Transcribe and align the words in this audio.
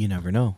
You 0.00 0.08
never 0.08 0.32
know. 0.32 0.56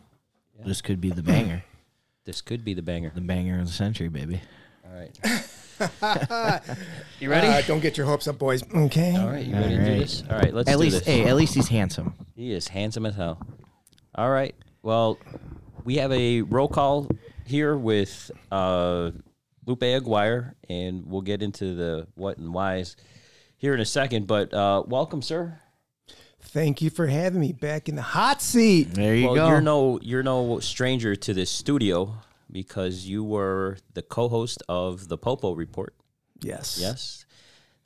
This 0.65 0.81
could 0.81 1.01
be 1.01 1.09
the 1.09 1.21
banger, 1.21 1.65
This 2.25 2.39
could 2.39 2.63
be 2.63 2.73
the 2.73 2.81
banger. 2.81 3.11
the 3.13 3.19
banger 3.19 3.59
of 3.59 3.67
the 3.67 3.73
century, 3.73 4.07
baby. 4.07 4.39
All 4.85 4.97
right. 4.97 5.19
you 7.19 7.29
ready? 7.29 7.47
Uh, 7.47 7.61
don't 7.63 7.81
get 7.81 7.97
your 7.97 8.05
hopes 8.05 8.25
up, 8.29 8.39
boys. 8.39 8.63
Okay. 8.73 9.13
All 9.17 9.27
right, 9.27 9.45
you 9.45 9.53
ready 9.53 9.75
to 9.75 9.83
do 9.85 9.99
this? 9.99 10.23
All 10.29 10.37
right, 10.37 10.53
let's 10.53 10.69
At 10.69 10.75
do 10.75 10.79
least, 10.79 10.99
this. 10.99 11.05
hey, 11.05 11.25
at 11.25 11.35
least 11.35 11.55
he's 11.55 11.67
handsome. 11.67 12.13
He 12.37 12.53
is 12.53 12.69
handsome 12.69 13.05
as 13.05 13.15
hell. 13.15 13.45
All 14.15 14.29
right. 14.29 14.55
Well, 14.81 15.19
we 15.83 15.97
have 15.97 16.13
a 16.13 16.43
roll 16.43 16.69
call 16.69 17.09
here 17.45 17.75
with 17.75 18.31
uh, 18.49 19.11
Lupe 19.65 19.83
Aguirre, 19.83 20.53
and 20.69 21.05
we'll 21.05 21.19
get 21.19 21.43
into 21.43 21.75
the 21.75 22.07
what 22.15 22.37
and 22.37 22.53
whys 22.53 22.95
here 23.57 23.73
in 23.73 23.81
a 23.81 23.85
second. 23.85 24.25
But 24.25 24.53
uh, 24.53 24.83
welcome, 24.87 25.21
sir. 25.21 25.59
Thank 26.45 26.81
you 26.81 26.89
for 26.89 27.07
having 27.07 27.41
me 27.41 27.51
back 27.51 27.89
in 27.89 27.95
the 27.95 28.01
hot 28.01 28.41
seat. 28.41 28.93
There 28.93 29.15
you 29.15 29.27
well, 29.27 29.35
go. 29.35 29.47
you're 29.47 29.61
no 29.61 29.99
you're 30.01 30.23
no 30.23 30.59
stranger 30.59 31.15
to 31.15 31.33
this 31.33 31.49
studio 31.49 32.15
because 32.51 33.05
you 33.05 33.23
were 33.23 33.77
the 33.93 34.03
co-host 34.03 34.61
of 34.69 35.07
the 35.07 35.17
Popo 35.17 35.53
Report. 35.53 35.95
Yes. 36.41 36.77
Yes. 36.79 37.25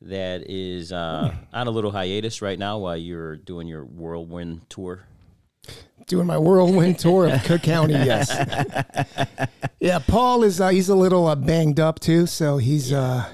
That 0.02 0.44
is 0.50 0.92
uh, 0.92 1.34
on 1.54 1.68
a 1.68 1.72
little 1.72 1.92
hiatus 1.92 2.42
right 2.42 2.60
now 2.60 2.78
while 2.78 2.98
you're 2.98 3.36
doing 3.36 3.68
your 3.68 3.84
whirlwind 3.84 4.70
tour. 4.70 5.06
Doing 6.06 6.28
my 6.28 6.38
whirlwind 6.38 7.00
tour 7.00 7.28
of 7.28 7.44
Cook 7.44 7.64
County. 7.64 7.94
Yes. 7.94 8.30
yeah. 9.80 10.00
Paul 10.00 10.44
is. 10.44 10.62
Uh, 10.62 10.70
he's 10.70 10.90
a 10.90 10.96
little 10.96 11.26
uh, 11.28 11.36
banged 11.36 11.80
up 11.80 12.00
too, 12.00 12.26
so 12.28 12.58
he's. 12.58 12.94
Uh, 12.94 13.26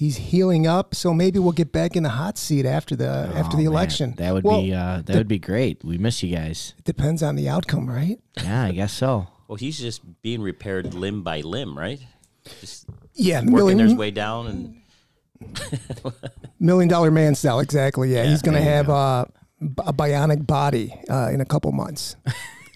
He's 0.00 0.16
healing 0.16 0.66
up, 0.66 0.94
so 0.94 1.12
maybe 1.12 1.38
we'll 1.38 1.52
get 1.52 1.72
back 1.72 1.94
in 1.94 2.02
the 2.04 2.08
hot 2.08 2.38
seat 2.38 2.64
after 2.64 2.96
the 2.96 3.30
after 3.36 3.56
Oh, 3.56 3.58
the 3.60 3.64
man, 3.64 3.72
election. 3.74 4.14
That 4.16 4.32
would 4.32 4.44
Well, 4.44 4.62
be 4.62 4.72
uh, 4.72 5.02
that 5.04 5.14
would 5.14 5.28
be 5.28 5.38
great. 5.38 5.84
We 5.84 5.98
miss 5.98 6.22
you 6.22 6.34
guys. 6.34 6.72
It 6.78 6.84
depends 6.84 7.22
on 7.22 7.36
the 7.36 7.50
outcome, 7.50 7.86
right? 7.86 8.18
Yeah, 8.42 8.64
I 8.64 8.72
guess 8.72 8.94
so. 8.94 9.28
Well, 9.46 9.56
he's 9.56 9.78
just 9.78 10.00
being 10.22 10.40
repaired 10.40 10.94
limb 10.94 11.22
by 11.22 11.40
limb, 11.42 11.76
right? 11.76 12.00
Just 12.60 12.86
Yeah, 13.14 13.40
working 13.40 13.52
million, 13.52 13.78
his 13.80 13.94
way 13.94 14.10
down 14.10 14.46
and 14.46 14.80
million 16.60 16.88
dollar 16.88 17.10
man 17.10 17.34
style. 17.34 17.60
Exactly. 17.60 18.14
Yeah, 18.14 18.24
he's 18.24 18.42
gonna 18.42 18.58
there 18.58 18.66
you 18.66 18.74
have 18.76 18.88
uh, 18.88 19.24
b- 19.60 19.82
a 19.86 19.92
bionic 19.92 20.46
body 20.46 20.94
uh, 21.10 21.28
in 21.32 21.40
a 21.40 21.44
couple 21.44 21.72
months. 21.72 22.16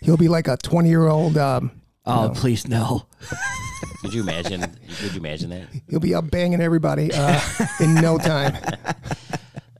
He'll 0.02 0.16
be 0.18 0.28
like 0.28 0.48
a 0.48 0.56
twenty 0.58 0.88
year 0.90 1.06
old. 1.08 1.38
Um, 1.38 1.70
Oh, 2.06 2.30
please 2.34 2.68
no. 2.68 3.06
could 4.02 4.12
you 4.12 4.22
imagine? 4.22 4.60
Could 4.98 5.12
you 5.14 5.20
imagine 5.20 5.50
that? 5.50 5.66
he'll 5.88 6.00
be 6.00 6.14
up 6.14 6.30
banging 6.30 6.60
everybody 6.60 7.10
uh, 7.12 7.40
in 7.80 7.94
no 7.94 8.18
time. 8.18 8.56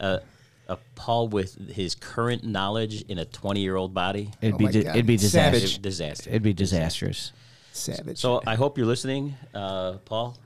A 0.67 0.79
Paul 0.95 1.29
with 1.29 1.71
his 1.71 1.95
current 1.95 2.43
knowledge 2.43 3.03
in 3.03 3.19
a 3.19 3.27
20 3.27 3.61
year 3.61 3.77
old 3.77 3.93
body? 3.93 4.31
It'd 4.41 4.55
Oh 4.55 4.59
be 4.59 4.65
my 4.65 4.71
di- 4.71 4.83
God. 4.85 4.97
it'd 4.97 5.07
be 5.07 5.19
Savage. 5.19 5.61
disastrous. 5.61 5.79
Disaster. 5.79 6.31
It'd 6.31 6.43
be 6.43 6.55
disastrous. 6.55 7.33
Savage. 7.73 8.19
So 8.19 8.41
I 8.47 8.55
hope 8.55 8.79
you're 8.79 8.87
listening, 8.87 9.35
uh, 9.55 9.99
Paul. 10.07 10.39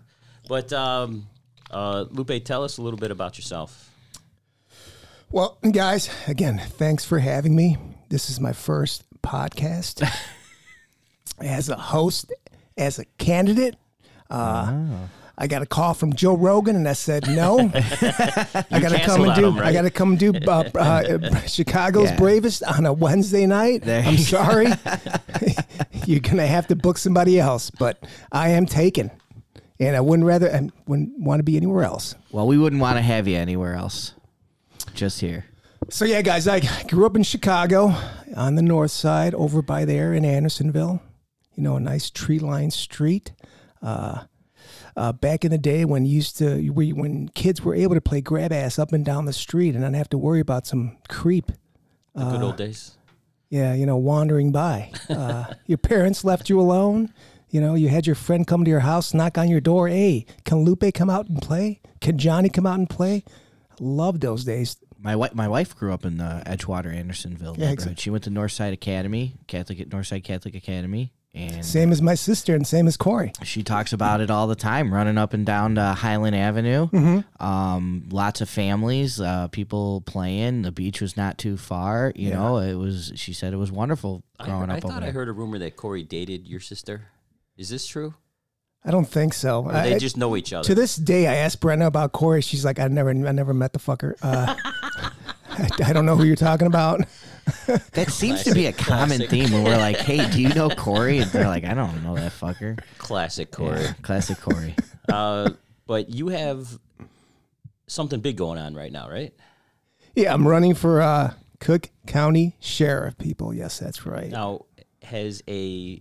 But 0.49 0.73
um, 0.73 1.29
uh, 1.71 2.07
Lupe, 2.11 2.45
tell 2.45 2.65
us 2.65 2.79
a 2.79 2.83
little 2.83 2.99
bit 2.99 3.13
about 3.13 3.39
yourself. 3.39 3.91
Well, 5.31 5.59
guys, 5.71 6.11
again, 6.27 6.59
thanks 6.59 7.05
for 7.05 7.21
having 7.21 7.55
me. 7.55 7.77
This 8.09 8.29
is 8.29 8.41
my 8.41 8.53
first 8.53 9.05
podcast 9.23 10.03
as 11.41 11.69
a 11.69 11.77
host, 11.77 12.33
as 12.77 12.99
a 12.99 13.05
candidate. 13.19 13.77
Uh, 14.31 14.73
I 15.41 15.47
got 15.47 15.63
a 15.63 15.67
call 15.67 15.95
from 15.95 16.13
Joe 16.15 16.37
Rogan, 16.37 16.75
and 16.75 16.89
I 16.89 16.95
said 16.95 17.29
no. 17.29 17.59
I 17.75 18.81
got 18.81 18.91
to 18.91 19.01
come 19.05 19.23
and 19.23 19.35
do. 19.37 19.47
him, 19.47 19.57
right? 19.59 19.69
I 19.69 19.73
got 19.73 19.83
to 19.83 19.91
come 19.91 20.11
and 20.11 20.19
do 20.19 20.33
uh, 20.35 20.51
uh, 20.79 21.41
Chicago's 21.47 22.11
Yeah. 22.11 22.17
Bravest 22.17 22.65
on 22.65 22.87
a 22.87 22.93
Wednesday 22.93 23.47
night. 23.47 23.83
There 23.83 24.03
I'm 24.03 24.19
sorry, 24.19 24.67
you're 26.07 26.21
gonna 26.21 26.47
have 26.47 26.67
to 26.69 26.77
book 26.77 26.99
somebody 26.99 27.39
else. 27.39 27.71
But 27.71 28.05
I 28.33 28.49
am 28.51 28.67
taken, 28.67 29.13
and 29.79 29.97
I 29.97 30.01
wouldn't 30.01 30.27
rather. 30.27 30.53
I 30.53 30.69
wouldn't 30.89 31.19
want 31.19 31.39
to 31.39 31.45
be 31.45 31.57
anywhere 31.57 31.85
else. 31.85 32.17
Well, 32.33 32.47
we 32.49 32.59
wouldn't 32.59 32.83
want 32.83 32.97
to 32.97 33.03
have 33.03 33.29
you 33.29 33.37
anywhere 33.37 33.75
else. 33.77 34.15
Just 34.95 35.21
here. 35.21 35.45
So 35.89 36.05
yeah, 36.05 36.21
guys, 36.23 36.49
I 36.49 36.61
grew 36.89 37.07
up 37.07 37.15
in 37.15 37.23
Chicago 37.23 37.95
on 38.37 38.57
the 38.57 38.63
north 38.63 38.91
side, 38.91 39.35
over 39.35 39.63
by 39.63 39.85
there 39.85 40.13
in 40.13 40.25
Andersonville. 40.25 41.01
You 41.59 41.65
know, 41.65 41.75
a 41.75 41.81
nice 41.81 42.09
tree-lined 42.09 42.73
street. 42.73 43.33
Uh, 43.83 44.23
uh, 44.97 45.13
back 45.13 45.45
in 45.45 45.51
the 45.51 45.59
day 45.59 45.85
when 45.85 46.07
used 46.07 46.39
to, 46.39 46.71
we- 46.71 46.93
when 46.93 47.31
kids 47.31 47.63
were 47.63 47.75
able 47.75 47.97
to 47.97 48.01
play 48.01 48.21
grab 48.21 48.53
ass 48.53 48.79
up 48.79 48.93
and 48.93 49.05
down 49.05 49.25
the 49.25 49.33
street 49.33 49.75
and 49.75 49.83
not 49.83 49.95
have 49.95 50.09
to 50.11 50.19
worry 50.19 50.39
about 50.39 50.69
some 50.69 50.97
creep. 51.09 51.51
The 52.15 52.31
good 52.31 52.43
old 52.43 52.57
days. 52.57 52.97
Yeah, 53.51 53.75
you 53.75 53.87
know, 53.87 53.97
wandering 53.97 54.53
by. 54.53 54.93
Uh, 55.11 55.47
your 55.67 55.79
parents 55.79 56.23
left 56.25 56.49
you 56.49 56.61
alone. 56.61 57.13
You 57.51 57.61
know, 57.61 57.75
you 57.75 57.89
had 57.89 58.07
your 58.07 58.15
friend 58.15 58.47
come 58.47 58.63
to 58.65 58.71
your 58.71 58.81
house, 58.81 59.13
knock 59.13 59.37
on 59.37 59.49
your 59.49 59.61
door. 59.61 59.89
Hey, 59.89 60.27
can 60.45 60.59
Lupe 60.59 60.85
come 60.95 61.11
out 61.11 61.29
and 61.29 61.43
play? 61.43 61.81
Can 62.01 62.19
Johnny 62.19 62.51
come 62.51 62.67
out 62.67 62.79
and 62.79 62.89
play? 62.89 63.25
Love 63.81 64.21
those 64.21 64.45
days. 64.45 64.77
My 65.01 65.17
wife, 65.17 65.35
my 65.35 65.49
wife 65.49 65.75
grew 65.77 65.93
up 65.93 66.05
in 66.05 66.19
the 66.19 66.43
Edgewater, 66.47 66.95
Andersonville 66.95 67.57
Yeah, 67.59 67.71
neighborhood. 67.71 67.97
exa- 67.97 68.01
She 68.01 68.11
went 68.11 68.23
to 68.25 68.31
Northside 68.31 68.73
Academy, 68.73 69.35
Catholic 69.49 69.79
Northside 69.89 70.23
Catholic 70.25 70.55
Academy, 70.55 71.13
and 71.39 71.65
Same 71.65 71.93
as 71.93 72.03
my 72.03 72.15
sister 72.15 72.55
and 72.55 72.67
same 72.67 72.87
as 72.89 72.97
Corey. 72.97 73.33
she 73.45 73.63
talks 73.63 73.93
about 73.93 74.21
it 74.21 74.31
all 74.31 74.47
the 74.47 74.55
time, 74.57 74.93
running 74.93 75.17
up 75.17 75.33
and 75.35 75.47
down 75.47 75.77
to 75.77 75.83
Highland 75.83 76.35
Avenue. 76.37 76.89
Mm-hmm. 76.89 77.45
Um, 77.45 78.09
lots 78.11 78.41
of 78.41 78.49
families, 78.49 79.21
uh, 79.21 79.49
people 79.49 80.01
playing. 80.03 80.63
The 80.63 80.73
beach 80.73 81.01
was 81.01 81.17
not 81.17 81.39
too 81.39 81.57
far. 81.57 82.13
You 82.17 82.31
know, 82.31 82.59
it 82.59 82.75
was. 82.75 83.13
She 83.15 83.33
said 83.33 83.53
it 83.53 83.57
was 83.57 83.71
wonderful 83.73 84.23
growing 84.41 84.71
I 84.71 84.79
up 84.79 84.85
over 84.85 84.93
thought 84.95 85.03
I 85.03 85.07
there. 85.07 85.13
heard 85.13 85.29
a 85.29 85.33
rumor 85.33 85.59
that 85.61 85.77
Corey 85.77 86.03
dated 86.03 86.47
your 86.47 86.61
sister. 86.61 87.07
Is 87.57 87.69
this 87.69 87.87
true? 87.87 88.15
I 88.85 88.91
don't 88.91 89.09
think 89.09 89.35
so. 89.35 89.65
Or 89.65 89.73
I- 89.75 89.91
they 89.91 89.99
just 89.99 90.17
know 90.17 90.37
each 90.37 90.53
other? 90.53 90.65
to 90.67 90.75
this 90.75 90.97
day, 90.97 91.27
I 91.27 91.35
asked 91.37 91.61
Brenna 91.61 91.87
about 91.87 92.13
Corey. 92.13 92.41
She's 92.43 92.65
like, 92.65 92.79
I 92.79 92.89
never, 92.89 93.11
I 93.11 93.33
never 93.33 93.53
met 93.53 93.73
the 93.73 93.79
fucker. 93.81 94.15
Uh, 94.23 94.55
I, 95.51 95.69
I 95.87 95.93
don't 95.93 96.07
know 96.07 96.15
who 96.17 96.25
you're 96.25 96.37
talking 96.37 96.67
about. 96.69 97.01
That 97.93 98.11
seems 98.11 98.45
to 98.45 98.55
be 98.55 98.67
a 98.67 98.73
common 98.73 99.19
classic. 99.19 99.31
theme 99.31 99.53
when 99.53 99.65
we're 99.65 99.77
like, 99.77 99.99
"Hey, 99.99 100.29
do 100.31 100.41
you 100.41 100.49
know 100.51 100.69
Corey?" 100.69 101.19
And 101.19 101.31
they're 101.31 101.47
like, 101.47 101.65
"I 101.65 101.75
don't 101.75 102.03
know 102.03 102.15
that 102.15 102.33
fucker." 102.33 102.79
Classic 102.99 103.51
Corey. 103.51 103.81
Yeah, 103.81 103.93
classic 104.03 104.41
Corey. 104.41 104.75
uh, 105.13 105.51
but 105.87 106.11
you 106.11 106.29
have 106.29 106.79
something 107.87 108.21
big 108.21 108.37
going 108.37 108.59
on 108.59 108.75
right 108.75 108.93
now, 108.93 109.09
right? 109.09 109.35
Yeah, 110.15 110.33
I'm 110.33 110.47
running 110.47 110.75
for 110.75 111.01
uh, 111.01 111.35
Cook 111.61 111.91
County 112.07 112.57
Sheriff. 112.61 113.19
People, 113.19 113.53
yes, 113.53 113.79
that's 113.79 114.07
right. 114.07 114.31
Now, 114.31 114.67
has 115.03 115.43
a 115.49 116.01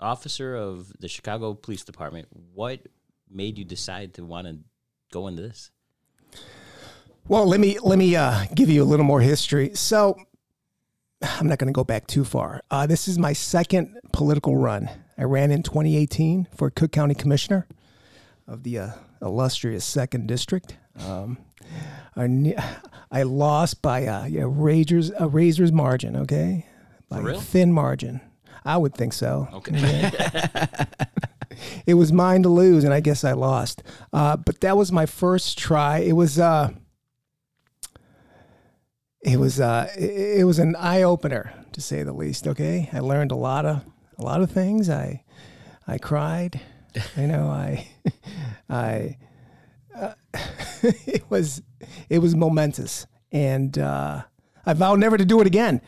officer 0.00 0.54
of 0.54 0.92
the 1.00 1.08
Chicago 1.08 1.54
Police 1.54 1.84
Department, 1.84 2.28
what 2.52 2.80
made 3.30 3.58
you 3.58 3.64
decide 3.64 4.14
to 4.14 4.24
want 4.24 4.46
to 4.46 4.58
go 5.10 5.26
into 5.26 5.42
this? 5.42 5.70
Well, 7.26 7.46
let 7.46 7.58
me 7.58 7.78
let 7.82 7.98
me 7.98 8.14
uh, 8.14 8.44
give 8.54 8.68
you 8.68 8.82
a 8.82 8.84
little 8.84 9.06
more 9.06 9.20
history. 9.20 9.70
So, 9.74 10.16
I'm 11.38 11.48
not 11.48 11.58
going 11.58 11.72
to 11.72 11.72
go 11.72 11.84
back 11.84 12.06
too 12.06 12.24
far. 12.24 12.62
Uh, 12.70 12.86
this 12.86 13.08
is 13.08 13.18
my 13.18 13.32
second 13.32 13.98
political 14.12 14.56
run. 14.56 14.90
I 15.16 15.24
ran 15.24 15.50
in 15.50 15.62
2018 15.62 16.48
for 16.54 16.70
Cook 16.70 16.92
County 16.92 17.14
Commissioner 17.14 17.66
of 18.46 18.62
the 18.62 18.78
uh, 18.78 18.90
illustrious 19.22 19.84
Second 19.84 20.26
District. 20.26 20.76
Um, 21.06 21.38
I, 22.16 22.26
ne- 22.26 22.56
I 23.10 23.22
lost 23.22 23.82
by 23.82 24.00
a, 24.00 24.42
a 24.42 24.48
razor's 24.48 25.10
a 25.18 25.28
razor's 25.28 25.72
margin. 25.72 26.16
Okay, 26.16 26.66
by 27.08 27.20
a 27.20 27.38
thin 27.38 27.72
margin. 27.72 28.20
I 28.64 28.76
would 28.76 28.94
think 28.94 29.12
so. 29.12 29.48
Okay. 29.52 30.10
it 31.86 31.94
was 31.94 32.12
mine 32.12 32.42
to 32.44 32.48
lose, 32.48 32.84
and 32.84 32.94
I 32.94 33.00
guess 33.00 33.24
I 33.24 33.32
lost. 33.32 33.82
Uh, 34.12 34.36
but 34.36 34.60
that 34.62 34.76
was 34.76 34.90
my 34.90 35.06
first 35.06 35.58
try. 35.58 35.98
It 35.98 36.12
was 36.12 36.38
uh, 36.38 36.70
it 39.24 39.38
was 39.38 39.58
uh, 39.60 39.90
it, 39.96 40.40
it 40.40 40.44
was 40.44 40.58
an 40.58 40.76
eye 40.76 41.02
opener 41.02 41.52
to 41.72 41.80
say 41.80 42.02
the 42.02 42.12
least. 42.12 42.46
Okay, 42.46 42.88
I 42.92 43.00
learned 43.00 43.32
a 43.32 43.36
lot 43.36 43.64
of 43.66 43.84
a 44.18 44.22
lot 44.22 44.42
of 44.42 44.50
things. 44.50 44.88
I 44.88 45.24
I 45.86 45.98
cried. 45.98 46.60
You 47.16 47.26
know, 47.26 47.48
I 47.48 47.88
I 48.70 49.16
uh, 49.98 50.12
it 50.82 51.24
was 51.28 51.60
it 52.08 52.20
was 52.20 52.36
momentous, 52.36 53.08
and 53.32 53.76
uh, 53.76 54.22
I 54.64 54.72
vowed 54.74 55.00
never 55.00 55.18
to 55.18 55.24
do 55.24 55.40
it 55.40 55.46
again. 55.48 55.80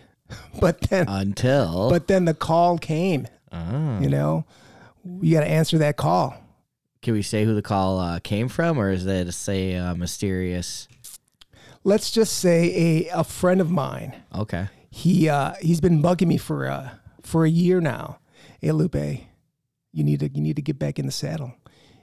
But 0.59 0.81
then, 0.81 1.07
Until 1.09 1.91
but 1.91 2.09
then 2.09 2.25
the 2.25 2.35
call 2.35 2.79
came. 2.79 3.29
Oh. 3.53 4.01
You 4.01 4.09
know, 4.09 4.45
you 5.21 5.33
got 5.33 5.43
to 5.45 5.49
answer 5.49 5.79
that 5.79 5.97
call. 5.97 6.35
Can 7.03 7.15
we 7.15 7.23
say 7.23 7.45
who 7.45 7.55
the 7.55 7.63
call 7.63 8.01
uh, 8.01 8.19
came 8.19 8.49
from, 8.49 8.79
or 8.79 8.91
is 8.91 9.05
that 9.05 9.33
say 9.33 9.77
uh, 9.77 9.95
mysterious? 9.95 10.89
Let's 11.87 12.11
just 12.11 12.39
say 12.39 13.07
a, 13.07 13.21
a 13.21 13.23
friend 13.23 13.61
of 13.61 13.71
mine. 13.71 14.21
Okay. 14.35 14.67
He 14.91 15.29
uh, 15.29 15.55
he's 15.63 15.81
been 15.81 16.03
bugging 16.03 16.27
me 16.27 16.37
for 16.37 16.67
uh, 16.67 16.91
for 17.23 17.45
a 17.45 17.49
year 17.49 17.81
now. 17.81 18.19
Hey 18.61 18.73
Lupe, 18.73 18.97
you 19.93 20.03
need 20.03 20.19
to 20.19 20.29
you 20.29 20.43
need 20.43 20.57
to 20.57 20.63
get 20.63 20.81
back 20.81 20.99
in 20.99 21.07
the 21.07 21.13
saddle. 21.13 21.55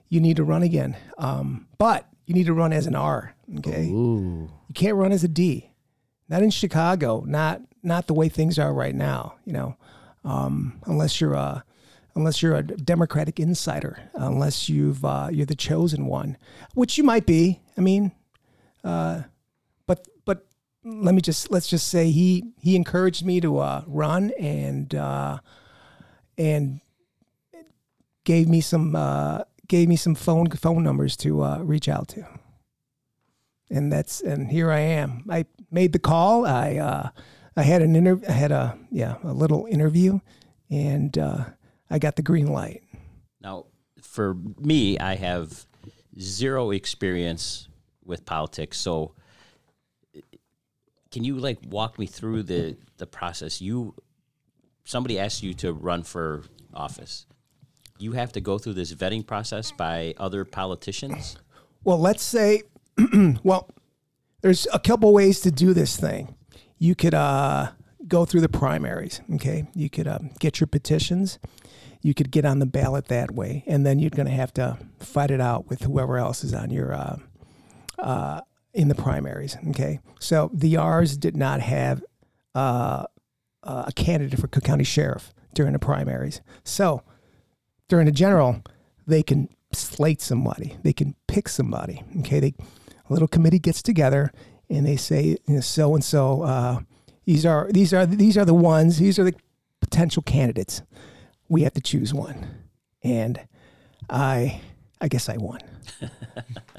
You 0.08 0.22
need 0.22 0.38
to 0.38 0.46
run 0.46 0.64
again. 0.64 0.96
Um, 1.18 1.68
but 1.78 2.08
you 2.26 2.34
need 2.34 2.46
to 2.46 2.54
run 2.54 2.72
as 2.72 2.88
an 2.88 2.96
R. 2.96 3.36
Okay, 3.58 3.90
Ooh. 3.90 4.50
you 4.70 4.74
can't 4.74 4.96
run 4.96 5.12
as 5.12 5.26
a 5.26 5.28
D. 5.28 5.70
Not 6.30 6.44
in 6.44 6.50
Chicago. 6.50 7.26
Not 7.28 7.62
not 7.84 8.08
the 8.08 8.14
way 8.14 8.30
things 8.30 8.58
are 8.58 8.74
right 8.74 8.96
now. 8.96 9.36
You 9.44 9.52
know, 9.52 9.78
um, 10.24 10.80
unless 10.86 11.20
you're 11.20 11.34
a 11.34 11.66
unless 12.16 12.42
you're 12.42 12.56
a 12.56 12.64
Democratic 12.64 13.38
insider, 13.38 14.10
unless 14.14 14.70
you've 14.70 15.04
uh, 15.04 15.28
you're 15.30 15.46
the 15.46 15.56
chosen 15.56 16.06
one, 16.06 16.38
which 16.74 16.98
you 16.98 17.04
might 17.04 17.26
be. 17.26 17.60
I 17.78 17.82
mean, 17.82 18.14
uh, 18.86 19.24
let 20.84 21.16
me 21.16 21.22
just 21.22 21.52
let's 21.52 21.68
just 21.68 21.88
say 21.88 22.12
he 22.12 22.44
he 22.60 22.76
encouraged 22.76 23.26
me 23.26 23.40
to 23.42 23.58
uh, 23.60 23.84
run 23.88 24.32
and 24.40 24.94
uh, 24.94 25.40
and 26.38 26.82
gave 28.24 28.48
me 28.48 28.62
some 28.62 28.96
uh, 28.96 29.44
gave 29.68 29.88
me 29.88 29.96
some 29.96 30.16
phone 30.16 30.50
phone 30.50 30.84
numbers 30.84 31.16
to 31.18 31.44
uh, 31.44 31.60
reach 31.60 31.88
out 31.88 32.10
to, 32.10 32.26
and 33.70 33.92
that's 33.92 34.22
and 34.22 34.52
here 34.52 34.72
I 34.72 34.80
am. 34.80 35.26
I 35.30 35.46
made 35.72 35.94
the 35.94 36.00
call. 36.00 36.46
I 36.46 36.76
uh, 36.78 37.10
I 37.56 37.64
had 37.64 37.82
an 37.82 37.96
interview. 37.96 38.28
I 38.28 38.34
had 38.34 38.52
a 38.52 38.78
yeah 38.92 39.18
a 39.24 39.34
little 39.34 39.66
interview, 39.70 40.20
and 40.70 41.18
uh, 41.18 41.46
I 41.90 42.00
got 42.00 42.16
the 42.16 42.22
green 42.22 42.48
light. 42.48 42.84
Now, 43.42 43.66
for 44.02 44.36
me, 44.60 44.98
I 45.00 45.16
have 45.16 45.66
zero 46.20 46.72
experience 46.72 47.68
with 48.06 48.26
politics, 48.26 48.78
so 48.78 49.16
can 51.14 51.24
you 51.24 51.38
like 51.38 51.60
walk 51.70 52.00
me 52.00 52.08
through 52.08 52.44
the 52.44 52.76
the 52.98 53.06
process? 53.06 53.62
You 53.62 53.94
somebody 54.84 55.20
asks 55.20 55.44
you 55.44 55.54
to 55.54 55.72
run 55.72 56.04
for 56.04 56.44
office. 56.74 57.28
You 58.00 58.14
have 58.14 58.34
to 58.34 58.42
go 58.42 58.58
through 58.58 58.74
this 58.74 58.94
vetting 58.94 59.26
process 59.26 59.72
by 59.72 60.16
other 60.18 60.44
politicians. 60.44 61.38
Well, 61.84 62.00
let's 62.00 62.24
say, 62.24 62.64
well, 63.44 63.70
there's 64.42 64.68
a 64.74 64.80
couple 64.80 65.14
ways 65.14 65.40
to 65.42 65.52
do 65.52 65.74
this 65.74 65.96
thing. 65.96 66.36
You 66.80 66.96
could 66.96 67.14
uh, 67.14 67.70
go 68.08 68.26
through 68.26 68.42
the 68.42 68.50
primaries. 68.50 69.22
Okay, 69.36 69.68
you 69.76 69.92
could 69.92 70.08
um, 70.08 70.32
get 70.40 70.60
your 70.60 70.68
petitions. 70.68 71.38
You 72.02 72.14
could 72.14 72.32
get 72.32 72.44
on 72.44 72.58
the 72.58 72.66
ballot 72.66 73.08
that 73.10 73.32
way, 73.32 73.64
and 73.68 73.86
then 73.86 74.00
you're 74.00 74.10
going 74.10 74.26
to 74.26 74.34
have 74.34 74.54
to 74.56 74.78
fight 75.00 75.30
it 75.30 75.40
out 75.40 75.70
with 75.70 75.84
whoever 75.84 76.18
else 76.18 76.44
is 76.44 76.54
on 76.54 76.72
your 76.72 76.94
uh, 76.94 77.18
uh, 78.00 78.42
in 78.74 78.88
the 78.88 78.96
primaries. 78.96 79.58
Okay, 79.70 80.00
so 80.20 80.50
the 80.54 80.78
R's 80.78 81.18
did 81.18 81.36
not 81.36 81.62
have 81.62 82.04
uh, 82.56 83.06
a 83.64 83.92
candidate 83.96 84.40
for 84.40 84.48
Cook 84.48 84.64
County 84.64 84.84
Sheriff 84.84 85.34
during 85.54 85.74
the 85.74 85.80
primaries. 85.80 86.42
So 86.64 87.04
during 87.88 88.06
the 88.06 88.12
general, 88.12 88.62
they 89.06 89.24
can 89.24 89.50
slate 89.72 90.22
somebody. 90.22 90.78
They 90.84 90.94
can 90.94 91.16
pick 91.28 91.50
somebody. 91.50 92.04
Okay, 92.20 92.40
they 92.40 92.54
a 93.10 93.14
little 93.14 93.28
committee 93.28 93.60
gets 93.60 93.82
together 93.82 94.32
and 94.70 94.86
they 94.86 94.96
say 94.96 95.38
so 95.62 95.94
and 95.94 96.04
so. 96.04 96.86
These 97.26 97.46
are 97.46 97.70
these 97.72 97.94
are 97.94 98.06
these 98.06 98.38
are 98.38 98.46
the 98.46 98.54
ones. 98.54 99.00
These 99.00 99.18
are 99.18 99.24
the 99.24 99.36
potential 99.80 100.24
candidates. 100.24 100.82
We 101.48 101.62
have 101.64 101.74
to 101.74 101.82
choose 101.82 102.14
one, 102.14 102.48
and 103.04 103.40
I 104.10 104.62
I 105.00 105.08
guess 105.08 105.30
I 105.30 105.38
won. 105.38 105.60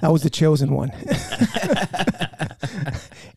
I 0.03 0.09
was 0.09 0.23
the 0.23 0.31
chosen 0.31 0.73
one. 0.75 0.93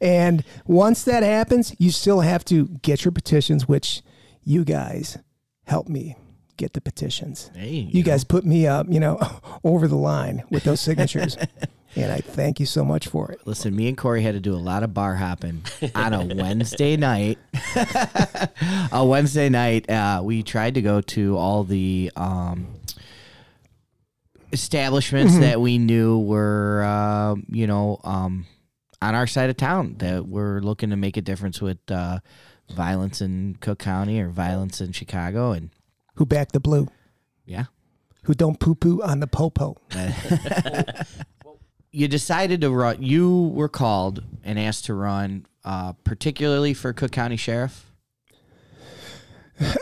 and 0.02 0.44
once 0.66 1.04
that 1.04 1.24
happens, 1.24 1.76
you 1.80 1.92
still 1.92 2.22
have 2.22 2.44
to 2.46 2.68
get 2.82 3.06
your 3.06 3.12
petitions, 3.12 3.68
which 3.68 4.02
you 4.44 4.64
guys 4.64 5.18
help 5.66 5.88
me 5.88 6.16
get 6.58 6.74
the 6.74 6.82
petitions. 6.82 7.52
Hey, 7.56 7.70
you 7.70 7.90
You 8.00 8.04
guys 8.04 8.24
put 8.24 8.46
me 8.46 8.68
up, 8.68 8.88
you 8.90 9.00
know, 9.00 9.20
over 9.64 9.88
the 9.88 9.96
line 9.96 10.44
with 10.50 10.64
those 10.64 10.82
signatures. 10.82 11.38
and 11.96 12.12
I 12.12 12.18
thank 12.18 12.60
you 12.60 12.66
so 12.66 12.84
much 12.84 13.08
for 13.08 13.32
it. 13.32 13.42
Listen, 13.46 13.76
me 13.76 13.88
and 13.88 13.98
Corey 13.98 14.22
had 14.24 14.34
to 14.34 14.40
do 14.40 14.54
a 14.54 14.58
lot 14.58 14.84
of 14.84 14.94
bar 14.94 15.16
hopping 15.16 15.64
on 15.96 16.14
a 16.14 16.26
Wednesday 16.36 16.98
night. 16.98 17.38
a 18.92 19.06
Wednesday 19.06 19.50
night, 19.50 19.90
uh, 19.90 20.22
we 20.24 20.44
tried 20.44 20.74
to 20.76 20.82
go 20.82 21.02
to 21.02 21.38
all 21.38 21.64
the 21.64 22.12
um, 22.16 22.68
establishments 24.52 25.38
that 25.40 25.62
we 25.62 25.78
knew 25.78 26.20
were, 26.20 26.84
uh, 26.86 27.36
you 27.50 27.68
know, 27.68 28.00
um, 28.04 28.46
on 29.02 29.16
our 29.16 29.28
side 29.28 29.50
of 29.50 29.58
town 29.58 29.96
that 30.00 30.28
were 30.28 30.62
looking 30.62 30.90
to 30.90 30.96
make 30.96 31.18
a 31.18 31.22
difference 31.22 31.62
with 31.62 31.78
uh, 31.92 32.20
violence 32.72 33.22
in 33.22 33.58
Cook 33.62 33.80
County 33.80 34.20
or 34.20 34.30
violence 34.30 34.82
in 34.82 34.92
Chicago, 34.92 35.52
and 35.52 35.70
Who 36.16 36.26
backed 36.26 36.54
the 36.54 36.60
blue? 36.60 36.88
yeah, 37.46 37.66
Who 38.24 38.34
don't 38.34 38.60
poo 38.60 38.76
poo 38.76 39.02
on 39.04 39.20
the 39.20 39.28
popo? 39.28 39.78
you 41.92 42.08
decided 42.08 42.62
to 42.62 42.70
run. 42.72 43.02
You 43.02 43.52
were 43.54 43.70
called 43.70 44.24
and 44.44 44.60
asked 44.60 44.86
to 44.86 44.94
run, 44.94 45.46
uh, 45.64 45.94
particularly 46.04 46.74
for 46.74 46.94
Cook 46.94 47.12
County 47.12 47.38
Sheriff. 47.38 47.84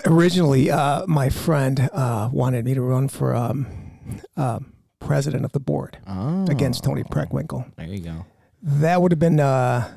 Originally, 0.05 0.71
uh, 0.71 1.05
my 1.05 1.27
friend 1.29 1.89
uh, 1.91 2.29
wanted 2.31 2.63
me 2.63 2.73
to 2.75 2.81
run 2.81 3.09
for 3.09 3.35
um, 3.35 3.84
uh, 4.37 4.59
president 4.99 5.45
of 5.45 5.51
the 5.51 5.59
board 5.59 5.97
Oh, 6.07 6.45
against 6.49 6.83
Toni 6.83 7.03
Preckwinkle. 7.03 7.65
there 7.75 7.87
you 7.87 7.99
go. 7.99 8.25
That 8.61 9.01
would 9.01 9.11
have 9.11 9.19
been 9.19 9.39
uh, 9.39 9.87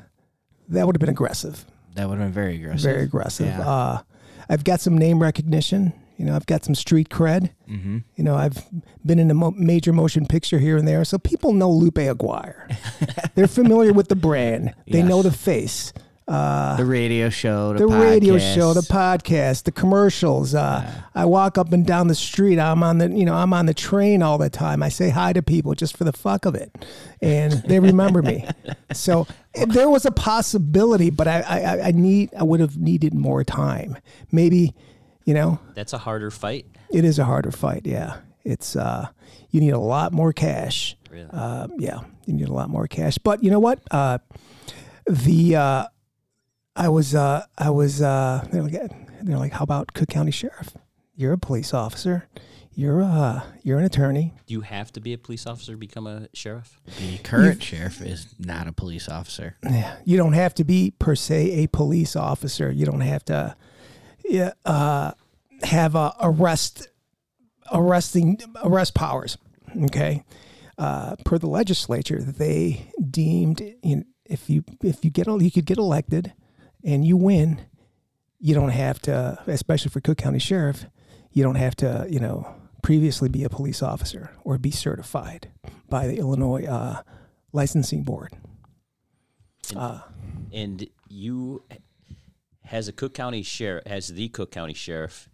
that 0.69 0.85
would 0.85 0.95
have 0.95 0.99
been 0.99 1.09
aggressive, 1.09 1.65
That 1.95 2.07
would 2.09 2.19
have 2.19 2.27
been 2.27 2.33
very 2.33 2.55
aggressive. 2.57 2.81
very 2.91 3.03
aggressive. 3.03 3.47
Yeah. 3.47 3.67
Uh, 3.67 4.01
I've 4.49 4.63
got 4.63 4.79
some 4.81 4.97
name 4.97 5.21
recognition. 5.21 5.93
You 6.17 6.25
know, 6.25 6.35
I've 6.35 6.45
got 6.45 6.65
some 6.65 6.75
street 6.75 7.09
cred. 7.09 7.51
hmm 7.67 7.99
You 8.15 8.23
know, 8.25 8.35
I've 8.35 8.57
been 9.05 9.19
in 9.19 9.31
a 9.31 9.33
mo- 9.33 9.51
major 9.55 9.93
motion 9.93 10.25
picture 10.25 10.59
here 10.59 10.75
and 10.77 10.85
there, 10.87 11.05
so 11.05 11.17
people 11.17 11.53
know 11.53 11.71
Lupe 11.71 11.97
Aguirre. 11.97 12.67
They're 13.35 13.47
familiar 13.47 13.93
with 13.93 14.09
the 14.09 14.15
brand. 14.17 14.73
They 14.85 15.01
know 15.01 15.21
the 15.21 15.31
face. 15.31 15.93
Uh, 16.29 16.77
The 16.77 16.85
radio 16.85 17.29
show, 17.29 17.73
the, 17.73 17.79
the 17.79 17.87
radio 17.87 18.37
show, 18.37 18.73
the 18.75 18.81
podcast. 18.81 19.23
podcast, 19.23 19.63
the 19.63 19.71
commercials. 19.71 20.53
Uh, 20.53 20.89
I 21.15 21.25
walk 21.25 21.57
up 21.57 21.73
and 21.73 21.83
down 21.85 22.07
the 22.07 22.13
street. 22.13 22.59
I'm 22.59 22.83
on 22.83 22.99
the, 22.99 23.09
you 23.09 23.25
know, 23.25 23.33
I'm 23.33 23.51
on 23.51 23.65
the 23.65 23.73
train 23.73 24.21
all 24.21 24.37
the 24.37 24.49
time. 24.49 24.83
I 24.83 24.89
say 24.89 25.09
hi 25.09 25.33
to 25.33 25.41
people 25.41 25.73
just 25.73 25.97
for 25.97 26.03
the 26.03 26.13
fuck 26.13 26.45
of 26.45 26.53
it, 26.53 26.71
and 27.19 27.53
they 27.67 27.79
remember 27.79 28.21
me. 28.21 28.45
So 28.93 29.27
there 29.67 29.87
was 29.89 30.05
a 30.05 30.11
possibility, 30.11 31.09
but 31.11 31.27
I, 31.27 31.41
I, 31.41 31.81
I 31.87 31.91
need, 31.91 32.33
I 32.33 32.41
would 32.43 32.59
have 32.59 32.75
needed 32.77 33.13
more 33.13 33.43
time. 33.43 33.97
Maybe, 34.31 34.73
you 35.25 35.33
know, 35.35 35.59
That's 35.75 35.93
a 35.93 35.99
harder 35.99 36.31
fight. 36.31 36.65
it 36.91 37.05
is 37.05 37.19
a 37.19 37.25
harder 37.25 37.51
fight. 37.51 37.83
Yeah, 37.85 38.17
it's 38.43 38.75
uh, 38.75 39.07
you 39.51 39.61
need 39.61 39.71
a 39.73 39.79
lot 39.79 40.11
more 40.11 40.33
cash. 40.33 40.95
Really? 41.11 41.27
Uh, 41.31 41.67
yeah, 41.77 41.99
you 42.25 42.33
need 42.33 42.49
a 42.49 42.53
lot 42.53 42.69
more 42.69 42.87
cash. 42.87 43.17
But 43.19 43.43
you 43.43 43.51
know 43.51 43.59
what? 43.59 43.79
Uh, 43.91 44.17
the 45.07 45.55
uh, 45.55 45.85
I 46.79 46.87
was 46.87 47.13
uh, 47.13 47.45
I 47.57 47.71
was 47.71 48.01
uh, 48.01 48.47
they're 48.51 48.63
like 48.63 48.73
they're 49.21 49.37
like, 49.37 49.51
how 49.51 49.63
about 49.63 49.93
Cook 49.93 50.07
County 50.07 50.31
Sheriff? 50.31 50.77
You're 51.13 51.33
a 51.33 51.37
police 51.37 51.73
officer. 51.73 52.29
You're 52.73 53.03
uh, 53.03 53.41
you're 53.63 53.79
an 53.79 53.83
attorney. 53.83 54.33
Do 54.47 54.53
you 54.53 54.61
have 54.61 54.93
to 54.93 55.01
be 55.01 55.11
a 55.11 55.17
police 55.17 55.45
officer 55.45 55.73
to 55.73 55.77
become 55.77 56.07
a 56.07 56.29
sheriff? 56.33 56.79
The 56.97 57.17
current 57.17 57.61
sheriff 57.61 58.01
is 58.01 58.33
not 58.39 58.69
a 58.69 58.71
police 58.71 59.09
officer. 59.09 59.57
Yeah, 59.61 59.97
you 60.05 60.15
don't 60.15 60.31
have 60.31 60.53
to 60.55 60.63
be 60.63 60.93
per 60.97 61.15
se 61.15 61.51
a 61.63 61.67
police 61.67 62.15
officer. 62.15 62.71
You 62.71 62.85
don't 62.85 63.01
have 63.01 63.25
to, 63.25 63.57
yeah, 64.23 64.53
uh, 64.63 65.11
have 65.63 65.95
a 65.95 66.13
arrest, 66.21 66.87
arresting 67.73 68.39
arrest 68.63 68.95
powers. 68.95 69.37
Okay, 69.83 70.23
uh, 70.77 71.17
per 71.25 71.37
the 71.37 71.47
legislature, 71.47 72.21
they 72.21 72.93
deemed 73.11 73.59
you 73.83 73.97
know, 73.97 74.03
if 74.23 74.49
you 74.49 74.63
if 74.81 75.03
you 75.03 75.11
get 75.11 75.27
you 75.27 75.51
could 75.51 75.65
get 75.65 75.77
elected, 75.77 76.31
and 76.83 77.05
you 77.05 77.17
win, 77.17 77.61
you 78.39 78.53
don't 78.55 78.69
have 78.69 78.99
to, 79.03 79.39
especially 79.47 79.89
for 79.91 79.99
Cook 80.01 80.17
County 80.17 80.39
Sheriff, 80.39 80.85
you 81.31 81.43
don't 81.43 81.55
have 81.55 81.75
to, 81.77 82.07
you 82.09 82.19
know, 82.19 82.55
previously 82.81 83.29
be 83.29 83.43
a 83.43 83.49
police 83.49 83.81
officer 83.83 84.31
or 84.43 84.57
be 84.57 84.71
certified 84.71 85.49
by 85.89 86.07
the 86.07 86.17
Illinois 86.17 86.65
uh, 86.65 87.01
licensing 87.51 88.03
board. 88.03 88.33
Uh, 89.75 89.99
And 90.53 90.87
you, 91.09 91.63
as 92.71 92.87
a 92.87 92.93
Cook 92.93 93.13
County 93.13 93.43
sheriff, 93.43 93.83
as 93.85 94.07
the 94.07 94.29
Cook 94.29 94.51
County 94.51 94.73
sheriff, 94.73 95.29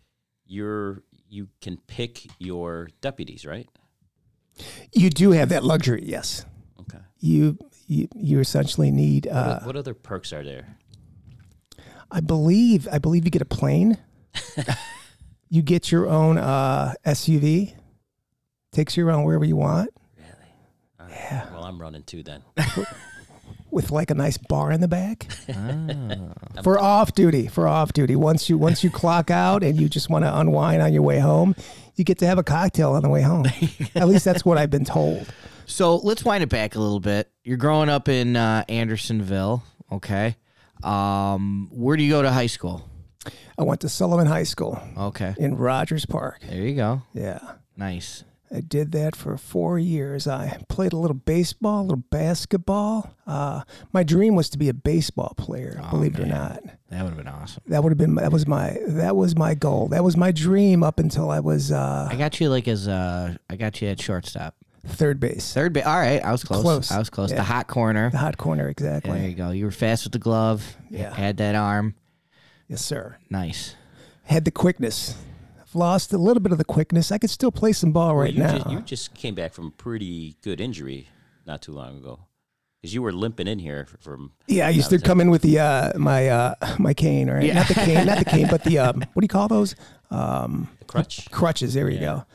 you're 0.46 1.04
you 1.28 1.50
can 1.62 1.78
pick 1.88 2.28
your 2.40 2.90
deputies, 3.02 3.46
right? 3.46 3.68
You 4.94 5.10
do 5.10 5.32
have 5.32 5.50
that 5.50 5.64
luxury, 5.64 6.04
yes. 6.06 6.46
Okay. 6.82 7.00
You 7.20 7.58
you, 7.88 8.08
you 8.16 8.40
essentially 8.40 8.92
need. 8.92 9.26
What, 9.26 9.36
Uh, 9.36 9.60
what 9.62 9.76
other 9.76 9.94
perks 9.94 10.34
are 10.34 10.44
there? 10.44 10.78
I 12.12 12.20
believe 12.22 12.88
I 12.92 13.00
believe 13.00 13.26
you 13.26 13.32
get 13.32 13.42
a 13.42 13.46
plane. 13.46 13.98
you 15.50 15.62
get 15.62 15.92
your 15.92 16.08
own 16.08 16.38
uh, 16.38 16.94
SUV. 17.06 17.74
Takes 18.72 18.98
you 18.98 19.08
around 19.08 19.24
wherever 19.24 19.46
you 19.46 19.56
want 19.56 19.90
Really? 20.18 20.30
All 21.00 21.08
right. 21.08 21.52
Well, 21.54 21.64
I'm 21.64 21.80
running 21.80 22.04
too 22.04 22.24
then. 22.24 22.44
with 23.72 23.92
like 23.92 24.10
a 24.12 24.16
nice 24.16 24.38
bar 24.38 24.72
in 24.72 24.82
the 24.82 24.88
back 24.88 25.28
Ah. 25.50 26.62
for 26.64 26.80
off 26.80 27.14
duty. 27.16 27.48
For 27.48 27.68
off 27.68 27.94
duty, 27.94 28.16
once 28.16 28.50
you 28.50 28.58
once 28.58 28.84
you 28.84 28.90
clock 28.90 29.32
out 29.32 29.64
and 29.64 29.80
you 29.80 29.88
just 29.90 30.10
want 30.10 30.26
to 30.26 30.40
unwind 30.40 30.82
on 30.82 30.94
your 30.94 31.02
way 31.04 31.20
home, 31.20 31.56
you 31.96 32.04
get 32.04 32.18
to 32.20 32.28
have 32.28 32.38
a 32.38 32.44
cocktail 32.44 32.92
on 32.94 33.04
the 33.04 33.10
way 33.10 33.22
home. 33.22 33.46
At 33.96 34.08
least 34.08 34.26
that's 34.26 34.44
what 34.46 34.58
I've 34.58 34.70
been 34.72 34.86
told. 34.86 35.26
So 35.66 35.96
let's 35.98 36.24
wind 36.24 36.44
it 36.44 36.50
back 36.50 36.76
a 36.76 36.80
little 36.80 37.00
bit. 37.00 37.30
You're 37.44 37.58
growing 37.58 37.90
up 37.90 38.08
in 38.10 38.36
uh, 38.36 38.64
Andersonville, 38.70 39.64
okay? 39.92 40.36
Um, 40.84 41.70
where 41.72 41.98
do 41.98 42.04
you 42.04 42.10
go 42.12 42.22
to 42.22 42.32
high 42.32 42.48
school? 42.48 42.90
I 43.58 43.64
went 43.64 43.82
to 43.82 43.90
Sullivan 43.90 44.28
High 44.28 44.44
School 44.44 44.80
Okay, 44.98 45.34
in 45.38 45.56
Rogers 45.56 46.06
Park. 46.06 46.42
there 46.48 46.62
you 46.62 46.76
go. 46.76 47.02
Yeah. 47.14 47.40
Nice. 47.78 48.24
I 48.54 48.62
did 48.62 48.92
that 48.92 49.16
for 49.16 49.36
four 49.38 49.80
years. 49.80 50.28
I 50.28 50.60
played 50.70 50.94
a 50.94 50.98
little 50.98 51.16
baseball, 51.16 51.82
a 51.82 51.84
little 51.84 52.04
basketball. 52.12 53.16
Uh, 53.26 53.64
my 53.92 54.04
dream 54.04 54.36
was 54.36 54.50
to 54.52 54.58
be 54.60 54.70
a 54.70 54.74
baseball 54.74 55.34
player. 55.36 55.82
Oh, 55.84 55.90
believe 55.90 56.14
it 56.16 56.22
or 56.22 56.26
not, 56.28 56.62
That 56.90 57.02
would 57.04 57.10
have 57.14 57.18
been 57.18 57.28
awesome. 57.28 57.64
that 57.68 57.82
would 57.84 57.90
have 57.90 57.98
been 57.98 58.16
that 58.16 58.32
was 58.32 58.46
my 58.46 58.78
that 58.88 59.16
was 59.16 59.36
my 59.36 59.56
goal. 59.56 59.88
That 59.88 60.04
was 60.04 60.16
my 60.16 60.32
dream 60.32 60.84
up 60.84 61.00
until 61.00 61.32
I 61.32 61.40
was 61.40 61.72
uh, 61.72 62.08
I 62.12 62.16
got 62.16 62.40
you 62.40 62.50
like 62.50 62.68
as 62.68 62.88
uh, 62.88 63.36
I 63.50 63.56
got 63.56 63.82
you 63.82 63.88
at 63.88 64.00
shortstop, 64.00 64.56
third 64.88 65.20
base, 65.20 65.54
third 65.54 65.74
base. 65.74 65.86
All 65.86 65.98
right, 65.98 66.24
I 66.24 66.32
was 66.32 66.44
close. 66.44 66.62
Close. 66.62 66.92
I 66.92 67.00
was 67.00 67.10
close. 67.10 67.32
Yeah. 67.32 67.38
The 67.38 67.44
hot 67.44 67.68
corner. 67.68 68.10
the 68.10 68.18
hot 68.18 68.38
corner. 68.38 68.68
Exactly. 68.70 69.12
There 69.20 69.30
you 69.30 69.36
go. 69.36 69.52
You 69.52 69.66
were 69.66 69.72
fast 69.72 70.04
with 70.06 70.14
the 70.14 70.20
glove. 70.20 70.76
Yeah. 70.90 71.14
Had 71.14 71.38
that 71.38 71.56
arm. 71.56 71.96
Yes, 72.68 72.84
sir. 72.84 73.18
Nice. 73.30 73.76
Had 74.24 74.46
the 74.46 74.52
quickness. 74.52 75.16
I've 75.62 75.76
lost 75.76 76.14
a 76.14 76.18
little 76.18 76.42
bit 76.42 76.52
of 76.52 76.58
the 76.58 76.66
quickness. 76.66 77.12
I 77.12 77.18
could 77.18 77.30
still 77.30 77.52
play 77.52 77.74
some 77.74 77.92
ball 77.92 78.16
right 78.16 78.34
you 78.34 78.40
now. 78.40 78.58
Just, 78.58 78.70
you 78.72 78.80
just 78.82 79.14
came 79.14 79.36
back 79.36 79.54
from 79.54 79.68
a 79.68 79.72
pretty 79.72 80.36
good 80.42 80.60
injury 80.60 81.10
not 81.46 81.62
too 81.62 81.74
long 81.74 81.98
ago. 81.98 82.20
Because 82.82 82.94
you 82.94 83.02
were 83.02 83.12
limping 83.12 83.48
in 83.48 83.60
here 83.60 83.88
from. 84.00 84.32
yeah, 84.48 84.68
I 84.68 84.70
used 84.70 84.90
to 84.92 85.00
come 85.00 85.20
in 85.22 85.30
with 85.32 85.42
the 85.42 85.60
uh, 85.60 85.98
my 85.98 86.28
uh, 86.30 86.54
my 86.78 86.94
cane, 86.94 87.30
right? 87.30 87.44
Yeah. 87.44 87.54
Not 87.56 87.68
the 87.68 87.74
cane, 87.76 88.06
not 88.06 88.20
the 88.20 88.26
cane, 88.26 88.48
but 88.50 88.64
the 88.64 88.78
um, 88.80 89.00
what 89.14 89.22
do 89.22 89.26
you 89.26 89.28
call 89.28 89.48
those? 89.48 89.76
Um, 90.12 90.70
The 90.80 90.86
crutch. 90.86 91.30
crutches. 91.32 91.74
There 91.74 91.90
you 91.90 92.00
go. 92.00 92.26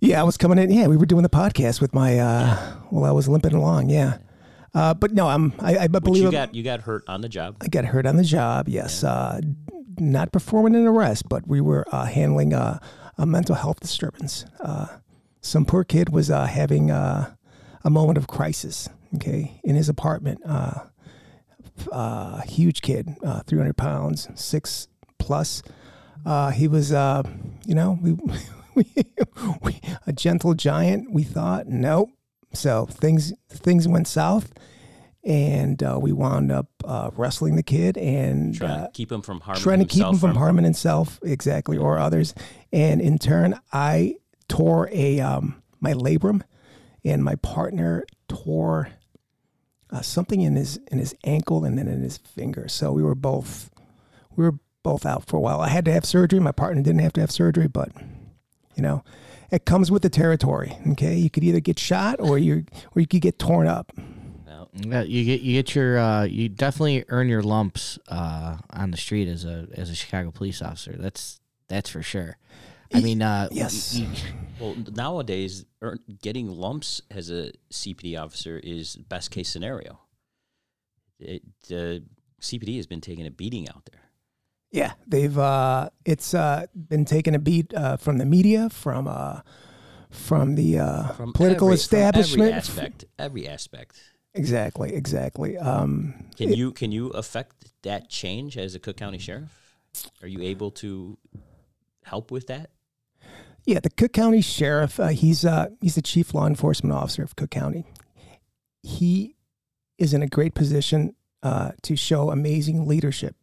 Yeah, 0.00 0.20
I 0.20 0.24
was 0.24 0.36
coming 0.36 0.58
in. 0.58 0.70
Yeah, 0.70 0.86
we 0.86 0.96
were 0.96 1.06
doing 1.06 1.22
the 1.22 1.28
podcast 1.28 1.80
with 1.80 1.94
my. 1.94 2.18
Uh, 2.18 2.74
Well, 2.90 3.04
I 3.04 3.10
was 3.12 3.28
limping 3.28 3.52
along. 3.52 3.90
Yeah, 3.90 4.18
uh, 4.74 4.94
but 4.94 5.12
no, 5.12 5.28
I'm. 5.28 5.52
I, 5.60 5.76
I 5.76 5.86
Which 5.86 6.02
believe 6.04 6.22
you 6.22 6.28
I'm- 6.28 6.32
got 6.32 6.54
you 6.54 6.62
got 6.62 6.80
hurt 6.82 7.04
on 7.08 7.20
the 7.20 7.28
job. 7.28 7.56
I 7.60 7.68
got 7.68 7.84
hurt 7.84 8.06
on 8.06 8.16
the 8.16 8.24
job. 8.24 8.68
Yes, 8.68 9.02
uh, 9.04 9.40
not 9.98 10.32
performing 10.32 10.74
an 10.76 10.86
arrest, 10.86 11.28
but 11.28 11.46
we 11.48 11.60
were 11.60 11.84
uh, 11.92 12.04
handling 12.06 12.54
uh, 12.54 12.78
a 13.18 13.26
mental 13.26 13.56
health 13.56 13.80
disturbance. 13.80 14.44
Uh, 14.60 14.86
some 15.40 15.64
poor 15.64 15.84
kid 15.84 16.10
was 16.10 16.30
uh, 16.30 16.46
having 16.46 16.90
uh, 16.90 17.34
a 17.84 17.90
moment 17.90 18.16
of 18.18 18.26
crisis. 18.28 18.88
Okay, 19.16 19.60
in 19.64 19.74
his 19.76 19.88
apartment. 19.88 20.40
Uh, 20.46 20.84
uh, 21.92 22.40
huge 22.42 22.82
kid, 22.82 23.14
uh, 23.22 23.40
300 23.46 23.76
pounds, 23.76 24.28
six 24.34 24.88
plus. 25.18 25.62
Uh, 26.26 26.50
he 26.50 26.66
was, 26.66 26.92
uh, 26.92 27.22
you 27.66 27.74
know, 27.74 27.96
we, 28.02 28.16
we, 29.62 29.80
a 30.06 30.12
gentle 30.12 30.54
giant. 30.54 31.12
We 31.12 31.22
thought, 31.22 31.66
nope. 31.66 32.10
So 32.52 32.86
things 32.86 33.32
things 33.50 33.86
went 33.86 34.08
south, 34.08 34.52
and 35.22 35.82
uh, 35.82 35.98
we 36.00 36.12
wound 36.12 36.50
up 36.50 36.68
uh, 36.84 37.10
wrestling 37.14 37.56
the 37.56 37.62
kid 37.62 37.98
and 37.98 38.54
Trying 38.54 38.70
uh, 38.70 38.86
to 38.86 38.92
keep 38.92 39.12
him 39.12 39.20
from 39.22 39.40
harming 39.40 39.62
trying 39.62 39.78
to 39.80 39.84
keep 39.84 40.04
him 40.04 40.16
from 40.16 40.34
harming 40.34 40.64
himself 40.64 41.20
exactly 41.22 41.76
or 41.76 41.98
others. 41.98 42.34
And 42.72 43.00
in 43.00 43.18
turn, 43.18 43.60
I 43.72 44.16
tore 44.48 44.88
a 44.92 45.20
um, 45.20 45.62
my 45.80 45.92
labrum, 45.92 46.42
and 47.04 47.22
my 47.22 47.34
partner 47.36 48.06
tore 48.28 48.88
uh, 49.90 50.00
something 50.00 50.40
in 50.40 50.56
his 50.56 50.78
in 50.90 50.98
his 50.98 51.14
ankle 51.24 51.64
and 51.64 51.78
then 51.78 51.88
in 51.88 52.02
his 52.02 52.18
finger. 52.18 52.68
So 52.68 52.92
we 52.92 53.02
were 53.02 53.14
both 53.14 53.70
we 54.36 54.44
were 54.44 54.58
both 54.82 55.04
out 55.04 55.26
for 55.26 55.36
a 55.36 55.40
while. 55.40 55.60
I 55.60 55.68
had 55.68 55.84
to 55.86 55.92
have 55.92 56.04
surgery. 56.04 56.40
My 56.40 56.52
partner 56.52 56.82
didn't 56.82 57.00
have 57.00 57.12
to 57.14 57.20
have 57.20 57.30
surgery, 57.30 57.68
but 57.68 57.90
you 58.78 58.82
know, 58.82 59.02
it 59.50 59.64
comes 59.66 59.90
with 59.90 60.02
the 60.02 60.08
territory. 60.08 60.78
Okay, 60.92 61.16
you 61.16 61.28
could 61.28 61.42
either 61.44 61.58
get 61.60 61.78
shot 61.78 62.20
or 62.20 62.38
you 62.38 62.64
or 62.94 63.00
you 63.00 63.06
could 63.08 63.20
get 63.20 63.38
torn 63.38 63.66
up. 63.66 63.92
Well, 64.46 64.70
Yeah, 64.72 65.02
you 65.02 65.24
get 65.24 65.40
you 65.40 65.54
get 65.54 65.74
your 65.74 65.98
uh, 65.98 66.22
you 66.24 66.48
definitely 66.48 67.04
earn 67.08 67.28
your 67.28 67.42
lumps 67.42 67.98
uh, 68.08 68.58
on 68.70 68.92
the 68.92 68.96
street 68.96 69.26
as 69.28 69.44
a 69.44 69.66
as 69.74 69.90
a 69.90 69.94
Chicago 69.96 70.30
police 70.30 70.62
officer. 70.62 70.94
That's 70.96 71.40
that's 71.68 71.90
for 71.90 72.02
sure. 72.02 72.38
I 72.94 73.00
mean, 73.00 73.20
uh, 73.20 73.48
Yes. 73.50 73.98
y- 73.98 74.08
well, 74.60 74.74
nowadays, 74.94 75.66
getting 76.22 76.48
lumps 76.48 77.02
as 77.10 77.28
a 77.30 77.52
CPD 77.70 78.16
officer 78.16 78.58
is 78.62 78.96
best 78.96 79.30
case 79.30 79.48
scenario. 79.50 79.98
It, 81.20 81.42
uh, 81.70 82.00
CPD 82.40 82.76
has 82.76 82.86
been 82.86 83.00
taking 83.02 83.26
a 83.26 83.30
beating 83.30 83.68
out 83.68 83.84
there. 83.90 84.00
Yeah, 84.70 84.92
they've 85.06 85.36
uh, 85.38 85.88
it's 86.04 86.34
uh, 86.34 86.66
been 86.74 87.04
taking 87.04 87.34
a 87.34 87.38
beat 87.38 87.72
uh, 87.74 87.96
from 87.96 88.18
the 88.18 88.26
media, 88.26 88.68
from 88.68 89.08
uh, 89.08 89.40
from 90.10 90.56
the 90.56 90.78
uh, 90.78 91.08
From 91.12 91.32
political 91.32 91.68
every- 91.68 91.76
establishment. 91.76 92.42
every 92.50 92.52
aspect. 92.52 93.04
Every 93.18 93.48
aspect. 93.48 94.00
Exactly, 94.34 94.92
exactly. 94.94 95.56
Um, 95.56 96.14
Can 96.36 96.52
you 96.52 96.72
can 96.72 96.92
you 96.92 97.08
affect 97.10 97.72
that 97.82 98.08
change 98.10 98.58
as 98.58 98.74
a 98.74 98.78
Cook 98.78 98.96
County 98.98 99.18
sheriff? 99.18 99.50
Are 100.22 100.28
you 100.28 100.42
able 100.42 100.70
to 100.72 101.16
help 102.04 102.30
with 102.30 102.46
that? 102.48 102.70
yeah, 103.64 103.80
the 103.80 103.90
Cook 103.90 104.12
County 104.12 104.42
Sheriff. 104.42 105.00
Uh, 105.00 105.08
he's 105.08 105.44
uh, 105.46 105.68
he's 105.80 105.94
the 105.94 106.02
chief 106.02 106.34
law 106.34 106.46
enforcement 106.46 106.94
officer 106.94 107.22
of 107.22 107.36
Cook 107.36 107.50
County. 107.50 107.84
He 108.82 109.34
is 109.96 110.12
in 110.14 110.22
a 110.22 110.26
great 110.28 110.54
position 110.54 111.14
uh, 111.42 111.72
to 111.82 111.96
show 111.96 112.30
amazing 112.30 112.86
leadership, 112.86 113.34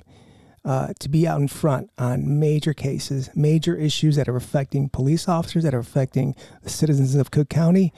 uh, 0.66 0.94
to 1.00 1.08
be 1.08 1.28
out 1.28 1.40
in 1.40 1.48
front 1.48 1.92
on 1.98 2.40
major 2.40 2.74
cases, 2.74 3.30
major 3.36 3.76
issues 3.76 4.16
that 4.16 4.28
are 4.28 4.36
affecting 4.36 4.90
police 4.90 5.30
officers, 5.30 5.64
that 5.64 5.76
are 5.76 5.80
affecting 5.80 6.36
the 6.64 6.70
citizens 6.70 7.14
of 7.16 7.30
Cook 7.30 7.50
County. 7.50 7.94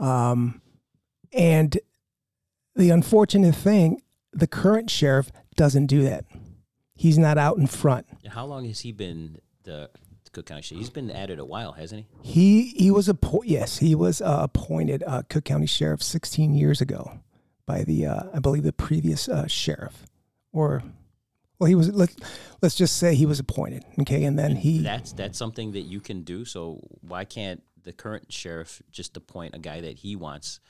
Um, 0.00 0.62
and 1.32 1.78
the 2.74 2.90
unfortunate 2.90 3.54
thing, 3.54 4.00
the 4.32 4.46
current 4.46 4.90
sheriff 4.90 5.30
doesn't 5.56 5.86
do 5.86 6.02
that. 6.04 6.24
He's 6.94 7.18
not 7.18 7.36
out 7.36 7.58
in 7.58 7.66
front. 7.66 8.06
How 8.26 8.46
long 8.46 8.64
has 8.66 8.80
he 8.80 8.92
been 8.92 9.38
the 9.64 9.90
Cook 10.32 10.46
County 10.46 10.62
sheriff? 10.62 10.80
He's 10.80 10.90
been 10.90 11.10
at 11.10 11.28
it 11.28 11.38
a 11.38 11.44
while, 11.44 11.72
hasn't 11.72 12.06
he? 12.22 12.32
He 12.32 12.68
he 12.84 12.90
was 12.90 13.08
appo- 13.08 13.42
yes 13.44 13.78
he 13.78 13.94
was 13.94 14.22
uh, 14.22 14.38
appointed 14.40 15.04
uh, 15.06 15.22
Cook 15.28 15.44
County 15.44 15.66
Sheriff 15.66 16.02
16 16.02 16.54
years 16.54 16.80
ago 16.80 17.20
by 17.66 17.84
the 17.84 18.06
uh, 18.06 18.22
I 18.32 18.38
believe 18.38 18.62
the 18.62 18.72
previous 18.72 19.28
uh, 19.28 19.46
sheriff 19.46 20.06
or 20.52 20.82
well 21.58 21.68
he 21.68 21.74
was 21.74 21.92
let 21.92 22.10
let's 22.62 22.74
just 22.74 22.96
say 22.96 23.14
he 23.14 23.26
was 23.26 23.38
appointed 23.40 23.84
okay 24.00 24.24
and 24.24 24.38
then 24.38 24.56
he 24.56 24.78
That's 24.82 25.12
that's 25.12 25.38
something 25.38 25.72
that 25.72 25.82
you 25.82 26.00
can 26.00 26.22
do. 26.22 26.44
So 26.44 26.80
why 27.00 27.24
can't 27.24 27.62
the 27.82 27.92
current 27.92 28.32
sheriff 28.32 28.82
just 28.90 29.16
appoint 29.16 29.54
a 29.54 29.58
guy 29.58 29.80
that 29.80 29.98
he 29.98 30.16
wants? 30.16 30.60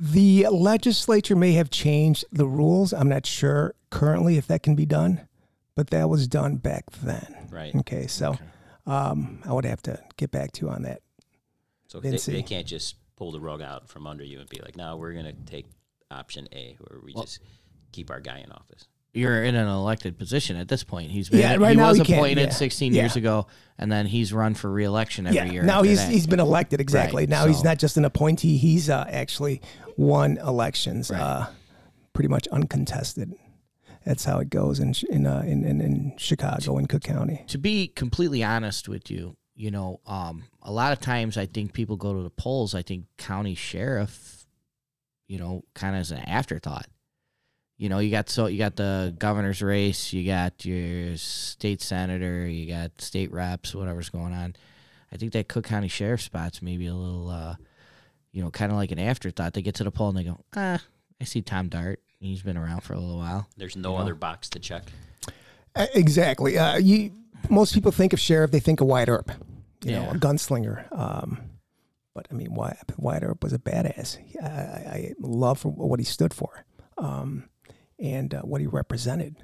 the 0.00 0.46
legislature 0.48 1.34
may 1.34 1.52
have 1.52 1.70
changed 1.70 2.24
the 2.30 2.46
rules 2.46 2.92
I'm 2.92 3.08
not 3.08 3.26
sure 3.26 3.74
currently 3.90 4.36
if 4.36 4.46
that 4.46 4.62
can 4.62 4.76
be 4.76 4.86
done 4.86 5.26
but 5.74 5.90
that 5.90 6.08
was 6.08 6.28
done 6.28 6.56
back 6.56 6.84
then 7.02 7.48
Right. 7.50 7.74
okay 7.74 8.06
so 8.06 8.38
um, 8.86 9.40
I 9.44 9.52
would 9.52 9.64
have 9.64 9.82
to 9.82 10.00
get 10.16 10.30
back 10.30 10.52
to 10.52 10.66
you 10.66 10.70
on 10.70 10.82
that 10.82 11.02
So 11.88 12.00
they, 12.00 12.10
they 12.16 12.42
can't 12.42 12.66
just 12.66 12.94
pull 13.16 13.32
the 13.32 13.40
rug 13.40 13.60
out 13.60 13.88
from 13.88 14.06
under 14.06 14.22
you 14.24 14.38
and 14.40 14.48
be 14.48 14.60
like, 14.60 14.76
"No, 14.76 14.96
we're 14.96 15.12
gonna 15.12 15.32
take 15.32 15.66
option 16.10 16.48
A, 16.52 16.76
or 16.80 17.00
we 17.04 17.12
just 17.12 17.40
keep 17.92 18.10
our 18.10 18.20
guy 18.20 18.38
in 18.38 18.52
office." 18.52 18.88
you're 19.18 19.42
in 19.42 19.54
an 19.54 19.68
elected 19.68 20.18
position 20.18 20.56
at 20.56 20.68
this 20.68 20.84
point. 20.84 21.10
He's 21.10 21.28
been 21.28 21.40
Yeah, 21.40 21.56
right 21.56 21.70
he 21.70 21.76
now 21.76 21.88
was 21.88 21.98
he 21.98 22.04
can't, 22.04 22.18
appointed 22.18 22.48
yeah. 22.48 22.52
16 22.54 22.94
years 22.94 23.16
ago, 23.16 23.46
and 23.78 23.90
then 23.90 24.06
he's 24.06 24.32
run 24.32 24.54
for 24.54 24.70
reelection 24.70 25.26
every 25.26 25.36
yeah. 25.36 25.44
year. 25.52 25.62
Now 25.62 25.82
he's 25.82 25.98
that. 25.98 26.10
he's 26.10 26.26
been 26.26 26.40
elected 26.40 26.80
exactly. 26.80 27.22
Right, 27.22 27.28
now 27.28 27.46
he's 27.46 27.64
not 27.64 27.78
just 27.78 27.96
an 27.96 28.04
appointee. 28.04 28.56
He's 28.56 28.88
uh, 28.88 29.04
actually 29.08 29.60
won 29.96 30.38
elections, 30.38 31.10
uh, 31.10 31.48
pretty 32.12 32.28
much 32.28 32.46
uncontested. 32.48 33.34
That's 34.04 34.24
how 34.24 34.38
it 34.38 34.48
goes 34.48 34.78
in 34.78 34.94
in, 35.10 35.26
uh, 35.26 35.42
in 35.44 35.64
in 35.64 35.80
in 35.80 36.14
Chicago 36.16 36.78
in 36.78 36.86
Cook 36.86 37.02
County. 37.02 37.44
to 37.48 37.58
be 37.58 37.88
completely 37.88 38.42
honest 38.42 38.88
with 38.88 39.10
you, 39.10 39.36
you 39.54 39.70
know, 39.70 40.00
um, 40.06 40.44
a 40.62 40.72
lot 40.72 40.92
of 40.92 41.00
times 41.00 41.36
I 41.36 41.46
think 41.46 41.72
people 41.72 41.96
go 41.96 42.14
to 42.14 42.22
the 42.22 42.30
polls. 42.30 42.74
I 42.74 42.82
think 42.82 43.06
county 43.18 43.54
sheriff, 43.54 44.46
you 45.26 45.38
know, 45.38 45.64
kind 45.74 45.94
of 45.94 46.00
as 46.00 46.10
an 46.12 46.20
afterthought. 46.20 46.86
You 47.78 47.88
know, 47.88 48.00
you 48.00 48.10
got 48.10 48.28
so 48.28 48.46
you 48.46 48.58
got 48.58 48.76
the 48.76 49.14
governor's 49.18 49.62
race, 49.62 50.12
you 50.12 50.26
got 50.26 50.64
your 50.64 51.16
state 51.16 51.80
senator, 51.80 52.46
you 52.46 52.66
got 52.66 53.00
state 53.00 53.32
reps, 53.32 53.74
whatever's 53.74 54.10
going 54.10 54.34
on. 54.34 54.56
I 55.12 55.16
think 55.16 55.32
that 55.32 55.48
Cook 55.48 55.64
County 55.64 55.88
sheriff 55.88 56.20
spot's 56.20 56.60
maybe 56.60 56.86
a 56.86 56.94
little, 56.94 57.30
uh, 57.30 57.54
you 58.32 58.42
know, 58.42 58.50
kind 58.50 58.72
of 58.72 58.76
like 58.76 58.90
an 58.90 58.98
afterthought. 58.98 59.54
They 59.54 59.62
get 59.62 59.76
to 59.76 59.84
the 59.84 59.90
poll 59.90 60.08
and 60.08 60.18
they 60.18 60.24
go, 60.24 60.38
ah, 60.56 60.82
I 61.20 61.24
see 61.24 61.40
Tom 61.40 61.68
Dart. 61.68 62.00
He's 62.20 62.42
been 62.42 62.56
around 62.56 62.80
for 62.82 62.94
a 62.94 62.98
little 62.98 63.18
while. 63.18 63.48
There's 63.56 63.76
no 63.76 63.92
know? 63.92 63.98
other 63.98 64.14
box 64.14 64.48
to 64.50 64.58
check. 64.58 64.82
Uh, 65.74 65.86
exactly. 65.94 66.58
Uh, 66.58 66.78
you 66.78 67.12
most 67.48 67.72
people 67.72 67.92
think 67.92 68.12
of 68.12 68.20
sheriff, 68.20 68.50
they 68.50 68.60
think 68.60 68.80
of 68.80 68.88
Wyatt 68.88 69.08
Earp, 69.08 69.30
you 69.84 69.92
know, 69.92 70.10
a 70.10 70.14
gunslinger. 70.14 70.84
Um, 70.90 71.40
but 72.14 72.26
I 72.30 72.34
mean, 72.34 72.52
Wyatt, 72.52 72.92
Wyatt 72.96 73.22
Earp 73.22 73.44
was 73.44 73.52
a 73.52 73.58
badass. 73.58 74.18
I, 74.42 74.46
I, 74.46 74.94
I 74.94 75.14
love 75.20 75.60
for 75.60 75.70
what 75.70 76.00
he 76.00 76.04
stood 76.04 76.34
for, 76.34 76.64
um, 76.96 77.44
and 77.98 78.34
uh, 78.34 78.42
what 78.42 78.60
he 78.60 78.66
represented. 78.66 79.36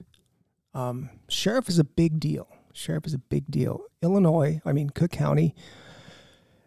Um, 0.74 1.10
sheriff 1.28 1.68
is 1.68 1.78
a 1.78 1.84
big 1.84 2.20
deal. 2.20 2.48
Sheriff 2.72 3.06
is 3.06 3.14
a 3.14 3.18
big 3.18 3.50
deal. 3.50 3.84
Illinois, 4.02 4.60
I 4.64 4.72
mean, 4.72 4.90
Cook 4.90 5.12
County, 5.12 5.54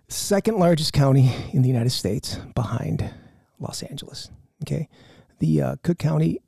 second 0.07 0.57
largest 0.57 0.93
county 0.93 1.31
in 1.51 1.61
the 1.61 1.67
United 1.67 1.89
States 1.89 2.37
behind 2.55 3.13
Los 3.59 3.83
Angeles. 3.83 4.29
Okay. 4.63 4.87
The 5.39 5.61
uh, 5.61 5.75
Cook 5.83 5.99
County 5.99 6.41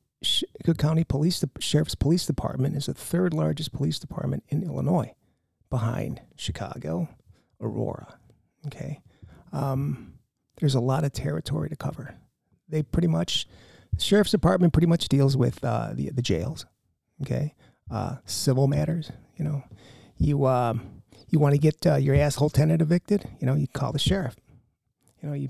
Cook 0.65 0.77
County 0.77 1.03
Police 1.03 1.39
De- 1.39 1.49
Sheriff's 1.61 1.95
Police 1.95 2.25
Department 2.25 2.75
is 2.75 2.87
the 2.87 2.93
third 2.93 3.33
largest 3.33 3.71
police 3.71 3.99
department 3.99 4.43
in 4.49 4.63
Illinois, 4.63 5.13
behind 5.69 6.21
Chicago, 6.35 7.07
Aurora. 7.61 8.19
Okay, 8.67 9.01
um, 9.53 10.15
there's 10.59 10.75
a 10.75 10.81
lot 10.81 11.05
of 11.05 11.13
territory 11.13 11.69
to 11.69 11.75
cover. 11.75 12.15
They 12.67 12.83
pretty 12.83 13.07
much, 13.07 13.47
the 13.99 14.05
sheriff's 14.05 14.31
department 14.31 14.73
pretty 14.73 14.87
much 14.87 15.09
deals 15.09 15.37
with 15.37 15.63
uh, 15.63 15.91
the 15.93 16.09
the 16.09 16.21
jails. 16.21 16.65
Okay, 17.21 17.53
uh, 17.91 18.15
civil 18.25 18.67
matters. 18.67 19.11
You 19.35 19.45
know, 19.45 19.63
you 20.17 20.45
um, 20.45 21.01
you 21.29 21.39
want 21.39 21.53
to 21.53 21.59
get 21.59 21.85
uh, 21.85 21.95
your 21.95 22.15
asshole 22.15 22.49
tenant 22.49 22.81
evicted. 22.81 23.29
You 23.39 23.47
know, 23.47 23.55
you 23.55 23.67
call 23.67 23.91
the 23.91 23.99
sheriff. 23.99 24.35
You 25.21 25.29
know, 25.29 25.35
you 25.35 25.49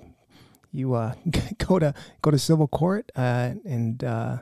you 0.72 0.96
uh, 0.96 1.14
go 1.60 1.80
to 1.80 1.94
go 2.22 2.32
to 2.32 2.40
civil 2.40 2.68
court 2.68 3.12
uh, 3.16 3.54
and 3.66 4.04
uh, 4.04 4.38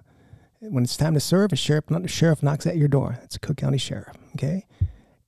when 0.59 0.83
it's 0.83 0.97
time 0.97 1.13
to 1.13 1.19
serve, 1.19 1.51
a 1.51 1.55
sheriff 1.55 1.91
a 1.91 2.07
sheriff 2.07 2.41
knocks 2.41 2.65
at 2.65 2.77
your 2.77 2.87
door. 2.87 3.17
That's 3.19 3.35
a 3.35 3.39
Cook 3.39 3.57
County 3.57 3.77
sheriff. 3.77 4.15
Okay, 4.35 4.65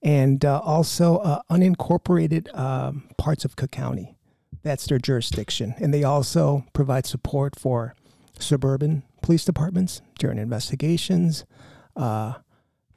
and 0.02 0.44
also 0.46 1.44
unincorporated 1.52 2.58
um, 2.58 3.10
parts 3.18 3.44
of 3.44 3.58
Cook 3.58 3.72
County. 3.72 4.16
That's 4.64 4.88
their 4.88 5.00
jurisdiction, 5.00 5.76
and 5.80 5.94
they 5.94 6.04
also 6.04 6.66
provide 6.74 7.06
support 7.06 7.58
for 7.58 7.96
suburban 8.40 9.04
police 9.22 9.46
departments 9.46 10.02
during 10.18 10.38
investigations, 10.38 11.46
uh, 11.96 12.34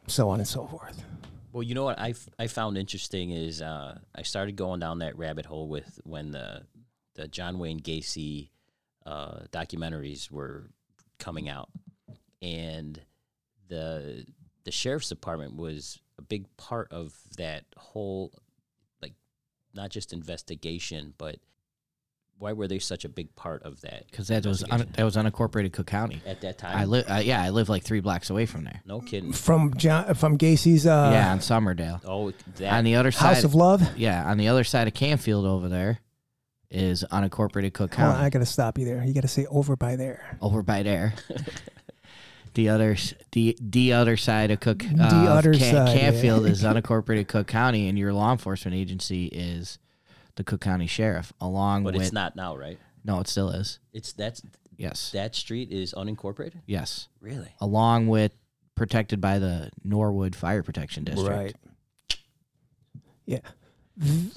so 0.07 0.29
on 0.29 0.39
and 0.39 0.49
so 0.49 0.67
forth. 0.67 1.05
Well, 1.53 1.63
you 1.63 1.75
know 1.75 1.85
what 1.85 1.99
I, 1.99 2.11
f- 2.11 2.29
I 2.39 2.47
found 2.47 2.79
interesting 2.79 3.31
is 3.31 3.61
uh, 3.61 3.99
I 4.15 4.23
started 4.23 4.57
going 4.57 4.81
down 4.81 5.01
that 5.01 5.19
rabbit 5.19 5.45
hole 5.45 5.69
with 5.69 6.01
when 6.05 6.31
the 6.31 6.63
the 7.15 7.29
John 7.29 7.59
Wayne 7.59 7.81
Gacy 7.81 8.49
uh, 9.05 9.41
documentaries 9.53 10.31
were 10.31 10.71
coming 11.19 11.51
out, 11.51 11.69
and 12.41 12.99
the 13.69 14.25
the 14.65 14.71
sheriff's 14.71 15.11
department 15.11 15.57
was 15.57 15.99
a 16.19 16.23
big 16.23 16.47
part 16.57 16.91
of 16.91 17.15
that 17.37 17.65
whole 17.77 18.33
like 19.03 19.15
not 19.75 19.91
just 19.91 20.13
investigation, 20.13 21.13
but 21.19 21.37
why 22.43 22.53
were 22.53 22.67
they 22.69 22.79
such 22.79 23.05
a 23.05 23.09
big 23.09 23.35
part 23.37 23.63
of 23.63 23.81
that? 23.83 24.05
because 24.11 24.29
that 24.29 24.45
was 24.45 24.65
un- 24.71 24.89
that 24.95 25.05
was 25.05 25.17
unincorporated 25.17 25.73
Cook 25.73 25.87
County. 25.87 26.21
at 26.27 26.41
that 26.43 26.59
time. 26.59 26.77
I 26.77 26.85
live, 26.85 27.05
uh, 27.09 27.21
yeah, 27.25 27.41
I 27.43 27.51
live 27.51 27.69
like 27.69 27.85
three 27.85 28.01
blocks 28.01 28.31
away 28.31 28.47
from 28.47 28.65
there. 28.65 28.81
no 28.85 29.01
kidding. 29.01 29.33
From 29.33 29.73
John, 29.77 30.15
from 30.15 30.37
Gacy's 30.37 30.87
uh, 30.87 31.11
yeah, 31.13 31.31
on 31.33 31.39
Summerdale. 31.39 32.01
Oh, 32.05 32.33
that 32.57 32.73
On 32.73 32.85
the 32.85 32.97
other 32.97 33.13
side, 33.13 33.27
House 33.27 33.37
side, 33.37 33.45
of 33.45 33.55
Love. 33.55 33.97
yeah, 33.97 34.29
on 34.29 34.39
the 34.39 34.49
other 34.49 34.65
side 34.65 34.89
of 34.89 34.95
Canfield 34.95 35.47
over 35.47 35.69
there 35.69 36.01
is 36.71 37.05
unincorporated 37.13 37.73
Cook 37.75 37.95
Hold 37.95 38.09
on, 38.09 38.15
County. 38.15 38.27
I 38.27 38.31
gotta 38.31 38.47
stop 38.47 38.79
you 38.79 38.85
there. 38.87 39.05
You 39.05 39.15
gotta 39.15 39.29
say 39.29 39.47
over 39.47 39.77
by 39.77 39.97
there. 39.97 40.37
over 40.41 40.63
by 40.63 40.83
there. 40.83 41.15
the 42.55 42.69
other 42.69 42.97
the 43.33 43.57
the 43.61 43.93
other 43.93 44.17
side 44.17 44.51
of 44.51 44.61
Cook 44.61 44.85
uh, 44.85 45.09
The 45.25 45.31
other 45.31 45.53
Can- 45.53 45.61
side, 45.61 45.95
yeah. 45.95 46.01
Canfield 46.01 46.47
is 46.47 46.63
unincorporated 46.65 47.29
Cook 47.29 47.47
County, 47.47 47.89
and 47.89 47.99
your 47.99 48.13
law 48.13 48.33
enforcement 48.33 48.77
agency 48.77 49.27
is 49.27 49.79
the 50.37 50.45
Cook 50.45 50.61
County 50.61 50.87
Sheriff, 50.87 51.33
along 51.41 51.85
with 51.85 51.95
but 51.95 51.99
with 51.99 52.07
it's 52.07 52.13
not 52.13 52.37
now, 52.37 52.57
right? 52.57 52.79
no, 53.05 53.21
it 53.21 53.29
still 53.29 53.51
is. 53.51 53.79
It's 53.93 54.13
that's 54.13 54.43
Yes, 54.77 55.11
that 55.13 55.35
street 55.35 55.71
is 55.71 55.93
unincorporated. 55.95 56.63
yes, 56.67 57.09
Really? 57.21 57.53
along 57.61 58.09
with 58.09 58.33
protected 58.75 59.21
by 59.21 59.39
the 59.39 59.71
Norwood 59.85 60.35
Fire 60.35 60.63
Protection 60.63 61.05
District. 61.05 61.31
Right. 61.31 61.55
Yeah. 63.27 63.39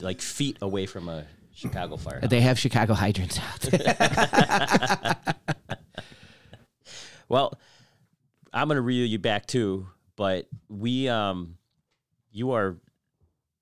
Like 0.02 0.22
feet 0.22 0.58
away 0.62 0.86
from 0.86 1.08
a 1.10 1.26
Chicago 1.54 1.96
fire. 1.98 2.20
They 2.22 2.42
have 2.42 2.60
Chicago 2.60 2.94
hydrants 3.04 3.40
out 3.40 3.60
there. 3.62 5.16
Well, 7.28 7.58
I'm 8.54 8.68
gonna 8.68 8.82
reel 8.82 9.06
you 9.08 9.18
back 9.20 9.48
too, 9.48 9.88
but 10.16 10.48
we 10.70 11.10
um 11.10 11.58
you 12.32 12.52
are 12.52 12.78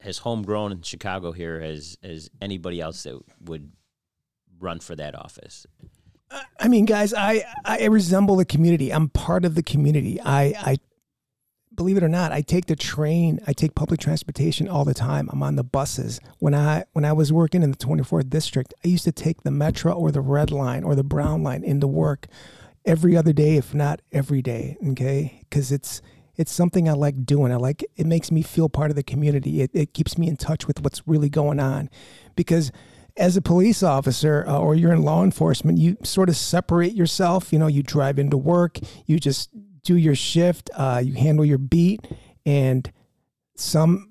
as 0.04 0.20
homegrown 0.20 0.72
in 0.72 0.82
Chicago 0.82 1.32
here 1.32 1.60
as 1.62 1.98
as 2.04 2.30
anybody 2.42 2.82
else 2.82 3.04
that 3.04 3.20
would 3.42 3.72
run 4.60 4.80
for 4.80 4.96
that 4.96 5.16
office. 5.16 5.66
I 6.60 6.68
mean, 6.68 6.86
guys, 6.86 7.14
I, 7.14 7.44
I 7.64 7.86
resemble 7.86 8.38
the 8.38 8.46
community. 8.46 8.92
I'm 8.92 9.10
part 9.10 9.46
of 9.46 9.54
the 9.54 9.62
community. 9.62 10.20
I, 10.20 10.56
I 10.58 10.78
believe 11.76 11.98
it 11.98 12.04
or 12.04 12.10
not, 12.10 12.32
I 12.32 12.42
take 12.42 12.66
the 12.66 12.76
train. 12.76 13.40
I 13.48 13.54
take 13.54 13.76
public 13.76 14.00
transportation 14.00 14.68
all 14.68 14.86
the 14.86 14.94
time. 14.94 15.30
I'm 15.32 15.44
on 15.44 15.56
the 15.56 15.64
buses. 15.64 16.20
When 16.40 16.54
I 16.54 16.86
when 16.94 17.06
I 17.06 17.14
was 17.14 17.32
working 17.32 17.64
in 17.64 17.72
the 17.72 17.78
24th 17.78 18.30
district, 18.30 18.74
I 18.84 18.88
used 18.88 19.04
to 19.06 19.12
take 19.12 19.44
the 19.44 19.50
Metra 19.50 19.96
or 19.96 20.12
the 20.12 20.22
Red 20.22 20.52
Line 20.52 20.84
or 20.84 20.96
the 20.96 21.04
Brown 21.04 21.44
Line 21.44 21.64
into 21.64 21.88
work 21.88 22.28
every 22.86 23.16
other 23.16 23.34
day, 23.34 23.58
if 23.58 23.74
not 23.74 24.02
every 24.12 24.42
day. 24.42 24.78
Okay, 24.90 25.42
because 25.50 25.72
it's 25.72 26.02
it's 26.36 26.52
something 26.52 26.90
I 26.90 26.94
like 26.94 27.26
doing. 27.26 27.52
I 27.52 27.58
like 27.58 27.86
it 27.96 28.06
makes 28.06 28.32
me 28.32 28.42
feel 28.42 28.70
part 28.70 28.90
of 28.90 28.96
the 28.96 29.04
community. 29.04 29.62
It, 29.62 29.72
it 29.74 29.94
keeps 29.94 30.18
me 30.18 30.28
in 30.28 30.38
touch 30.38 30.68
with 30.68 30.82
what's 30.82 31.08
really 31.08 31.30
going 31.30 31.60
on, 31.60 31.90
because 32.36 32.72
as 33.16 33.38
a 33.38 33.42
police 33.42 33.84
officer 33.84 34.44
uh, 34.48 34.58
or 34.58 34.74
you're 34.74 34.94
in 34.94 35.04
law 35.04 35.24
enforcement, 35.24 35.78
you 35.78 35.98
sort 36.04 36.30
of 36.30 36.36
separate 36.36 36.94
yourself. 36.94 37.54
You 37.54 37.60
know, 37.60 37.68
you 37.68 37.84
drive 37.84 38.18
into 38.18 38.38
work, 38.38 38.80
you 39.06 39.20
just 39.20 39.50
do 39.84 39.96
your 39.96 40.16
shift, 40.16 40.70
uh, 40.76 41.02
you 41.04 41.14
handle 41.14 41.46
your 41.46 41.58
beat, 41.60 42.08
and 42.46 42.92
some 43.56 44.10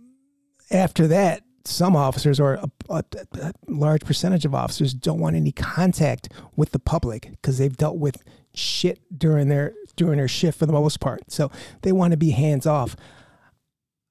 after 0.70 1.08
that, 1.08 1.42
some 1.64 1.96
officers 1.96 2.40
or 2.40 2.54
a, 2.54 2.70
a, 2.88 3.04
a 3.40 3.52
large 3.68 4.04
percentage 4.04 4.44
of 4.44 4.54
officers 4.54 4.94
don't 4.94 5.18
want 5.18 5.36
any 5.36 5.52
contact 5.52 6.28
with 6.56 6.72
the 6.72 6.78
public 6.78 7.30
because 7.30 7.58
they've 7.58 7.76
dealt 7.76 7.96
with 7.96 8.22
shit 8.54 9.00
during 9.16 9.48
their 9.48 9.72
during 9.96 10.18
her 10.18 10.28
shift 10.28 10.58
for 10.58 10.66
the 10.66 10.72
most 10.72 11.00
part. 11.00 11.30
So 11.30 11.50
they 11.82 11.92
want 11.92 12.12
to 12.12 12.16
be 12.16 12.30
hands 12.30 12.66
off. 12.66 12.96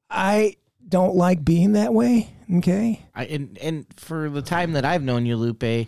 I 0.10 0.58
don't 0.88 1.15
like 1.15 1.46
being 1.46 1.74
that 1.74 1.94
way. 1.94 2.34
Okay. 2.58 3.06
I, 3.15 3.26
and 3.26 3.58
and 3.60 3.86
for 3.96 4.30
the 4.30 4.41
time 4.41 4.74
that 4.74 4.86
I've 4.86 5.04
known 5.04 5.26
you, 5.26 5.38
Lupe, 5.38 5.88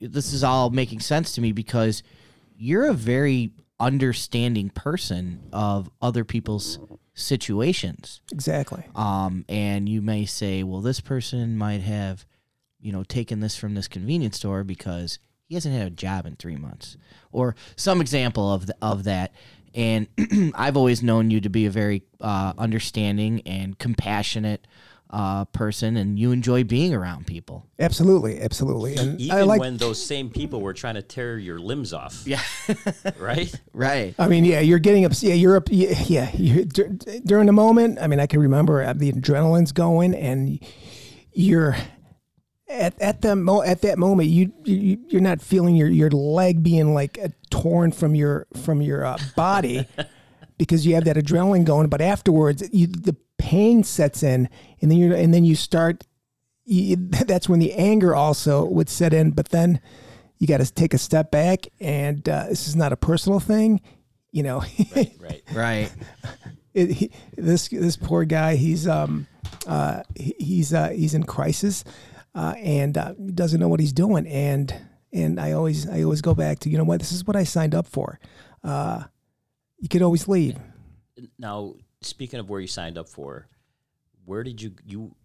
this 0.00 0.32
is 0.32 0.44
all 0.44 0.70
making 0.70 1.00
sense 1.00 1.32
to 1.32 1.40
me 1.40 1.52
because 1.52 2.02
you're 2.56 2.86
a 2.86 2.94
very 2.94 3.52
understanding 3.80 4.70
person 4.70 5.40
of 5.52 5.90
other 6.00 6.24
people's 6.24 6.78
situations. 7.14 8.20
Exactly. 8.32 8.84
Um, 8.94 9.44
and 9.48 9.88
you 9.88 10.02
may 10.02 10.24
say, 10.24 10.62
well, 10.62 10.80
this 10.80 11.00
person 11.00 11.56
might 11.56 11.80
have, 11.80 12.24
you 12.80 12.92
know, 12.92 13.02
taken 13.02 13.40
this 13.40 13.56
from 13.56 13.74
this 13.74 13.88
convenience 13.88 14.36
store 14.36 14.64
because 14.64 15.18
he 15.48 15.54
hasn't 15.54 15.74
had 15.74 15.86
a 15.86 15.90
job 15.90 16.26
in 16.26 16.36
three 16.36 16.56
months, 16.56 16.96
or 17.32 17.56
some 17.74 18.00
example 18.00 18.52
of 18.52 18.66
the, 18.66 18.76
of 18.82 19.04
that. 19.04 19.32
And 19.74 20.06
I've 20.54 20.76
always 20.76 21.02
known 21.02 21.30
you 21.30 21.40
to 21.40 21.48
be 21.48 21.66
a 21.66 21.70
very 21.70 22.02
uh, 22.20 22.52
understanding 22.58 23.42
and 23.46 23.78
compassionate 23.78 24.66
uh, 25.10 25.46
person, 25.46 25.96
and 25.96 26.18
you 26.18 26.32
enjoy 26.32 26.64
being 26.64 26.92
around 26.94 27.26
people. 27.26 27.66
Absolutely, 27.78 28.40
absolutely. 28.42 28.96
And 28.96 29.18
Even 29.18 29.36
I 29.38 29.42
like 29.42 29.60
when 29.60 29.78
those 29.78 30.04
same 30.04 30.28
people 30.28 30.60
were 30.60 30.74
trying 30.74 30.96
to 30.96 31.02
tear 31.02 31.38
your 31.38 31.58
limbs 31.58 31.94
off. 31.94 32.22
Yeah, 32.26 32.42
Right? 33.18 33.54
right. 33.72 34.14
I 34.18 34.28
mean, 34.28 34.44
yeah, 34.44 34.60
you're 34.60 34.78
getting 34.78 35.06
up. 35.06 35.12
Yeah, 35.20 35.32
you're 35.32 35.56
up. 35.56 35.68
Yeah, 35.70 35.98
yeah 36.06 36.30
you're, 36.34 36.64
dur- 36.66 36.90
during 37.24 37.46
the 37.46 37.52
moment. 37.52 37.98
I 38.02 38.06
mean, 38.06 38.20
I 38.20 38.26
can 38.26 38.40
remember 38.40 38.82
uh, 38.82 38.92
the 38.92 39.12
adrenaline's 39.12 39.72
going, 39.72 40.14
and 40.14 40.60
you're 41.32 41.74
at 42.68 43.00
at 43.00 43.22
the 43.22 43.34
mo- 43.36 43.62
at 43.62 43.82
that 43.82 43.98
moment. 43.98 44.28
You, 44.28 44.52
you 44.64 44.98
you're 45.08 45.20
not 45.20 45.40
feeling 45.40 45.74
your 45.76 45.88
your 45.88 46.10
leg 46.10 46.62
being 46.62 46.94
like 46.94 47.18
uh, 47.22 47.28
torn 47.50 47.92
from 47.92 48.14
your 48.14 48.46
from 48.62 48.82
your 48.82 49.04
uh, 49.04 49.18
body 49.36 49.86
because 50.58 50.86
you 50.86 50.94
have 50.94 51.04
that 51.04 51.16
adrenaline 51.16 51.64
going. 51.64 51.88
But 51.88 52.00
afterwards, 52.00 52.68
you 52.72 52.86
the 52.86 53.16
pain 53.38 53.84
sets 53.84 54.22
in, 54.22 54.48
and 54.80 54.90
then 54.90 54.98
you 54.98 55.14
and 55.14 55.32
then 55.32 55.44
you 55.44 55.54
start. 55.54 56.04
You, 56.64 56.96
that's 57.26 57.48
when 57.48 57.60
the 57.60 57.72
anger 57.74 58.14
also 58.14 58.64
would 58.66 58.88
set 58.88 59.12
in. 59.14 59.30
But 59.30 59.48
then 59.50 59.80
you 60.38 60.46
got 60.46 60.58
to 60.58 60.72
take 60.72 60.94
a 60.94 60.98
step 60.98 61.30
back, 61.30 61.66
and 61.80 62.28
uh, 62.28 62.46
this 62.48 62.68
is 62.68 62.76
not 62.76 62.92
a 62.92 62.96
personal 62.96 63.40
thing. 63.40 63.80
You 64.30 64.42
know, 64.42 64.62
Right. 64.94 65.42
Right. 65.54 65.92
it, 66.74 66.90
he, 66.90 67.10
this 67.36 67.68
this 67.68 67.96
poor 67.96 68.24
guy, 68.26 68.56
he's 68.56 68.86
um 68.86 69.26
uh 69.66 70.02
he- 70.14 70.36
he's 70.38 70.74
uh 70.74 70.90
he's 70.90 71.14
in 71.14 71.22
crisis, 71.22 71.82
uh, 72.38 72.54
and 72.56 72.96
uh, 72.96 73.14
doesn't 73.34 73.58
know 73.58 73.66
what 73.66 73.80
he's 73.80 73.92
doing, 73.92 74.24
and 74.28 74.72
and 75.12 75.40
I 75.40 75.52
always 75.52 75.88
I 75.88 76.04
always 76.04 76.22
go 76.22 76.34
back 76.34 76.60
to 76.60 76.70
you 76.70 76.78
know 76.78 76.84
what 76.84 77.00
this 77.00 77.10
is 77.10 77.26
what 77.26 77.34
I 77.34 77.42
signed 77.42 77.74
up 77.74 77.86
for. 77.88 78.20
Uh, 78.62 79.02
you 79.80 79.88
could 79.88 80.02
always 80.02 80.28
leave. 80.28 80.56
Now, 81.36 81.74
speaking 82.00 82.38
of 82.38 82.48
where 82.48 82.60
you 82.60 82.68
signed 82.68 82.96
up 82.96 83.08
for, 83.08 83.48
where 84.24 84.44
did 84.44 84.62
you 84.62 84.70
you 84.86 85.16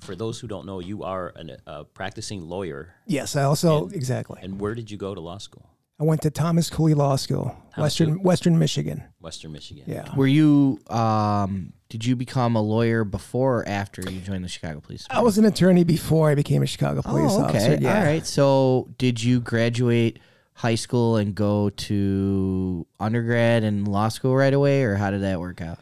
for 0.00 0.14
those 0.14 0.38
who 0.38 0.46
don't 0.46 0.66
know, 0.66 0.80
you 0.80 1.02
are 1.02 1.32
an, 1.34 1.56
a 1.66 1.84
practicing 1.84 2.42
lawyer, 2.42 2.94
Yes, 3.06 3.36
I 3.36 3.44
also 3.44 3.88
exactly. 3.88 4.38
and 4.42 4.60
where 4.60 4.74
did 4.74 4.90
you 4.90 4.98
go 4.98 5.14
to 5.14 5.20
law 5.22 5.38
school? 5.38 5.70
I 6.00 6.02
went 6.02 6.22
to 6.22 6.30
Thomas 6.30 6.70
Cooley 6.70 6.94
Law 6.94 7.16
School, 7.16 7.56
Thomas 7.74 7.78
Western 7.78 8.08
Cooley. 8.14 8.20
Western 8.24 8.58
Michigan. 8.58 9.04
Western 9.20 9.52
Michigan. 9.52 9.84
Yeah. 9.86 10.12
Were 10.16 10.26
you? 10.26 10.80
Um, 10.88 11.72
did 11.88 12.04
you 12.04 12.16
become 12.16 12.56
a 12.56 12.60
lawyer 12.60 13.04
before 13.04 13.60
or 13.60 13.68
after 13.68 14.02
you 14.10 14.20
joined 14.20 14.44
the 14.44 14.48
Chicago 14.48 14.80
Police? 14.80 15.06
I 15.08 15.20
was 15.20 15.38
an 15.38 15.44
attorney 15.44 15.84
before 15.84 16.30
I 16.30 16.34
became 16.34 16.62
a 16.62 16.66
Chicago 16.66 17.02
police 17.02 17.30
oh, 17.32 17.44
okay. 17.44 17.58
officer. 17.58 17.78
Yeah. 17.80 17.98
All 17.98 18.04
right. 18.04 18.26
So, 18.26 18.88
did 18.98 19.22
you 19.22 19.40
graduate 19.40 20.18
high 20.54 20.74
school 20.74 21.16
and 21.16 21.34
go 21.34 21.70
to 21.70 22.86
undergrad 22.98 23.62
and 23.62 23.86
law 23.86 24.08
school 24.08 24.34
right 24.34 24.54
away, 24.54 24.82
or 24.82 24.96
how 24.96 25.12
did 25.12 25.22
that 25.22 25.38
work 25.38 25.60
out? 25.60 25.78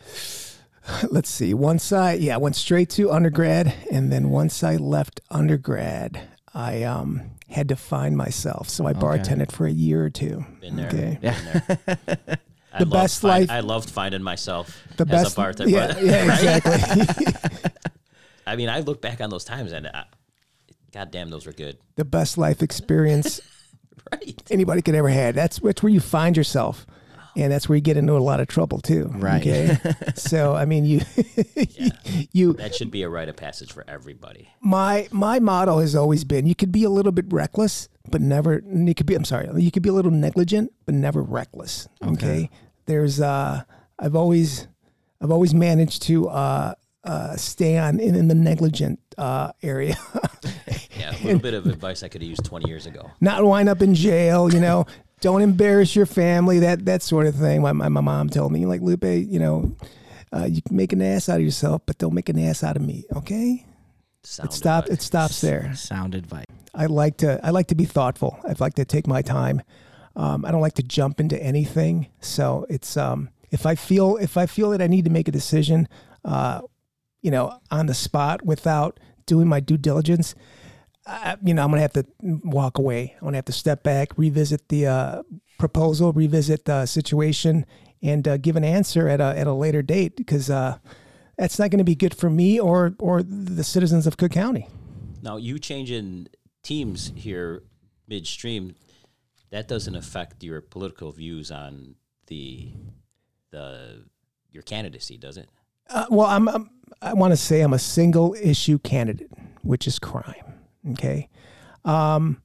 Let's 1.11 1.31
see. 1.31 1.55
Once 1.55 1.90
I 1.90 2.14
yeah, 2.14 2.35
I 2.35 2.38
went 2.38 2.57
straight 2.57 2.90
to 2.90 3.11
undergrad, 3.11 3.72
and 3.90 4.12
then 4.12 4.29
once 4.29 4.62
I 4.62 4.77
left 4.77 5.22
undergrad, 5.31 6.20
I 6.55 6.83
um 6.85 7.23
had 7.49 7.69
to 7.69 7.77
find 7.77 8.17
myself. 8.17 8.69
So 8.69 8.87
I 8.87 8.93
bartended 8.95 9.53
for 9.53 9.67
a 9.67 9.71
year 9.71 10.05
or 10.05 10.11
two. 10.11 10.45
Been 10.61 10.77
there. 10.77 10.88
Okay. 10.88 11.19
Been 11.21 11.35
there. 11.45 11.79
I 12.75 12.79
The 12.79 12.87
best 12.87 13.21
find- 13.21 13.49
life- 13.49 13.51
I 13.51 13.61
loved 13.61 13.91
finding 13.91 14.23
myself 14.23 14.83
The 14.97 15.05
as 15.05 15.11
best 15.11 15.33
a 15.35 15.37
bartender. 15.37 15.71
Yeah, 15.71 15.99
yeah, 16.01 16.33
exactly. 16.65 17.51
I 18.47 18.57
mean, 18.57 18.69
I 18.71 18.81
look 18.81 19.03
back 19.03 19.21
on 19.21 19.29
those 19.31 19.45
times 19.45 19.73
and, 19.73 19.87
uh, 19.87 20.05
God 20.93 21.11
damn, 21.11 21.29
those 21.31 21.47
were 21.47 21.53
good. 21.53 21.77
the 21.97 22.05
best 22.05 22.37
life 22.38 22.62
experience 22.62 23.41
Right. 24.11 24.43
anybody 24.51 24.83
could 24.83 24.95
ever 24.95 25.09
had. 25.09 25.35
That's 25.35 25.59
that's 25.61 25.83
where 25.83 25.93
you 25.93 26.01
find 26.01 26.37
yourself. 26.37 26.87
And 27.37 27.51
that's 27.53 27.68
where 27.68 27.77
you 27.77 27.83
get 27.83 27.97
into 27.97 28.12
a 28.14 28.18
lot 28.18 28.40
of 28.40 28.49
trouble 28.49 28.79
too. 28.81 29.11
Right. 29.14 29.40
Okay. 29.40 29.79
so 30.14 30.55
I 30.55 30.64
mean 30.66 30.85
you 30.85 31.01
you 32.33 32.53
That 32.55 32.75
should 32.75 32.90
be 32.90 33.03
a 33.03 33.09
rite 33.09 33.29
of 33.29 33.37
passage 33.37 33.73
for 33.73 33.85
everybody. 33.88 34.49
my 34.61 35.09
my 35.11 35.38
motto 35.40 35.79
has 35.79 35.95
always 35.95 36.25
been 36.25 36.47
you 36.47 36.55
could 36.55 36.73
be 36.73 36.85
a 36.85 36.90
little 36.90 37.12
bit 37.12 37.27
reckless 37.31 37.88
but 38.11 38.21
never 38.21 38.62
you 38.66 38.95
could 38.95 39.07
be 39.07 39.14
i'm 39.14 39.25
sorry 39.25 39.49
you 39.62 39.71
could 39.71 39.83
be 39.83 39.88
a 39.88 39.92
little 39.92 40.11
negligent 40.11 40.73
but 40.87 40.95
never 40.95 41.23
reckless 41.23 41.88
okay, 42.05 42.51
there's 42.87 43.21
uh 43.21 43.62
i've 43.99 44.16
always 44.16 44.66
i've 45.21 45.31
always 45.31 45.55
managed 45.55 46.03
to 46.03 46.29
uh 46.29 46.75
uh 47.05 47.37
stay 47.37 47.79
on 47.79 47.99
in, 48.01 48.14
in 48.14 48.29
the 48.29 48.35
negligent 48.35 48.99
uh 49.18 49.53
area 49.62 49.97
Yeah, 50.99 51.11
a 51.11 51.25
little 51.25 51.40
bit 51.40 51.55
of 51.55 51.66
advice 51.66 52.03
I 52.05 52.09
could 52.09 52.21
have 52.23 52.29
used 52.29 52.45
20 52.45 52.68
years 52.68 52.87
ago. 52.87 53.11
not 53.21 53.45
wind 53.45 53.68
up 53.68 53.83
in 53.83 53.95
jail 53.95 54.53
you 54.53 54.61
know 54.61 54.87
don't 55.23 55.41
embarrass 55.41 55.97
your 55.97 56.05
family 56.07 56.59
that 56.59 56.85
that 56.85 57.03
sort 57.03 57.27
of 57.27 57.35
thing 57.35 57.63
my, 57.63 57.73
my, 57.73 57.89
my 57.89 58.01
mom 58.03 58.29
told 58.29 58.53
me 58.53 58.67
like 58.67 58.83
lupe 58.83 59.05
you 59.05 59.39
know 59.39 59.75
uh, 60.35 60.45
you 60.45 60.61
can 60.61 60.77
make 60.77 60.93
an 60.93 61.01
ass 61.01 61.29
out 61.31 61.37
of 61.37 61.43
yourself 61.43 61.81
but 61.87 61.97
don't 61.97 62.13
make 62.13 62.29
an 62.29 62.39
ass 62.39 62.63
out 62.63 62.77
of 62.77 62.83
me 62.83 63.05
okay 63.17 63.65
Sound 64.25 64.51
it 64.51 64.53
stop 64.53 64.85
advice. 64.85 64.99
it 64.99 65.03
stops 65.03 65.41
there 65.41 65.75
Sound 65.75 66.15
advice. 66.15 66.45
I 66.75 66.87
like 66.87 67.19
to 67.19 67.41
I 67.45 67.51
like 67.51 67.67
to 67.69 67.75
be 67.75 67.85
thoughtful. 67.85 68.39
I 68.49 68.55
like 68.59 68.75
to 68.75 68.85
take 68.85 69.07
my 69.07 69.21
time. 69.21 69.63
Um, 70.17 70.45
I 70.45 70.51
don't 70.51 70.61
like 70.61 70.75
to 70.75 70.83
jump 70.83 71.21
into 71.21 71.41
anything. 71.43 72.07
So 72.21 72.67
it's 72.71 72.97
um, 72.97 73.29
if 73.51 73.67
I 73.67 73.75
feel 73.75 74.17
if 74.17 74.37
I 74.37 74.47
feel 74.47 74.71
that 74.71 74.81
I 74.81 74.87
need 74.87 75.05
to 75.05 75.11
make 75.11 75.29
a 75.29 75.33
decision, 75.33 75.89
uh, 76.25 76.63
you 77.21 77.31
know, 77.31 77.59
on 77.71 77.87
the 77.87 77.95
spot 77.95 78.45
without 78.45 78.99
doing 79.27 79.49
my 79.49 79.61
due 79.61 79.77
diligence, 79.77 80.35
I, 81.07 81.37
you 81.43 81.55
know, 81.55 81.65
I'm 81.65 81.71
gonna 81.71 81.83
have 81.83 81.93
to 81.95 82.07
walk 82.23 82.79
away. 82.79 83.15
I'm 83.19 83.27
gonna 83.27 83.38
have 83.38 83.45
to 83.47 83.53
step 83.53 83.83
back, 83.83 84.17
revisit 84.17 84.69
the 84.69 84.87
uh, 84.87 85.23
proposal, 85.59 86.12
revisit 86.12 86.65
the 86.65 86.87
situation, 86.87 87.67
and 88.03 88.27
uh, 88.27 88.37
give 88.37 88.57
an 88.57 88.65
answer 88.65 89.09
at 89.09 89.21
a 89.21 89.37
at 89.37 89.47
a 89.47 89.53
later 89.53 89.83
date 89.83 90.17
because 90.17 90.51
uh, 90.51 90.79
that's 91.38 91.59
not 91.59 91.71
going 91.71 91.79
to 91.79 91.85
be 91.85 91.95
good 91.95 92.17
for 92.17 92.31
me 92.31 92.61
or 92.61 92.95
or 92.99 93.23
the 93.23 93.65
citizens 93.65 94.07
of 94.07 94.17
Cook 94.17 94.33
County. 94.33 94.69
Now, 95.23 95.37
you 95.37 95.59
changing 95.59 96.29
teams 96.62 97.12
here 97.15 97.62
midstream, 98.09 98.75
that 99.51 99.69
doesn't 99.69 99.95
affect 99.95 100.43
your 100.43 100.61
political 100.61 101.12
views 101.12 101.51
on 101.51 101.95
the 102.27 102.73
the 103.51 104.05
your 104.51 104.62
candidacy, 104.62 105.17
does 105.17 105.37
it? 105.37 105.49
Uh, 105.88 106.07
well, 106.11 106.27
I'm, 106.27 106.49
I'm 106.49 106.71
I 107.01 107.15
want 107.15 107.33
to 107.33 107.37
say 107.37 107.61
I'm 107.61 107.73
a 107.73 107.79
single 107.79 108.35
issue 108.35 108.79
candidate, 108.79 109.31
which 109.62 109.87
is 109.87 109.99
crime. 109.99 110.62
Okay. 110.90 111.29
Um, 111.85 112.42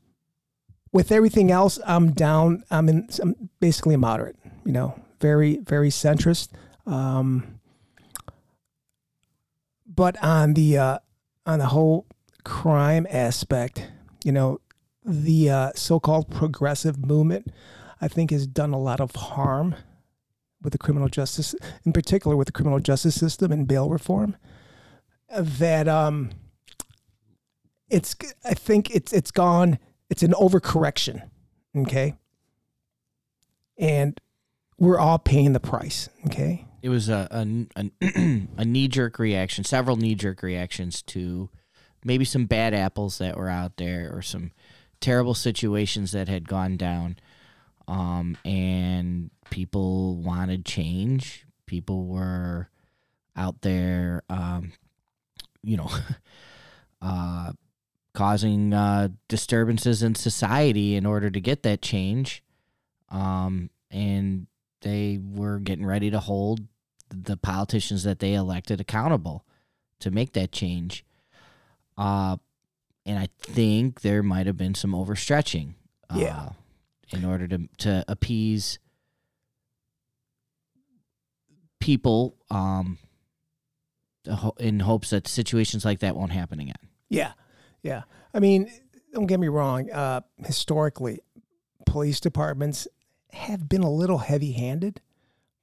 with 0.92 1.12
everything 1.12 1.52
else, 1.52 1.80
I'm 1.86 2.12
down. 2.12 2.64
I'm 2.72 2.90
in. 2.90 3.08
I'm 3.22 3.50
basically 3.60 3.96
a 3.96 3.98
moderate. 3.98 4.38
You 4.66 4.72
know, 4.72 5.00
very 5.20 5.58
very 5.58 5.90
centrist. 5.90 6.50
Um, 6.86 7.60
but 9.86 10.22
on 10.24 10.54
the 10.54 10.78
uh, 10.78 11.00
on 11.46 11.60
the 11.60 11.68
whole 11.68 12.06
crime 12.44 13.06
aspect, 13.10 13.90
you 14.24 14.32
know, 14.32 14.62
the 15.04 15.50
uh, 15.50 15.72
so-called 15.76 16.30
progressive 16.30 17.06
movement, 17.06 17.52
I 18.00 18.08
think, 18.08 18.32
has 18.32 18.48
done 18.48 18.74
a 18.74 18.80
lot 18.80 19.00
of 19.00 19.16
harm 19.16 19.76
with 20.62 20.72
the 20.72 20.78
criminal 20.78 21.10
justice, 21.10 21.56
in 21.86 21.94
particular 21.94 22.36
with 22.36 22.48
the 22.48 22.52
criminal 22.52 22.80
justice 22.80 23.16
system 23.16 23.52
and 23.52 23.68
bail 23.68 23.90
reform. 23.90 24.38
That 25.30 25.88
um, 25.88 26.32
it's 27.90 28.16
I 28.44 28.54
think 28.54 28.92
it's 28.92 29.14
it's 29.14 29.32
gone. 29.32 29.80
It's 30.10 30.24
an 30.24 30.32
overcorrection. 30.32 31.30
Okay. 31.76 32.16
And 33.78 34.20
we're 34.78 35.00
all 35.00 35.20
paying 35.20 35.54
the 35.54 35.60
price. 35.60 36.10
Okay. 36.26 36.66
It 36.82 36.90
was 36.90 37.10
a 37.10 37.28
a, 37.32 37.86
a, 38.02 38.48
a 38.58 38.66
knee 38.66 38.88
jerk 38.88 39.20
reaction, 39.20 39.64
several 39.64 39.96
knee 39.98 40.16
jerk 40.16 40.42
reactions 40.44 41.02
to 41.04 41.50
maybe 42.04 42.26
some 42.26 42.46
bad 42.46 42.74
apples 42.74 43.18
that 43.18 43.38
were 43.38 43.50
out 43.50 43.78
there 43.78 44.12
or 44.14 44.22
some 44.22 44.52
terrible 45.00 45.34
situations 45.34 46.12
that 46.12 46.28
had 46.28 46.48
gone 46.48 46.78
down. 46.78 47.18
Um, 47.88 48.38
and 48.44 49.32
people 49.50 50.18
wanted 50.18 50.66
change. 50.66 51.46
People 51.66 52.06
were 52.06 52.70
out 53.36 53.62
there, 53.62 54.24
um, 54.30 54.74
you 55.64 55.78
know, 55.78 55.90
uh, 57.02 57.52
causing 58.18 58.74
uh, 58.74 59.10
disturbances 59.28 60.02
in 60.02 60.16
society 60.16 60.96
in 60.96 61.06
order 61.06 61.30
to 61.30 61.40
get 61.40 61.62
that 61.62 61.84
change. 61.84 62.42
Um, 63.10 63.70
and 63.92 64.48
they 64.82 65.20
were 65.24 65.60
getting 65.60 65.86
ready 65.86 66.10
to 66.10 66.20
hold 66.20 66.62
the 67.12 67.38
politicians 67.38 68.02
that 68.06 68.18
they 68.18 68.34
elected 68.34 68.82
accountable 68.82 69.46
to 70.00 70.10
make 70.10 70.34
that 70.34 70.52
change. 70.52 71.06
Uh, 71.96 72.38
and 73.06 73.20
I 73.20 73.30
think 73.40 74.02
there 74.02 74.24
might 74.24 74.48
have 74.48 74.58
been 74.58 74.74
some 74.74 74.94
overstretching. 74.94 75.76
Uh, 76.10 76.18
Yeah. 76.18 76.50
In 77.14 77.24
order 77.24 77.48
to 77.48 77.70
to 77.78 78.04
appease 78.08 78.80
people, 81.80 82.36
um, 82.50 82.98
in 84.60 84.80
hopes 84.80 85.12
that 85.12 85.28
situations 85.28 85.86
like 85.86 86.00
that 86.00 86.16
won't 86.16 86.32
happen 86.32 86.60
again. 86.60 86.90
Yeah, 87.10 87.32
yeah. 87.82 88.04
I 88.34 88.40
mean, 88.40 88.70
don't 89.14 89.28
get 89.28 89.40
me 89.40 89.48
wrong. 89.48 89.90
Uh, 89.92 90.22
historically, 90.46 91.20
police 91.86 92.20
departments 92.20 92.88
have 93.32 93.68
been 93.68 93.82
a 93.84 93.90
little 93.90 94.20
heavy-handed, 94.20 95.02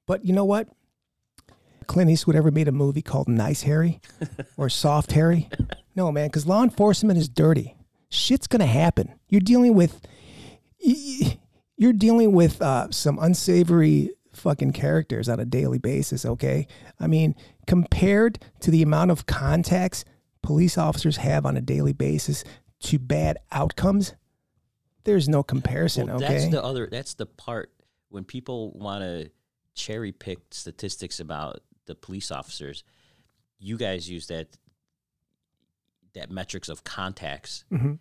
but 0.05 0.25
you 0.25 0.33
know 0.33 0.45
what? 0.45 0.67
Clint 1.87 2.09
Eastwood 2.09 2.35
ever 2.35 2.51
made 2.51 2.67
a 2.67 2.71
movie 2.71 3.01
called 3.01 3.27
Nice 3.27 3.61
Harry 3.63 4.01
or 4.57 4.69
Soft 4.69 5.11
Harry? 5.11 5.49
No, 5.95 6.11
man, 6.11 6.27
because 6.27 6.47
law 6.47 6.63
enforcement 6.63 7.17
is 7.19 7.29
dirty. 7.29 7.75
Shit's 8.09 8.47
gonna 8.47 8.65
happen. 8.65 9.13
You're 9.29 9.41
dealing 9.41 9.75
with, 9.75 10.01
you're 10.79 11.93
dealing 11.93 12.31
with 12.31 12.61
uh, 12.61 12.91
some 12.91 13.19
unsavory 13.19 14.11
fucking 14.33 14.73
characters 14.73 15.29
on 15.29 15.39
a 15.39 15.45
daily 15.45 15.77
basis. 15.77 16.25
Okay, 16.25 16.67
I 16.99 17.07
mean, 17.07 17.35
compared 17.67 18.39
to 18.61 18.71
the 18.71 18.81
amount 18.81 19.11
of 19.11 19.25
contacts 19.25 20.05
police 20.45 20.77
officers 20.77 21.17
have 21.17 21.45
on 21.45 21.57
a 21.57 21.61
daily 21.61 21.93
basis 21.93 22.43
to 22.81 22.99
bad 22.99 23.37
outcomes, 23.51 24.13
there's 25.03 25.27
no 25.27 25.43
comparison. 25.43 26.07
Well, 26.07 26.17
okay, 26.17 26.39
That's 26.39 26.51
the 26.51 26.63
other. 26.63 26.87
That's 26.91 27.13
the 27.15 27.25
part 27.25 27.71
when 28.09 28.23
people 28.23 28.71
want 28.73 29.03
to 29.03 29.29
cherry 29.73 30.11
pick 30.11 30.39
statistics 30.51 31.19
about 31.19 31.61
the 31.85 31.95
police 31.95 32.31
officers. 32.31 32.83
You 33.59 33.77
guys 33.77 34.09
use 34.09 34.27
that 34.27 34.57
that 36.13 36.31
metrics 36.31 36.69
of 36.69 36.83
contacts, 36.85 37.65
Mhm. 37.71 37.99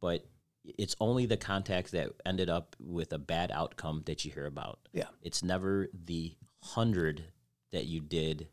but 0.00 0.26
it's 0.64 0.96
only 1.00 1.26
the 1.26 1.36
contacts 1.36 1.92
that 1.92 2.10
ended 2.26 2.50
up 2.50 2.74
with 2.80 3.12
a 3.12 3.18
bad 3.18 3.52
outcome 3.52 4.02
that 4.06 4.24
you 4.24 4.32
hear 4.32 4.46
about. 4.46 4.80
Yeah. 4.92 5.08
It's 5.22 5.42
never 5.44 5.88
the 5.94 6.36
hundred 6.60 7.24
that 7.70 7.86
you 7.86 8.00
did 8.00 8.48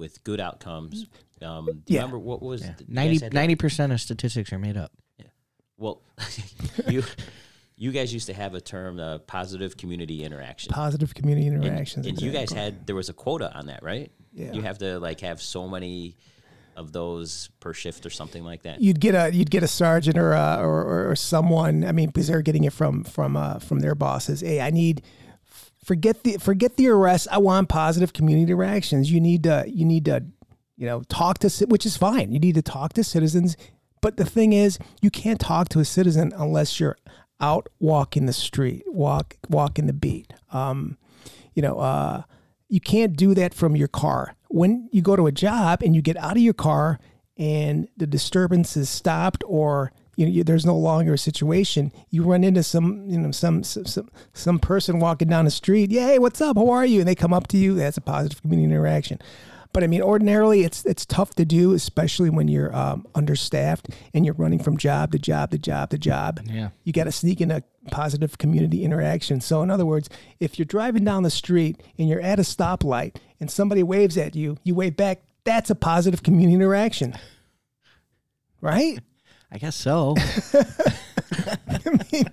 with 0.00 0.24
good 0.24 0.40
outcomes. 0.40 1.06
Um, 1.42 1.66
do 1.66 1.72
you 1.72 1.82
Yeah. 1.86 1.98
remember 2.00 2.18
what 2.18 2.42
was 2.42 2.62
the- 2.62 2.74
you 2.80 2.86
90 2.88 3.14
guys 3.14 3.22
had 3.22 3.32
that- 3.32 3.58
percent 3.58 3.92
of 3.92 4.00
statistics 4.00 4.52
are 4.52 4.58
made 4.58 4.76
up. 4.76 4.92
Yeah. 5.18 5.26
Well, 5.78 6.02
you 6.88 7.04
you 7.76 7.92
guys 7.92 8.12
used 8.12 8.26
to 8.26 8.34
have 8.34 8.52
a 8.54 8.60
term, 8.60 9.00
uh, 9.00 9.18
positive 9.20 9.76
community 9.76 10.22
interaction. 10.24 10.70
positive 10.72 11.14
community 11.14 11.46
And- 11.46 11.64
interactions. 11.64 12.06
And, 12.06 12.20
you 12.20 12.30
guys 12.30 12.50
had 12.52 12.86
there 12.86 12.96
was 12.96 13.08
a 13.08 13.14
quota 13.14 13.54
on 13.56 13.66
that, 13.66 13.82
right? 13.82 14.10
Yeah. 14.34 14.52
You 14.52 14.62
have 14.62 14.78
to 14.78 14.98
like 14.98 15.20
have 15.20 15.40
so 15.40 15.66
many 15.68 16.16
of 16.76 16.92
those 16.92 17.48
per 17.58 17.72
shift 17.74 18.04
or 18.06 18.10
something 18.10 18.44
like 18.44 18.62
that. 18.62 18.80
you'd 18.80 19.00
get 19.00 19.14
a 19.14 19.34
you'd 19.34 19.50
get 19.50 19.62
a 19.62 19.68
sergeant 19.68 20.16
or 20.18 20.34
uh, 20.34 20.58
or, 20.58 20.82
or 20.82 21.10
or 21.10 21.16
someone. 21.16 21.84
I 21.84 21.92
mean, 21.92 22.08
because 22.08 22.26
they're 22.28 22.42
getting 22.42 22.64
it 22.64 22.72
from 22.72 23.04
from 23.04 23.36
uh, 23.36 23.58
from 23.58 23.80
their 23.80 23.94
bosses. 23.94 24.40
Hey, 24.40 24.60
I 24.60 24.70
need 24.70 25.02
forget 25.84 26.22
the 26.22 26.38
forget 26.38 26.76
the 26.76 26.88
arrest. 26.88 27.28
I 27.30 27.38
want 27.38 27.68
positive 27.68 28.12
community 28.12 28.54
reactions. 28.54 29.10
You 29.10 29.20
need 29.20 29.42
to 29.44 29.64
you 29.66 29.84
need 29.84 30.04
to 30.06 30.24
you 30.76 30.86
know 30.86 31.02
talk 31.08 31.38
to 31.38 31.66
which 31.66 31.86
is 31.86 31.96
fine. 31.96 32.32
You 32.32 32.38
need 32.38 32.54
to 32.54 32.62
talk 32.62 32.92
to 32.94 33.04
citizens. 33.04 33.56
But 34.02 34.16
the 34.16 34.24
thing 34.24 34.54
is, 34.54 34.78
you 35.02 35.10
can't 35.10 35.38
talk 35.38 35.68
to 35.70 35.80
a 35.80 35.84
citizen 35.84 36.32
unless 36.34 36.80
you're 36.80 36.96
out 37.40 37.68
walking 37.78 38.26
the 38.26 38.32
street, 38.32 38.84
walk 38.86 39.36
walking 39.48 39.86
the 39.86 39.92
beat. 39.92 40.32
Um, 40.52 40.98
you 41.54 41.62
know, 41.62 41.78
uh, 41.78 42.22
you 42.68 42.80
can't 42.80 43.16
do 43.16 43.34
that 43.34 43.54
from 43.54 43.76
your 43.76 43.88
car. 43.88 44.36
When 44.48 44.88
you 44.92 45.02
go 45.02 45.16
to 45.16 45.26
a 45.26 45.32
job 45.32 45.82
and 45.82 45.94
you 45.94 46.02
get 46.02 46.16
out 46.16 46.32
of 46.32 46.42
your 46.42 46.54
car 46.54 46.98
and 47.36 47.88
the 47.96 48.06
disturbance 48.06 48.76
is 48.76 48.88
stopped 48.88 49.42
or 49.46 49.92
you 50.20 50.26
know, 50.26 50.32
you, 50.32 50.44
there's 50.44 50.66
no 50.66 50.76
longer 50.76 51.14
a 51.14 51.18
situation. 51.18 51.92
You 52.10 52.24
run 52.24 52.44
into 52.44 52.62
some, 52.62 53.08
you 53.08 53.18
know, 53.18 53.30
some, 53.30 53.64
some 53.64 54.10
some 54.34 54.58
person 54.58 55.00
walking 55.00 55.28
down 55.28 55.46
the 55.46 55.50
street. 55.50 55.90
Yeah, 55.90 56.08
hey, 56.08 56.18
what's 56.18 56.42
up? 56.42 56.58
How 56.58 56.68
are 56.68 56.84
you? 56.84 56.98
And 56.98 57.08
they 57.08 57.14
come 57.14 57.32
up 57.32 57.48
to 57.48 57.56
you. 57.56 57.74
That's 57.74 57.96
a 57.96 58.02
positive 58.02 58.42
community 58.42 58.66
interaction. 58.70 59.18
But 59.72 59.82
I 59.82 59.86
mean, 59.86 60.02
ordinarily, 60.02 60.60
it's 60.62 60.84
it's 60.84 61.06
tough 61.06 61.30
to 61.36 61.46
do, 61.46 61.72
especially 61.72 62.28
when 62.28 62.48
you're 62.48 62.74
um, 62.76 63.06
understaffed 63.14 63.88
and 64.12 64.26
you're 64.26 64.34
running 64.34 64.62
from 64.62 64.76
job 64.76 65.12
to 65.12 65.18
job 65.18 65.52
to 65.52 65.58
job 65.58 65.88
to 65.88 65.96
job. 65.96 66.40
Yeah. 66.44 66.68
You 66.84 66.92
got 66.92 67.04
to 67.04 67.12
sneak 67.12 67.40
in 67.40 67.50
a 67.50 67.62
positive 67.90 68.36
community 68.36 68.84
interaction. 68.84 69.40
So, 69.40 69.62
in 69.62 69.70
other 69.70 69.86
words, 69.86 70.10
if 70.38 70.58
you're 70.58 70.66
driving 70.66 71.04
down 71.04 71.22
the 71.22 71.30
street 71.30 71.82
and 71.96 72.10
you're 72.10 72.20
at 72.20 72.38
a 72.38 72.42
stoplight 72.42 73.16
and 73.40 73.50
somebody 73.50 73.82
waves 73.82 74.18
at 74.18 74.36
you, 74.36 74.58
you 74.64 74.74
wave 74.74 74.98
back. 74.98 75.22
That's 75.44 75.70
a 75.70 75.74
positive 75.74 76.22
community 76.22 76.56
interaction, 76.56 77.14
right? 78.60 78.98
I 79.52 79.58
guess 79.58 79.76
so. 79.76 80.14
I 81.68 81.78
mean, 82.12 82.24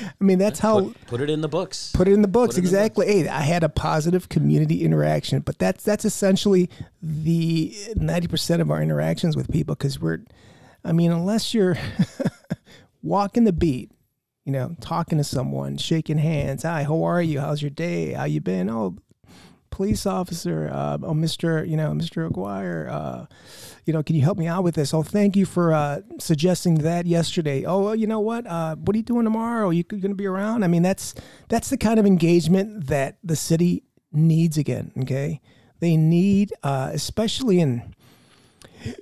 I 0.00 0.24
mean 0.24 0.38
that's 0.38 0.58
how 0.58 0.80
Put, 0.80 1.06
put 1.06 1.20
it 1.20 1.30
in 1.30 1.40
the 1.40 1.48
books. 1.48 1.92
Put 1.94 2.08
it 2.08 2.12
in 2.12 2.22
the 2.22 2.28
books 2.28 2.54
Put 2.54 2.56
it 2.56 2.58
in 2.58 2.64
the 2.64 2.68
exactly. 2.68 3.06
Hey, 3.06 3.28
I 3.28 3.40
had 3.40 3.62
a 3.62 3.68
positive 3.68 4.28
community 4.28 4.82
interaction, 4.82 5.40
but 5.40 5.58
that's 5.58 5.84
that's 5.84 6.04
essentially 6.04 6.68
the 7.02 7.74
ninety 7.94 8.26
percent 8.26 8.60
of 8.60 8.70
our 8.70 8.82
interactions 8.82 9.36
with 9.36 9.50
people 9.50 9.74
because 9.74 10.00
we're, 10.00 10.24
I 10.84 10.92
mean, 10.92 11.12
unless 11.12 11.54
you're 11.54 11.76
walking 13.02 13.44
the 13.44 13.52
beat, 13.52 13.92
you 14.44 14.52
know, 14.52 14.76
talking 14.80 15.18
to 15.18 15.24
someone, 15.24 15.76
shaking 15.76 16.18
hands. 16.18 16.64
Hi, 16.64 16.82
how 16.82 17.04
are 17.04 17.22
you? 17.22 17.40
How's 17.40 17.62
your 17.62 17.70
day? 17.70 18.12
How 18.12 18.24
you 18.24 18.40
been? 18.40 18.68
Oh, 18.68 18.96
police 19.74 20.06
officer. 20.06 20.70
Uh, 20.72 20.98
oh, 21.02 21.14
Mister, 21.14 21.64
you 21.64 21.76
know, 21.76 21.92
Mister 21.92 22.24
Aguirre. 22.24 22.88
Uh, 22.88 23.26
you 23.84 23.92
know, 23.92 24.04
can 24.04 24.14
you 24.14 24.22
help 24.22 24.38
me 24.38 24.46
out 24.46 24.62
with 24.62 24.76
this? 24.76 24.94
Oh, 24.94 25.02
thank 25.02 25.34
you 25.34 25.44
for 25.44 25.72
uh, 25.72 26.00
suggesting 26.20 26.76
that 26.76 27.06
yesterday. 27.06 27.64
Oh, 27.64 27.82
well, 27.82 27.94
you 27.96 28.06
know 28.06 28.20
what? 28.20 28.46
Uh, 28.46 28.76
what 28.76 28.94
are 28.94 28.98
you 28.98 29.02
doing 29.02 29.24
tomorrow? 29.24 29.68
Are 29.68 29.72
you 29.72 29.82
going 29.82 30.02
to 30.02 30.14
be 30.14 30.26
around? 30.26 30.62
I 30.62 30.68
mean, 30.68 30.82
that's 30.82 31.12
that's 31.48 31.70
the 31.70 31.76
kind 31.76 31.98
of 31.98 32.06
engagement 32.06 32.86
that 32.86 33.18
the 33.24 33.34
city 33.34 33.82
needs 34.12 34.56
again. 34.56 34.92
Okay, 35.02 35.40
they 35.80 35.96
need, 35.96 36.52
uh, 36.62 36.90
especially 36.92 37.58
in. 37.60 37.94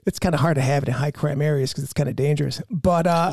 It's 0.06 0.20
kind 0.20 0.35
of 0.35 0.40
hard 0.40 0.54
to 0.54 0.62
have 0.62 0.85
it 0.85 0.88
in 0.88 0.94
high 0.94 1.11
crime 1.11 1.42
areas 1.42 1.72
because 1.72 1.85
it's 1.85 1.92
kind 1.92 2.08
of 2.08 2.16
dangerous. 2.16 2.62
But 2.70 3.06
uh, 3.06 3.32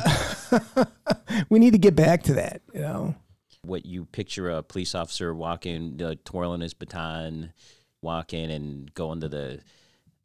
we 1.50 1.60
need 1.60 1.72
to 1.72 1.78
get 1.78 1.96
back 1.96 2.24
to 2.24 2.34
that. 2.34 2.62
You 2.74 2.82
know. 2.82 3.16
What 3.70 3.86
you 3.86 4.06
picture 4.06 4.50
a 4.50 4.62
police 4.64 4.94
officer 4.96 5.34
walking, 5.34 6.02
uh, 6.02 6.16
twirling 6.26 6.62
his 6.62 6.74
baton, 6.74 7.54
walking 8.02 8.52
and 8.52 8.94
going 8.94 9.22
to 9.22 9.30
the 9.30 9.60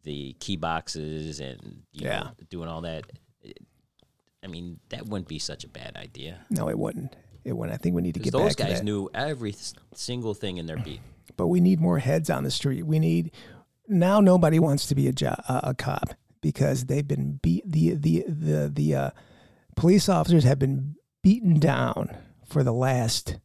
the 0.02 0.34
key 0.40 0.56
boxes 0.56 1.40
and 1.40 1.82
you 1.92 2.06
Yeah. 2.06 2.18
know, 2.20 2.30
doing 2.50 2.68
all 2.68 2.82
that. 2.82 3.04
I 4.42 4.46
mean, 4.46 4.78
that 4.90 5.06
wouldn't 5.06 5.28
be 5.28 5.38
such 5.38 5.64
a 5.64 5.68
bad 5.68 5.96
idea. 5.96 6.40
No, 6.50 6.68
it 6.68 6.78
wouldn't. 6.78 7.16
It 7.44 7.52
wouldn't. 7.56 7.74
I 7.74 7.78
think 7.82 7.94
we 7.94 8.02
need 8.02 8.14
to 8.14 8.20
get 8.20 8.32
those 8.32 8.54
back 8.54 8.66
to 8.68 8.72
guys 8.74 8.82
knew 8.82 9.08
every 9.14 9.54
single 9.94 10.34
thing 10.34 10.58
in 10.58 10.66
their 10.66 10.76
beat. 10.76 11.00
but 11.36 11.46
we 11.46 11.60
need 11.60 11.80
more 11.80 11.98
heads 11.98 12.28
on 12.30 12.44
the 12.44 12.50
street. 12.50 12.82
We 12.86 12.98
need 12.98 13.30
now. 13.88 14.20
Nobody 14.20 14.58
wants 14.58 14.86
to 14.88 14.94
be 14.94 15.08
a 15.08 15.12
jo- 15.12 15.40
a, 15.48 15.60
a 15.64 15.74
cop 15.74 16.10
because 16.42 16.84
they've 16.86 17.06
been 17.08 17.38
beat. 17.42 17.64
The 17.70 17.94
the 17.94 18.24
the 18.28 18.70
the 18.72 18.94
uh, 18.94 19.10
police 19.76 20.08
officers 20.10 20.44
have 20.44 20.58
been 20.58 20.96
beaten 21.22 21.58
down 21.58 22.14
for 22.54 22.62
the 22.62 22.72
last 22.72 23.36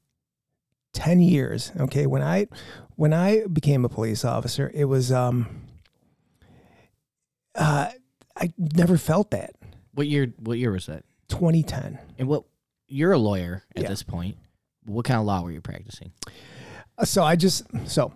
ten 0.93 1.19
years. 1.19 1.71
Okay, 1.79 2.05
when 2.05 2.21
I 2.21 2.47
when 2.95 3.11
I 3.11 3.45
became 3.47 3.83
a 3.83 3.89
police 3.89 4.23
officer, 4.23 4.71
it 4.73 4.85
was 4.85 5.11
um. 5.11 5.63
Uh, 7.55 7.89
I 8.37 8.53
never 8.57 8.97
felt 8.97 9.31
that. 9.31 9.51
what 9.93 10.07
year? 10.07 10.31
What 10.39 10.57
year 10.57 10.71
was 10.71 10.85
that? 10.85 11.03
2010. 11.29 11.99
And 12.19 12.27
what? 12.27 12.43
You're 12.87 13.11
a 13.11 13.17
lawyer 13.17 13.63
at 13.75 13.83
Yeah. 13.83 13.89
this 13.89 14.03
point. 14.03 14.37
What 14.85 15.03
kind 15.05 15.19
of 15.19 15.25
law 15.25 15.41
were 15.41 15.51
you 15.51 15.59
practicing? 15.61 16.11
Uh, 16.97 17.05
so 17.05 17.23
I 17.23 17.35
just 17.35 17.63
so 17.85 18.13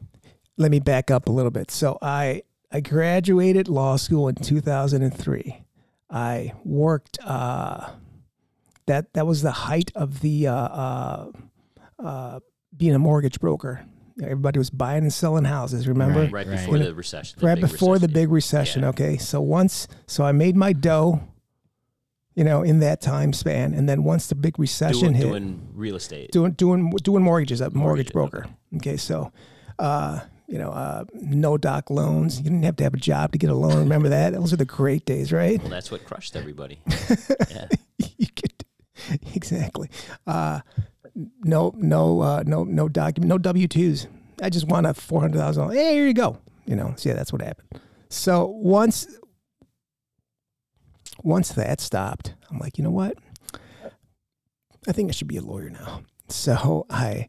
let 0.57 0.71
me 0.71 0.79
back 0.79 1.11
up 1.11 1.27
a 1.27 1.31
little 1.31 1.51
bit. 1.51 1.71
So 1.71 1.97
I 2.01 2.43
I 2.71 2.79
graduated 2.79 3.67
law 3.67 3.97
school 3.97 4.27
in 4.29 4.35
2003. 4.35 5.63
I 6.09 6.53
worked 6.63 7.17
uh 7.23 7.89
that 8.87 9.13
that 9.13 9.25
was 9.25 9.41
the 9.41 9.51
height 9.51 9.91
of 9.95 10.21
the 10.21 10.47
uh 10.47 10.53
uh, 10.55 11.31
uh 11.99 12.39
being 12.75 12.95
a 12.95 12.99
mortgage 12.99 13.39
broker. 13.39 13.85
Everybody 14.21 14.59
was 14.59 14.69
buying 14.69 15.03
and 15.03 15.13
selling 15.13 15.45
houses, 15.45 15.87
remember? 15.87 16.21
Right. 16.21 16.31
Right 16.31 16.49
before 16.49 16.77
the 16.77 16.93
recession. 16.93 17.39
the 17.39 17.47
right 17.47 17.59
before 17.59 17.97
the 17.97 18.07
recession. 18.07 18.13
big 18.13 18.31
recession. 18.31 18.81
Yeah. 18.83 18.89
Okay, 18.89 19.17
so 19.17 19.41
once, 19.41 19.87
so 20.05 20.23
I 20.23 20.31
made 20.31 20.55
my 20.55 20.71
dough, 20.71 21.21
you 22.35 22.43
know, 22.43 22.61
in 22.61 22.79
that 22.79 23.01
time 23.01 23.33
span, 23.33 23.73
and 23.73 23.89
then 23.89 24.03
once 24.03 24.27
the 24.27 24.35
big 24.35 24.59
recession 24.59 24.99
doing, 24.99 25.13
hit, 25.15 25.23
doing 25.23 25.67
real 25.73 25.95
estate. 25.95 26.31
doing 26.31 26.51
doing 26.51 26.91
doing 27.01 27.23
mortgages, 27.23 27.59
a 27.59 27.71
mortgage 27.71 28.13
Mortgage, 28.13 28.13
broker. 28.13 28.45
Okay, 28.75 28.97
so, 28.97 29.31
uh, 29.79 30.19
you 30.47 30.59
know, 30.59 30.69
uh, 30.69 31.05
no 31.13 31.57
doc 31.57 31.89
loans. 31.89 32.37
You 32.37 32.43
didn't 32.43 32.63
have 32.63 32.75
to 32.77 32.83
have 32.83 32.93
a 32.93 32.97
job 32.97 33.31
to 33.31 33.39
get 33.39 33.49
a 33.49 33.55
loan. 33.55 33.79
Remember 33.79 34.09
that? 34.09 34.33
Those 34.33 34.53
are 34.53 34.57
the 34.57 34.65
great 34.65 35.05
days, 35.05 35.31
right? 35.31 35.59
well, 35.59 35.69
that's 35.69 35.89
what 35.89 36.05
crushed 36.05 36.35
everybody. 36.35 36.79
yeah. 37.49 37.67
you 38.17 38.27
exactly. 39.35 39.89
Uh, 40.25 40.61
no, 41.43 41.73
no, 41.77 42.21
uh, 42.21 42.43
no, 42.45 42.63
no 42.63 42.89
document, 42.89 43.29
no 43.29 43.37
W 43.37 43.67
twos. 43.67 44.07
I 44.41 44.49
just 44.49 44.67
want 44.67 44.85
a 44.85 44.93
four 44.93 45.21
hundred 45.21 45.39
thousand. 45.39 45.71
Hey, 45.71 45.93
here 45.93 46.07
you 46.07 46.13
go. 46.13 46.39
You 46.65 46.75
know, 46.75 46.93
so 46.97 47.09
yeah, 47.09 47.15
that's 47.15 47.31
what 47.31 47.41
happened. 47.41 47.81
So 48.09 48.45
once, 48.45 49.07
once 51.23 51.49
that 51.53 51.81
stopped, 51.81 52.35
I'm 52.49 52.57
like, 52.59 52.77
you 52.77 52.83
know 52.83 52.91
what? 52.91 53.17
I 54.87 54.91
think 54.91 55.09
I 55.09 55.11
should 55.11 55.27
be 55.27 55.37
a 55.37 55.41
lawyer 55.41 55.69
now. 55.69 56.01
So 56.29 56.85
I, 56.89 57.27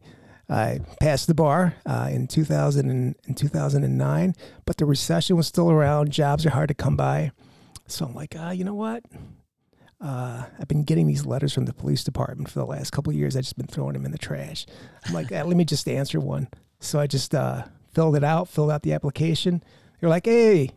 I 0.49 0.81
passed 1.01 1.27
the 1.27 1.35
bar 1.35 1.75
uh, 1.87 2.09
in 2.11 2.27
2000 2.27 2.91
and, 2.91 3.15
in 3.27 3.35
2009, 3.35 4.35
but 4.67 4.77
the 4.77 4.87
recession 4.87 5.37
was 5.37 5.47
still 5.47 5.71
around. 5.71 6.11
Jobs 6.11 6.47
are 6.47 6.51
hard 6.51 6.69
to 6.69 6.75
come 6.75 6.97
by. 6.97 7.33
So 7.87 8.07
I'm 8.07 8.15
like, 8.15 8.35
ah, 8.39 8.51
you 8.51 8.65
know 8.65 8.75
what? 8.75 9.05
Uh, 10.01 10.45
I've 10.59 10.69
been 10.69 10.85
getting 10.85 11.07
these 11.07 11.25
letters 11.25 11.53
from 11.53 11.65
the 11.65 11.73
police 11.73 12.05
department 12.05 12.51
for 12.51 12.59
the 12.59 12.67
last 12.67 12.93
couple 12.93 13.11
of 13.11 13.17
years. 13.17 13.37
I've 13.37 13.45
just 13.45 13.57
been 13.57 13.67
throwing 13.67 13.95
them 13.95 14.05
in 14.05 14.13
the 14.13 14.19
trash. 14.19 14.67
I'm 15.07 15.15
like, 15.15 15.33
ah, 15.33 15.43
let 15.43 15.57
me 15.57 15.65
just 15.65 15.89
answer 15.89 16.21
one. 16.21 16.49
So 16.81 17.01
I 17.01 17.07
just 17.07 17.35
uh, 17.35 17.65
filled 17.95 18.17
it 18.17 18.25
out, 18.25 18.49
filled 18.49 18.71
out 18.71 18.83
the 18.83 18.93
application. 18.93 19.63
They're 20.01 20.11
like, 20.11 20.27
hey, 20.27 20.71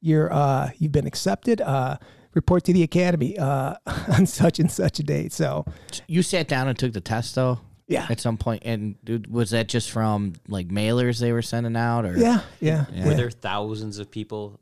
you're 0.00 0.32
uh, 0.32 0.70
you've 0.78 0.92
been 0.92 1.06
accepted. 1.06 1.60
Uh, 1.60 1.98
report 2.34 2.64
to 2.64 2.72
the 2.72 2.82
academy 2.82 3.38
uh, 3.38 3.74
on 4.12 4.26
such 4.26 4.58
and 4.58 4.70
such 4.70 4.98
a 4.98 5.02
date. 5.02 5.32
So 5.32 5.64
You 6.06 6.22
sat 6.22 6.48
down 6.48 6.68
and 6.68 6.78
took 6.78 6.92
the 6.92 7.00
test 7.00 7.34
though 7.34 7.60
yeah, 7.88 8.06
at 8.08 8.20
some 8.20 8.38
point, 8.38 8.62
and 8.64 8.96
dude, 9.04 9.30
was 9.30 9.50
that 9.50 9.68
just 9.68 9.90
from 9.90 10.34
like 10.48 10.68
mailers 10.68 11.20
they 11.20 11.32
were 11.32 11.42
sending 11.42 11.76
out, 11.76 12.04
or 12.06 12.16
yeah, 12.16 12.40
yeah, 12.60 12.86
Yeah. 12.92 13.06
Were 13.06 13.14
there 13.14 13.30
thousands 13.30 13.98
of 13.98 14.10
people? 14.10 14.60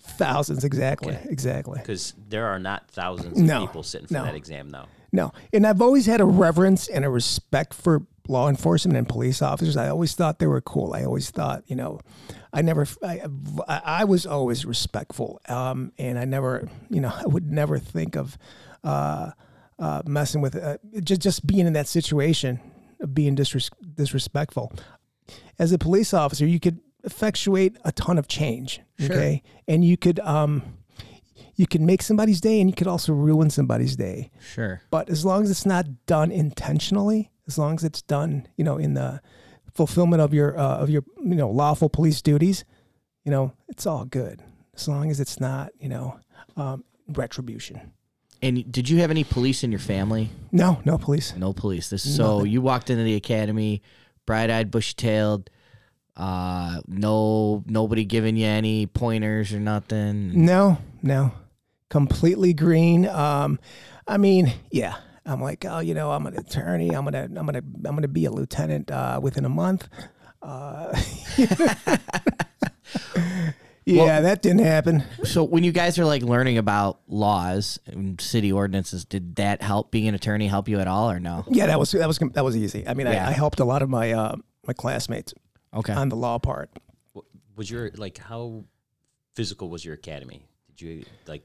Thousands 0.00 0.64
exactly, 0.64 1.14
Okay. 1.14 1.26
exactly. 1.30 1.78
Because 1.78 2.14
there 2.28 2.46
are 2.46 2.58
not 2.58 2.90
thousands 2.90 3.38
of 3.38 3.44
No, 3.44 3.60
people 3.66 3.82
sitting 3.82 4.06
for 4.08 4.14
no. 4.14 4.24
that 4.24 4.34
exam 4.34 4.68
now. 4.70 4.86
No, 5.12 5.32
and 5.52 5.66
I've 5.66 5.82
always 5.82 6.06
had 6.06 6.20
a 6.20 6.24
reverence 6.24 6.88
and 6.88 7.04
a 7.04 7.10
respect 7.10 7.74
for 7.74 8.02
law 8.28 8.48
enforcement 8.48 8.96
and 8.96 9.08
police 9.08 9.42
officers. 9.42 9.76
I 9.76 9.88
always 9.88 10.14
thought 10.14 10.38
they 10.38 10.46
were 10.46 10.60
cool. 10.60 10.94
I 10.94 11.02
always 11.04 11.30
thought, 11.30 11.64
you 11.66 11.74
know, 11.74 12.00
I 12.52 12.62
never, 12.62 12.86
I, 13.02 13.22
I 13.68 14.04
was 14.04 14.24
always 14.26 14.64
respectful, 14.64 15.40
um, 15.48 15.92
and 15.98 16.18
I 16.18 16.24
never, 16.26 16.68
you 16.90 17.00
know, 17.00 17.12
I 17.16 17.26
would 17.26 17.50
never 17.50 17.78
think 17.78 18.16
of 18.16 18.38
uh, 18.84 19.32
uh, 19.78 20.02
messing 20.06 20.40
with 20.42 20.54
uh, 20.56 20.78
just 21.02 21.20
just 21.22 21.46
being 21.46 21.66
in 21.66 21.72
that 21.72 21.88
situation, 21.88 22.60
of 23.00 23.14
being 23.14 23.34
disres- 23.34 23.70
disrespectful. 23.94 24.72
As 25.58 25.72
a 25.72 25.78
police 25.78 26.14
officer, 26.14 26.46
you 26.46 26.60
could 26.60 26.80
effectuate 27.04 27.76
a 27.84 27.92
ton 27.92 28.18
of 28.18 28.28
change. 28.28 28.80
Okay, 29.02 29.42
and 29.68 29.84
you 29.84 29.96
could. 29.96 30.20
Um, 30.20 30.62
you 31.56 31.66
can 31.66 31.84
make 31.84 32.00
somebody's 32.00 32.40
day 32.40 32.58
and 32.58 32.70
you 32.70 32.74
could 32.74 32.86
also 32.86 33.12
ruin 33.12 33.50
somebody's 33.50 33.94
day. 33.94 34.30
sure? 34.40 34.80
But 34.90 35.10
as 35.10 35.26
long 35.26 35.42
as 35.42 35.50
it's 35.50 35.66
not 35.66 36.06
done 36.06 36.32
intentionally, 36.32 37.30
as 37.46 37.58
long 37.58 37.74
as 37.74 37.84
it's 37.84 38.00
done, 38.00 38.48
you 38.56 38.64
know, 38.64 38.78
in 38.78 38.94
the 38.94 39.20
fulfillment 39.74 40.22
of 40.22 40.32
your 40.32 40.58
uh, 40.58 40.78
of 40.78 40.88
your 40.88 41.04
you 41.18 41.34
know 41.34 41.50
lawful 41.50 41.90
police 41.90 42.22
duties, 42.22 42.64
you 43.24 43.30
know, 43.30 43.52
it's 43.68 43.86
all 43.86 44.04
good. 44.06 44.42
As 44.74 44.88
long 44.88 45.10
as 45.10 45.20
it's 45.20 45.38
not, 45.38 45.72
you 45.78 45.88
know, 45.90 46.18
um, 46.56 46.84
retribution. 47.08 47.92
And 48.42 48.70
did 48.72 48.88
you 48.88 49.00
have 49.00 49.10
any 49.10 49.24
police 49.24 49.62
in 49.62 49.70
your 49.70 49.80
family? 49.80 50.30
No, 50.50 50.80
no 50.86 50.96
police. 50.96 51.34
No 51.36 51.52
police. 51.52 51.90
This 51.90 52.16
so 52.16 52.38
Nothing. 52.38 52.52
you 52.52 52.62
walked 52.62 52.88
into 52.88 53.02
the 53.02 53.16
academy, 53.16 53.82
bright-eyed, 54.24 54.70
bushy-tailed. 54.70 55.50
Uh, 56.16 56.80
no, 56.86 57.64
nobody 57.66 58.04
giving 58.04 58.36
you 58.36 58.46
any 58.46 58.86
pointers 58.86 59.52
or 59.52 59.60
nothing. 59.60 60.44
No, 60.44 60.78
no, 61.02 61.32
completely 61.88 62.52
green. 62.52 63.06
Um, 63.06 63.58
I 64.06 64.16
mean, 64.18 64.52
yeah. 64.70 64.96
I'm 65.26 65.40
like, 65.40 65.64
oh, 65.64 65.78
you 65.80 65.94
know, 65.94 66.10
I'm 66.10 66.26
an 66.26 66.36
attorney. 66.36 66.90
I'm 66.90 67.04
gonna, 67.04 67.24
I'm 67.24 67.46
gonna, 67.46 67.58
I'm 67.58 67.94
gonna 67.94 68.08
be 68.08 68.24
a 68.24 68.30
lieutenant 68.30 68.90
uh, 68.90 69.20
within 69.22 69.44
a 69.44 69.48
month. 69.50 69.86
Uh, 70.42 70.98
yeah, 73.84 74.20
that 74.20 74.42
didn't 74.42 74.64
happen. 74.64 75.04
So 75.24 75.44
when 75.44 75.64
you 75.64 75.72
guys 75.72 75.98
are 75.98 76.04
like 76.04 76.22
learning 76.22 76.58
about 76.58 77.00
laws 77.06 77.78
and 77.86 78.20
city 78.20 78.52
ordinances, 78.52 79.04
did 79.04 79.36
that 79.36 79.62
help 79.62 79.90
being 79.90 80.08
an 80.08 80.14
attorney 80.14 80.48
help 80.48 80.68
you 80.68 80.80
at 80.80 80.88
all 80.88 81.10
or 81.10 81.20
no? 81.20 81.44
Yeah, 81.48 81.66
that 81.66 81.78
was 81.78 81.92
that 81.92 82.06
was 82.06 82.18
that 82.18 82.44
was 82.44 82.56
easy. 82.56 82.86
I 82.86 82.94
mean, 82.94 83.06
Yeah. 83.06 83.26
I, 83.26 83.30
I 83.30 83.32
helped 83.32 83.60
a 83.60 83.64
lot 83.64 83.82
of 83.82 83.90
my 83.90 84.12
uh, 84.12 84.36
my 84.66 84.72
classmates 84.72 85.34
Okay. 85.74 85.92
on 85.92 86.08
the 86.08 86.16
law 86.16 86.38
part. 86.38 86.70
Was 87.56 87.70
your 87.70 87.90
like 87.96 88.18
how 88.18 88.64
physical 89.36 89.68
was 89.68 89.84
your 89.84 89.94
academy? 89.94 90.42
Did 90.68 90.80
you 90.80 91.04
like? 91.26 91.44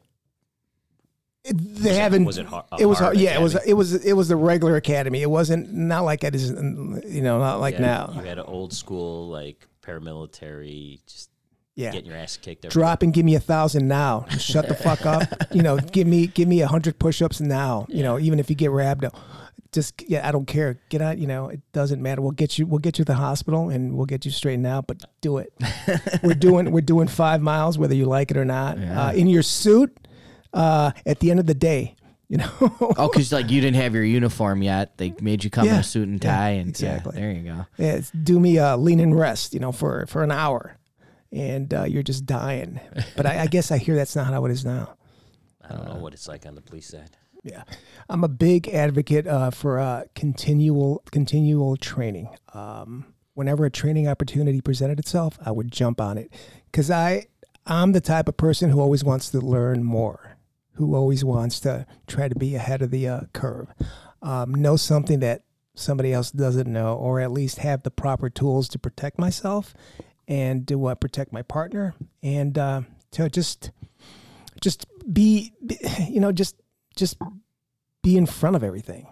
It- 1.44 1.58
they 1.58 1.90
was 1.90 1.98
haven't. 1.98 2.26
was 2.26 2.38
it 2.38 2.46
har- 2.48 2.66
a 2.72 2.78
it 2.82 2.86
was 2.86 2.98
hard 2.98 3.16
hard. 3.16 3.18
Yeah, 3.18 3.38
it 3.38 3.42
was. 3.42 3.56
It 3.66 3.74
was. 3.74 3.94
It 3.94 4.14
was 4.14 4.30
the 4.30 4.36
regular 4.36 4.78
academy. 4.78 5.22
It 5.22 5.30
wasn't 5.30 5.72
not 5.74 6.04
like 6.06 6.24
it 6.24 6.34
is. 6.34 6.50
You 6.50 7.22
know, 7.22 7.38
not 7.40 7.60
like 7.60 7.78
you 7.78 7.84
had- 7.84 8.10
now. 8.10 8.14
You 8.16 8.22
had 8.28 8.40
an 8.40 8.46
old 8.46 8.74
school 8.74 9.28
like 9.28 9.68
paramilitary, 9.84 11.02
just 11.06 11.30
Yeah. 11.76 11.92
getting 11.92 12.10
your 12.10 12.18
ass 12.18 12.38
kicked. 12.38 12.66
every 12.66 12.72
Drop 12.74 13.04
and 13.04 13.14
give 13.14 13.26
me 13.26 13.36
a 13.36 13.40
thousand 13.40 13.88
now. 13.88 14.26
Shut 14.40 14.68
the 14.68 14.76
fuck 14.76 15.06
up. 15.06 15.24
You 15.54 15.62
know, 15.62 15.78
give 15.78 16.08
me 16.08 16.28
give 16.28 16.48
me 16.48 16.62
a 16.62 16.68
hundred 16.68 16.98
push-ups 17.00 17.40
now. 17.42 17.86
You 17.90 18.02
know, 18.04 18.18
even 18.20 18.40
if 18.40 18.50
you 18.50 18.56
get 18.56 18.72
rabbed, 18.72 19.06
just 19.76 20.02
yeah, 20.10 20.28
I 20.28 20.32
don't 20.32 20.48
care. 20.48 20.80
Get 20.90 21.02
out. 21.02 21.20
You 21.20 21.28
know, 21.28 21.50
it 21.50 21.62
doesn't 21.74 22.02
matter. 22.02 22.22
We'll 22.22 22.32
get 22.32 22.58
you. 22.58 22.66
We'll 22.66 22.80
get 22.80 22.98
you 22.98 23.06
to 23.06 23.12
the 23.12 23.18
hospital 23.18 23.70
and 23.70 23.96
we'll 23.96 24.08
get 24.08 24.26
you 24.26 24.32
straightened 24.32 24.66
out. 24.66 24.88
But 24.88 25.04
do 25.22 25.38
it. 25.38 25.54
we're 26.24 26.34
doing 26.34 26.72
we're 26.72 26.82
doing 26.82 27.08
five 27.08 27.42
miles 27.42 27.78
whether 27.78 27.94
you 27.94 28.06
like 28.06 28.32
it 28.32 28.38
or 28.38 28.46
not. 28.46 28.80
Uh, 28.80 29.12
in 29.14 29.28
your 29.28 29.44
suit. 29.44 29.96
Uh, 30.54 30.92
at 31.06 31.20
the 31.20 31.32
end 31.32 31.40
of 31.42 31.48
the 31.48 31.54
day, 31.54 31.98
you 32.30 32.38
know. 32.38 32.50
oh, 32.62 33.10
because 33.10 33.34
like 33.34 33.52
you 33.52 33.60
didn't 33.60 33.76
have 33.76 33.94
your 33.94 34.06
uniform 34.06 34.64
yet. 34.64 34.98
They 34.98 35.14
made 35.20 35.44
you 35.44 35.50
come 35.50 35.68
in 35.68 35.76
a 35.76 35.84
suit 35.84 36.08
and 36.08 36.22
tie, 36.22 36.52
and 36.52 36.70
exactly. 36.70 37.14
yeah, 37.14 37.20
there 37.20 37.32
you 37.32 37.42
go. 37.44 37.66
Yeah, 37.78 37.94
it's 37.96 38.10
do 38.12 38.40
me 38.40 38.56
a 38.56 38.78
lean 38.78 39.02
and 39.02 39.20
rest, 39.20 39.54
you 39.54 39.60
know, 39.60 39.74
for 39.74 40.06
for 40.08 40.24
an 40.24 40.32
hour, 40.32 40.78
and 41.34 41.74
uh, 41.74 41.84
you're 41.84 42.04
just 42.04 42.26
dying. 42.26 42.80
But 43.18 43.26
I, 43.26 43.42
I 43.42 43.48
guess 43.48 43.70
I 43.70 43.78
hear 43.78 43.96
that's 43.96 44.16
not 44.16 44.28
how 44.28 44.46
it 44.46 44.52
is 44.54 44.64
now. 44.64 44.96
I 45.62 45.76
don't 45.76 45.90
know 45.90 45.96
what 45.96 46.14
it's 46.14 46.30
like 46.30 46.46
on 46.46 46.56
the 46.56 46.62
police 46.62 46.88
side. 46.88 47.18
Yeah, 47.46 47.62
I'm 48.10 48.24
a 48.24 48.28
big 48.28 48.68
advocate 48.70 49.28
uh, 49.28 49.52
for 49.52 49.80
uh, 49.80 50.06
continual 50.16 51.04
continual 51.12 51.78
training. 51.78 52.36
Um, 52.56 53.14
whenever 53.36 53.66
a 53.66 53.70
training 53.70 54.08
opportunity 54.08 54.62
presented 54.62 54.98
itself, 54.98 55.38
I 55.46 55.52
would 55.52 55.72
jump 55.72 56.02
on 56.02 56.18
it. 56.18 56.34
Because 56.72 56.90
I 56.90 57.28
I'm 57.68 57.92
the 57.92 58.02
type 58.02 58.28
of 58.28 58.36
person 58.36 58.72
who 58.72 58.82
always 58.82 59.04
wants 59.04 59.30
to 59.30 59.40
learn 59.40 59.84
more, 59.84 60.38
who 60.74 60.96
always 60.96 61.24
wants 61.24 61.60
to 61.62 61.86
try 62.08 62.28
to 62.28 62.34
be 62.34 62.56
ahead 62.56 62.82
of 62.82 62.90
the 62.90 63.08
uh, 63.08 63.22
curve, 63.32 63.68
um, 64.24 64.56
know 64.56 64.76
something 64.76 65.20
that 65.20 65.44
somebody 65.76 66.14
else 66.14 66.32
doesn't 66.32 66.72
know, 66.72 66.96
or 66.96 67.20
at 67.20 67.32
least 67.32 67.60
have 67.60 67.84
the 67.84 67.92
proper 67.92 68.28
tools 68.28 68.68
to 68.70 68.80
protect 68.80 69.20
myself 69.20 69.76
and 70.28 70.68
to 70.68 70.88
uh, 70.88 70.96
protect 70.96 71.32
my 71.32 71.44
partner, 71.44 71.94
and 72.24 72.58
uh, 72.58 72.82
to 73.12 73.30
just 73.30 73.70
just 74.62 74.88
be, 75.14 75.54
be- 75.64 75.78
you 76.10 76.20
know, 76.20 76.32
just 76.32 76.56
just 76.96 77.18
be 78.04 78.18
in 78.18 78.26
front 78.26 78.56
of 78.56 78.64
everything. 78.64 79.08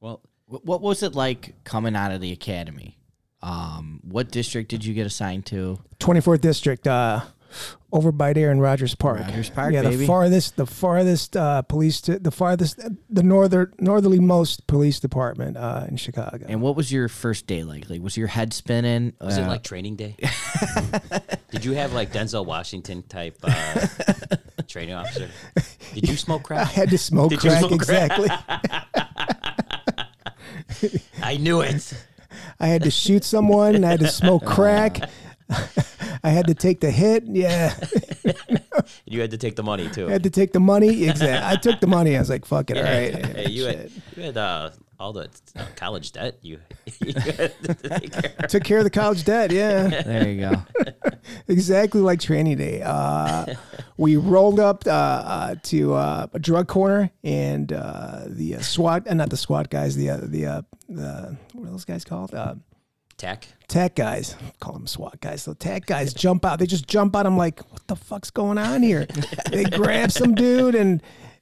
Well, 0.00 0.20
What 0.46 0.80
was 0.80 1.02
it 1.02 1.14
like 1.14 1.54
coming 1.64 1.96
out 1.96 2.12
of 2.12 2.20
the 2.20 2.32
academy? 2.32 2.98
Um, 3.42 4.00
what 4.02 4.30
district 4.30 4.70
did 4.70 4.84
you 4.84 4.94
get 4.94 5.06
assigned 5.06 5.46
to? 5.46 5.78
24th 6.00 6.40
district, 6.40 6.86
uh, 6.86 7.20
over 7.92 8.10
by 8.10 8.32
there 8.32 8.50
in 8.50 8.58
Rogers 8.58 8.94
Park. 8.94 9.20
Rogers 9.20 9.48
Park, 9.50 9.72
yeah, 9.74 9.82
baby. 9.82 9.96
the 9.96 10.06
farthest, 10.06 10.56
the 10.56 10.66
farthest 10.66 11.36
uh, 11.36 11.62
police, 11.62 12.00
to, 12.02 12.18
the 12.18 12.30
farthest, 12.30 12.80
the 13.10 13.22
northern, 13.22 13.72
northerly 13.78 14.18
most 14.18 14.66
police 14.66 14.98
department 14.98 15.56
uh, 15.56 15.86
in 15.88 15.96
Chicago. 15.96 16.44
And 16.48 16.60
what 16.62 16.74
was 16.74 16.90
your 16.90 17.08
first 17.08 17.46
day 17.46 17.62
like? 17.62 17.88
Like, 17.90 18.00
was 18.02 18.16
your 18.16 18.26
head 18.28 18.52
spinning? 18.52 19.12
was 19.20 19.36
it 19.38 19.42
Uh, 19.42 19.48
like 19.48 19.62
training 19.62 19.96
day? 19.96 20.16
Did 21.50 21.64
you 21.64 21.72
have 21.72 21.92
like 21.92 22.12
Denzel 22.12 22.44
Washington 22.46 23.02
type 23.04 23.38
uh, 23.44 23.86
training 24.68 24.94
officer? 24.94 25.28
Did 25.94 26.08
you 26.08 26.16
smoke 26.16 26.42
crack? 26.44 26.60
I 26.66 26.70
had 26.70 26.90
to 26.90 26.98
smoke 26.98 27.30
Did 27.30 27.40
crack 27.40 27.58
smoke 27.60 27.80
crack? 27.82 28.18
exactly. 28.18 28.28
I 31.22 31.36
knew 31.36 31.60
it. 31.60 31.94
I 32.60 32.66
had 32.66 32.82
to 32.82 32.90
shoot 32.90 33.24
someone. 33.24 33.84
I 33.84 33.90
had 33.90 34.00
to 34.00 34.08
smoke 34.08 34.44
crack. 34.44 34.98
I 36.24 36.30
had 36.30 36.46
to 36.46 36.54
take 36.54 36.80
the 36.80 36.90
hit. 36.90 37.24
Yeah, 37.26 37.74
You 39.04 39.20
had 39.20 39.30
to 39.32 39.38
take 39.38 39.56
the 39.56 39.62
money 39.62 39.88
too. 39.90 40.08
I 40.08 40.12
had 40.12 40.22
to 40.22 40.30
take 40.30 40.52
the 40.52 40.60
money. 40.60 41.04
Exactly. 41.04 41.48
I 41.50 41.56
took 41.56 41.80
the 41.80 41.86
money. 41.86 42.16
I 42.16 42.20
was 42.20 42.30
like, 42.30 42.46
"Fuck 42.46 42.70
it, 42.70 42.78
all 42.78 42.82
right." 42.82 43.14
Hey, 43.36 43.50
you 43.50 43.64
had 43.66 43.90
you 44.16 44.22
had 44.22 44.36
uh, 44.36 44.70
all 44.98 45.12
the 45.12 45.28
uh, 45.56 45.64
college 45.76 46.12
debt. 46.12 46.38
You, 46.42 46.58
you 47.04 47.12
to 47.12 47.52
take 47.98 48.12
care 48.12 48.32
of. 48.38 48.48
Took 48.48 48.64
care 48.64 48.78
of 48.78 48.84
the 48.84 48.90
college 48.90 49.24
debt. 49.24 49.50
Yeah. 49.50 49.88
there 50.02 50.28
you 50.28 50.40
go. 50.40 50.62
exactly 51.48 52.00
like 52.00 52.20
training 52.20 52.58
day. 52.58 52.82
Uh, 52.82 53.54
we 53.96 54.16
rolled 54.16 54.60
up 54.60 54.84
uh, 54.86 54.90
uh, 54.90 55.54
to 55.64 55.94
uh, 55.94 56.26
a 56.32 56.38
drug 56.38 56.68
corner, 56.68 57.10
and 57.22 57.72
uh, 57.72 58.22
the 58.26 58.56
uh, 58.56 58.60
SWAT, 58.60 59.06
uh, 59.08 59.14
not 59.14 59.30
the 59.30 59.36
SWAT 59.36 59.70
guys, 59.70 59.96
the 59.96 60.10
uh, 60.10 60.18
the 60.22 60.46
uh, 60.46 60.62
the 60.88 61.36
what 61.52 61.68
are 61.68 61.70
those 61.70 61.84
guys 61.84 62.04
called? 62.04 62.34
Uh, 62.34 62.54
Tech. 63.16 63.46
tech 63.68 63.94
guys, 63.94 64.34
call 64.58 64.72
them 64.72 64.88
SWAT 64.88 65.20
guys. 65.20 65.40
So 65.42 65.54
tech 65.54 65.86
guys 65.86 66.12
jump 66.12 66.44
out. 66.44 66.58
They 66.58 66.66
just 66.66 66.88
jump 66.88 67.14
out. 67.14 67.26
I'm 67.26 67.36
like, 67.36 67.60
what 67.70 67.86
the 67.86 67.94
fuck's 67.94 68.30
going 68.30 68.58
on 68.58 68.82
here? 68.82 69.06
they 69.50 69.64
grab 69.64 70.10
some 70.10 70.34
dude 70.34 70.74
and. 70.74 71.00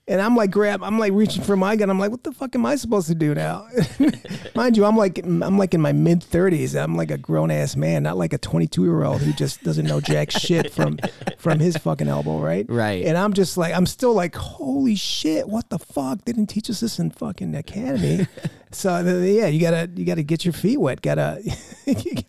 And 0.08 0.20
I'm 0.20 0.34
like 0.34 0.50
grab, 0.50 0.82
I'm 0.82 0.98
like 0.98 1.12
reaching 1.12 1.44
for 1.44 1.56
my 1.56 1.76
gun. 1.76 1.88
I'm 1.88 1.98
like, 1.98 2.10
what 2.10 2.24
the 2.24 2.32
fuck 2.32 2.56
am 2.56 2.66
I 2.66 2.74
supposed 2.74 3.06
to 3.06 3.14
do 3.14 3.36
now? 3.36 3.68
Mind 4.56 4.76
you, 4.76 4.84
I'm 4.84 4.96
like 4.96 5.18
I'm 5.18 5.56
like 5.56 5.74
in 5.74 5.80
my 5.80 5.92
mid 5.92 6.20
30s. 6.20 6.80
I'm 6.80 6.96
like 6.96 7.12
a 7.12 7.18
grown 7.18 7.52
ass 7.52 7.76
man, 7.76 8.02
not 8.02 8.16
like 8.16 8.32
a 8.32 8.38
22 8.38 8.82
year 8.82 9.04
old 9.04 9.22
who 9.22 9.32
just 9.32 9.62
doesn't 9.62 9.86
know 9.86 10.00
jack 10.00 10.30
shit 10.32 10.72
from 10.72 10.98
from 11.38 11.60
his 11.60 11.76
fucking 11.76 12.08
elbow, 12.08 12.40
right? 12.40 12.66
Right. 12.68 13.04
And 13.04 13.16
I'm 13.16 13.32
just 13.32 13.56
like, 13.56 13.74
I'm 13.74 13.86
still 13.86 14.12
like, 14.12 14.34
holy 14.34 14.96
shit, 14.96 15.48
what 15.48 15.70
the 15.70 15.78
fuck? 15.78 16.24
They 16.24 16.32
didn't 16.32 16.50
teach 16.50 16.68
us 16.68 16.80
this 16.80 16.98
in 16.98 17.10
fucking 17.10 17.54
academy. 17.54 18.26
so 18.72 18.98
yeah, 18.98 19.46
you 19.46 19.60
gotta 19.60 19.88
you 19.94 20.04
gotta 20.04 20.24
get 20.24 20.44
your 20.44 20.52
feet 20.52 20.78
wet. 20.78 21.00
Gotta, 21.00 21.40
gotta 21.86 22.24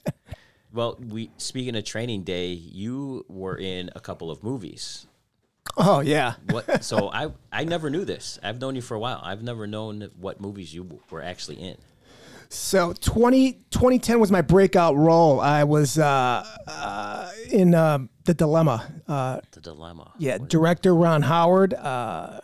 Well, 0.72 1.00
we 1.00 1.32
speaking 1.38 1.76
of 1.76 1.86
training 1.86 2.24
day, 2.24 2.50
you 2.52 3.26
were 3.28 3.58
in 3.58 3.90
a 3.96 4.00
couple 4.00 4.30
of 4.30 4.44
movies. 4.44 5.08
Oh 5.78 6.02
yeah. 6.02 6.36
What? 6.50 6.84
So 6.84 7.10
I 7.12 7.32
I 7.52 7.64
never 7.64 7.90
knew 7.90 8.06
this. 8.06 8.38
I've 8.44 8.60
known 8.60 8.76
you 8.76 8.82
for 8.82 8.96
a 8.96 9.00
while. 9.00 9.20
I've 9.24 9.42
never 9.44 9.66
known 9.68 10.10
what 10.20 10.40
movies 10.40 10.74
you 10.74 11.00
were 11.10 11.22
actually 11.22 11.56
in. 11.60 11.78
So 12.50 12.94
20, 12.94 13.54
2010 13.72 14.20
was 14.20 14.30
my 14.32 14.44
breakout 14.44 14.96
role. 14.96 15.42
I 15.42 15.64
was 15.64 15.98
uh, 15.98 16.46
uh, 16.68 17.32
in 17.50 17.74
uh, 17.74 17.98
The 18.26 18.36
Dilemma. 18.36 18.94
Uh, 19.08 19.40
The 19.52 19.62
dilemma. 19.62 20.12
yeah, 20.20 20.38
director 20.38 20.94
Ron 20.94 21.24
Howard. 21.24 21.74
Uh, 21.74 22.40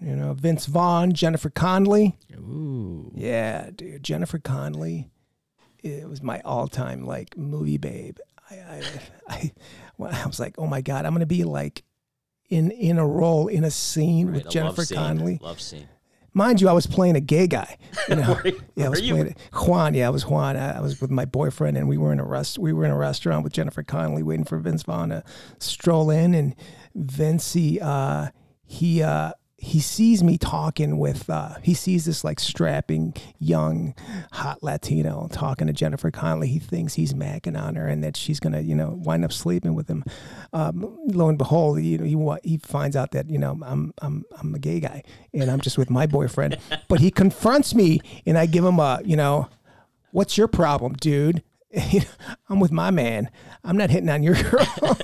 you 0.00 0.16
know 0.16 0.32
Vince 0.32 0.66
Vaughn, 0.66 1.12
Jennifer 1.12 1.48
Connelly. 1.48 2.16
Ooh. 2.34 3.12
Yeah, 3.14 3.70
dude, 3.72 4.02
Jennifer 4.02 4.40
Connelly. 4.40 5.08
It 5.84 6.08
was 6.08 6.22
my 6.22 6.40
all-time 6.40 7.04
like 7.06 7.36
movie 7.36 7.78
babe. 7.78 8.18
I 8.50 8.54
I, 8.56 8.82
I, 9.28 9.52
I 10.22 10.26
was 10.26 10.40
like, 10.40 10.56
oh 10.58 10.66
my 10.66 10.80
god, 10.80 11.06
I'm 11.06 11.12
gonna 11.12 11.24
be 11.26 11.44
like 11.44 11.84
in 12.52 12.70
in 12.70 12.98
a 12.98 13.06
role 13.06 13.48
in 13.48 13.64
a 13.64 13.70
scene 13.70 14.28
Right, 14.28 14.44
with 14.44 14.52
Jennifer 14.52 14.82
love. 14.82 14.90
Connelly. 14.90 15.38
Love 15.42 15.60
scene. 15.60 15.88
Mind 16.34 16.60
you, 16.62 16.68
I 16.68 16.72
was 16.72 16.86
playing 16.86 17.14
a 17.16 17.20
gay 17.20 17.46
guy. 17.46 17.76
You 18.08 18.16
know, 18.16 18.38
you- 18.44 18.60
yeah, 18.74 18.86
I 18.86 18.88
was 18.88 19.00
were 19.00 19.04
you? 19.06 19.14
playing 19.14 19.36
Juan. 19.54 19.94
Yeah, 19.94 20.06
I 20.06 20.10
was 20.10 20.24
Juan. 20.26 20.56
I, 20.56 20.78
I 20.78 20.80
was 20.80 21.00
with 21.00 21.10
my 21.10 21.24
boyfriend, 21.26 21.76
and 21.76 21.88
we 21.88 21.98
were 21.98 22.12
in 22.12 22.18
a 22.20 22.24
rest. 22.24 22.58
We 22.58 22.72
were 22.72 22.84
in 22.84 22.90
a 22.90 22.96
restaurant 22.96 23.44
with 23.44 23.52
Jennifer 23.52 23.82
Connelly, 23.82 24.22
waiting 24.22 24.44
for 24.46 24.56
Vince 24.58 24.82
Vaughn 24.82 25.10
to 25.10 25.22
stroll 25.58 26.08
in. 26.10 26.34
And 26.34 26.54
Vince, 26.94 27.52
he 27.52 27.78
uh, 27.80 28.28
he 28.64 29.02
uh, 29.02 29.32
he 29.62 29.78
sees 29.78 30.24
me 30.24 30.36
talking 30.36 30.98
with. 30.98 31.30
Uh, 31.30 31.54
he 31.62 31.72
sees 31.72 32.04
this 32.04 32.24
like 32.24 32.40
strapping 32.40 33.14
young, 33.38 33.94
hot 34.32 34.60
Latino 34.60 35.28
talking 35.30 35.68
to 35.68 35.72
Jennifer 35.72 36.10
Connelly. 36.10 36.48
He 36.48 36.58
thinks 36.58 36.94
he's 36.94 37.14
macking 37.14 37.56
on 37.56 37.76
her, 37.76 37.86
and 37.86 38.02
that 38.02 38.16
she's 38.16 38.40
gonna, 38.40 38.60
you 38.60 38.74
know, 38.74 39.00
wind 39.04 39.24
up 39.24 39.32
sleeping 39.32 39.76
with 39.76 39.88
him. 39.88 40.02
Um, 40.52 40.98
lo 41.06 41.28
and 41.28 41.38
behold, 41.38 41.80
you 41.80 41.96
know, 41.96 42.38
he 42.42 42.50
he 42.50 42.58
finds 42.58 42.96
out 42.96 43.12
that 43.12 43.30
you 43.30 43.38
know 43.38 43.56
I'm 43.62 43.94
I'm 44.02 44.24
I'm 44.36 44.52
a 44.52 44.58
gay 44.58 44.80
guy, 44.80 45.04
and 45.32 45.48
I'm 45.48 45.60
just 45.60 45.78
with 45.78 45.90
my 45.90 46.06
boyfriend. 46.06 46.58
but 46.88 46.98
he 46.98 47.12
confronts 47.12 47.72
me, 47.72 48.00
and 48.26 48.36
I 48.36 48.46
give 48.46 48.64
him 48.64 48.80
a, 48.80 49.00
you 49.04 49.16
know, 49.16 49.48
what's 50.10 50.36
your 50.36 50.48
problem, 50.48 50.94
dude? 50.94 51.44
I'm 52.48 52.58
with 52.58 52.72
my 52.72 52.90
man. 52.90 53.30
I'm 53.62 53.76
not 53.76 53.90
hitting 53.90 54.08
on 54.08 54.24
your 54.24 54.34
girl. 54.34 54.66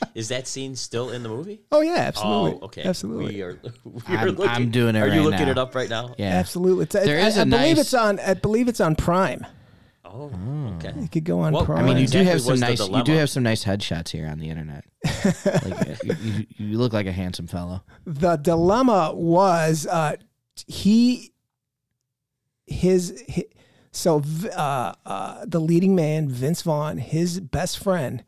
Is 0.14 0.28
that 0.28 0.46
scene 0.46 0.74
still 0.76 1.10
in 1.10 1.22
the 1.22 1.28
movie? 1.28 1.60
oh 1.72 1.80
yeah, 1.80 1.96
absolutely. 1.96 2.58
Oh, 2.60 2.64
okay. 2.66 2.82
absolutely. 2.84 3.34
We 3.36 3.42
are. 3.42 3.58
We 3.84 4.00
are 4.14 4.18
I'm- 4.18 4.28
looking, 4.28 4.48
I'm 4.48 4.70
doing 4.70 4.96
it 4.96 5.00
Are 5.00 5.06
you 5.08 5.12
right 5.20 5.20
looking 5.24 5.46
now. 5.46 5.52
it 5.52 5.58
up 5.58 5.74
right 5.74 5.88
now? 5.90 6.14
Yeah. 6.18 6.30
Absolutely. 6.36 6.84
It's, 6.84 6.92
There 6.94 7.20
I, 7.20 7.26
is 7.26 7.36
a 7.36 7.42
I 7.42 7.44
believe 7.44 7.76
nice- 7.76 7.78
it's 7.78 7.94
on. 7.94 8.18
I 8.20 8.34
believe 8.34 8.68
it's 8.68 8.80
on 8.80 8.94
Prime. 8.96 9.44
Oh, 10.04 10.30
okay. 10.76 10.94
You 10.98 11.08
could 11.08 11.24
go 11.24 11.40
on 11.40 11.52
Well, 11.52 11.62
I 11.62 11.66
Prime. 11.66 11.78
I 11.78 11.82
mean, 11.82 11.96
you 11.98 12.06
do 12.06 12.20
Exactly 12.20 12.24
have 12.32 12.40
some 12.40 12.60
nice. 12.60 12.88
You 12.88 13.02
do 13.04 13.12
have 13.14 13.28
some 13.28 13.42
nice 13.42 13.64
headshots 13.64 14.08
here 14.10 14.26
on 14.28 14.38
the 14.38 14.48
internet. 14.48 14.84
like, 15.04 16.02
you, 16.04 16.14
you, 16.22 16.46
you 16.56 16.78
look 16.78 16.92
like 16.92 17.06
a 17.06 17.12
handsome 17.12 17.46
fellow. 17.46 17.82
the 18.06 18.36
dilemma 18.36 19.12
was 19.14 19.86
uh, 19.86 20.16
he 20.66 21.32
his, 22.66 23.22
hi 23.28 23.44
so 23.92 24.22
uh, 24.54 24.92
uh, 25.06 25.44
the 25.46 25.60
leading 25.60 25.94
man 25.94 26.28
Vince 26.28 26.62
Vaughn, 26.62 26.98
his 26.98 27.40
best 27.40 27.78
friend 27.82 28.24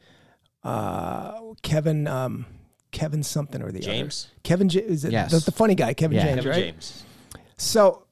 uh, 0.68 1.40
Kevin 1.62 2.06
um, 2.06 2.46
Kevin 2.92 3.22
something 3.22 3.62
or 3.62 3.70
the 3.72 3.80
James? 3.80 4.28
other. 4.30 4.40
Kevin 4.42 4.68
J- 4.68 4.80
is 4.80 5.04
it 5.04 5.12
Yes. 5.12 5.30
the, 5.30 5.38
the 5.40 5.52
funny 5.52 5.74
guy 5.74 5.94
Kevin 5.94 6.16
Yeah. 6.16 6.24
James 6.24 6.36
Kevin 6.36 6.50
right? 6.50 6.64
James. 6.72 7.04
So 7.56 8.04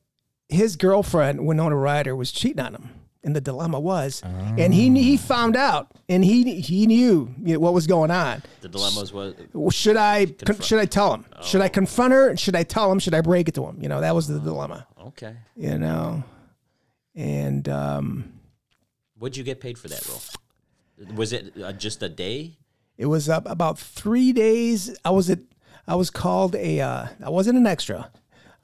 his 0.48 0.76
girlfriend 0.76 1.46
Winona 1.46 1.76
Ryder 1.76 2.14
was 2.16 2.30
cheating 2.32 2.60
on 2.60 2.74
him, 2.74 2.90
and 3.24 3.34
the 3.34 3.40
dilemma 3.40 3.80
was, 3.80 4.22
and 4.24 4.72
he 4.74 4.90
he 5.02 5.16
found 5.16 5.56
out, 5.56 5.88
and 6.08 6.24
he 6.24 6.60
he 6.60 6.86
knew 6.86 7.34
you 7.42 7.54
know, 7.54 7.58
what 7.60 7.74
was 7.74 7.86
going 7.86 8.10
on. 8.10 8.42
The 8.60 8.68
dilemmas 8.68 9.12
was 9.12 9.34
Well, 9.52 9.70
should 9.70 9.96
I 9.96 10.26
con- 10.26 10.34
Confront. 10.38 10.64
should 10.64 10.78
I 10.78 10.84
tell 10.86 11.14
him? 11.14 11.24
Should 11.42 11.60
I 11.62 11.68
confront 11.68 12.12
her? 12.12 12.36
Should 12.36 12.54
I 12.56 12.62
tell 12.62 12.90
him? 12.92 12.98
Should 12.98 13.14
I 13.14 13.20
break 13.20 13.48
it 13.48 13.54
to 13.54 13.64
him? 13.66 13.78
You 13.82 13.88
know, 13.88 14.00
that 14.00 14.14
was 14.14 14.26
the 14.28 14.38
dilemma. 14.40 14.86
okay. 15.08 15.34
You 15.56 15.78
know, 15.78 16.22
and 17.14 17.68
um, 17.68 18.32
What'd 19.18 19.36
you 19.36 19.44
get 19.44 19.60
paid 19.60 19.78
for 19.78 19.88
that 19.88 20.06
role? 20.08 20.20
Was 21.14 21.32
it 21.32 21.52
uh, 21.62 21.72
just 21.72 22.02
a 22.02 22.08
day? 22.08 22.58
it 22.98 23.06
was 23.06 23.28
up 23.28 23.44
about 23.46 23.78
three 23.78 24.32
days. 24.32 24.96
I 25.04 25.10
was 25.10 25.28
at 25.28 25.40
I 25.86 25.94
was 25.96 26.08
called 26.10 26.54
a 26.56 26.80
uh, 26.80 27.06
I 27.24 27.28
wasn't 27.30 27.58
an 27.58 27.66
extra. 27.66 28.10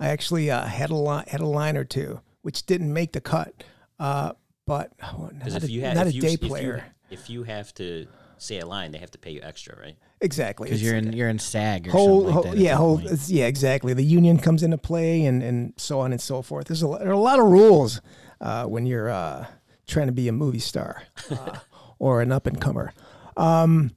I 0.01 0.09
actually 0.09 0.51
uh, 0.51 0.65
had 0.65 0.91
a 0.91 0.95
line 0.97 1.25
had 1.29 1.41
a 1.41 1.47
line 1.47 1.77
or 1.77 1.85
two, 1.85 2.21
which 2.43 2.65
didn't 2.67 2.93
make 2.93 3.13
the 3.13 3.21
cut. 3.21 3.53
Uh, 3.99 4.33
but 4.67 4.93
oh, 5.03 5.31
Because 5.37 5.53
not, 5.55 5.63
if 5.63 5.69
a, 5.69 5.73
you 5.73 5.81
had 5.83 5.95
not 5.97 6.07
if 6.07 6.13
a 6.13 6.17
you, 6.17 6.23
day 6.23 6.33
if 6.35 6.43
you- 6.43 6.49
player. 6.49 6.85
if 7.11 7.29
you 7.31 7.43
have 7.45 7.75
to 7.75 8.07
say 8.39 8.59
a 8.59 8.67
line, 8.67 8.91
they 8.91 8.99
have 8.99 9.11
to 9.13 9.19
pay 9.19 9.31
you 9.31 9.41
extra, 9.43 9.79
right? 9.79 9.97
exactly. 10.21 10.67
because 10.69 10.83
you're 10.83 10.97
in 10.97 11.13
you're 11.13 11.29
in 11.29 11.39
SAG 11.39 11.89
or 11.89 11.91
whole, 11.91 12.23
something 12.23 12.25
like 12.25 12.33
whole- 12.35 12.43
that. 12.55 12.57
yeah, 12.59 12.75
whole, 12.77 13.01
yeah, 13.27 13.47
exactly. 13.47 13.93
The 13.95 14.03
union 14.05 14.39
comes 14.39 14.63
into 14.63 14.79
play, 14.79 15.25
and 15.27 15.43
and 15.43 15.75
so 15.77 16.01
on 16.01 16.11
and 16.13 16.21
so 16.21 16.41
forth. 16.43 16.67
There's 16.69 16.83
a 16.83 16.87
there 16.87 17.09
are 17.11 17.13
a 17.13 17.19
lot 17.19 17.39
of 17.39 17.45
rules 17.47 18.01
uh, 18.41 18.65
when 18.65 18.87
you're 18.87 19.11
uh, 19.11 19.47
trying 19.87 20.07
to 20.07 20.13
be 20.13 20.27
a 20.29 20.33
movie 20.33 20.59
star 20.59 21.03
uh, 21.31 21.59
or 22.03 22.21
an 22.21 22.33
up 22.33 22.49
and 22.49 22.61
comer. 22.61 22.93
Um, 23.37 23.93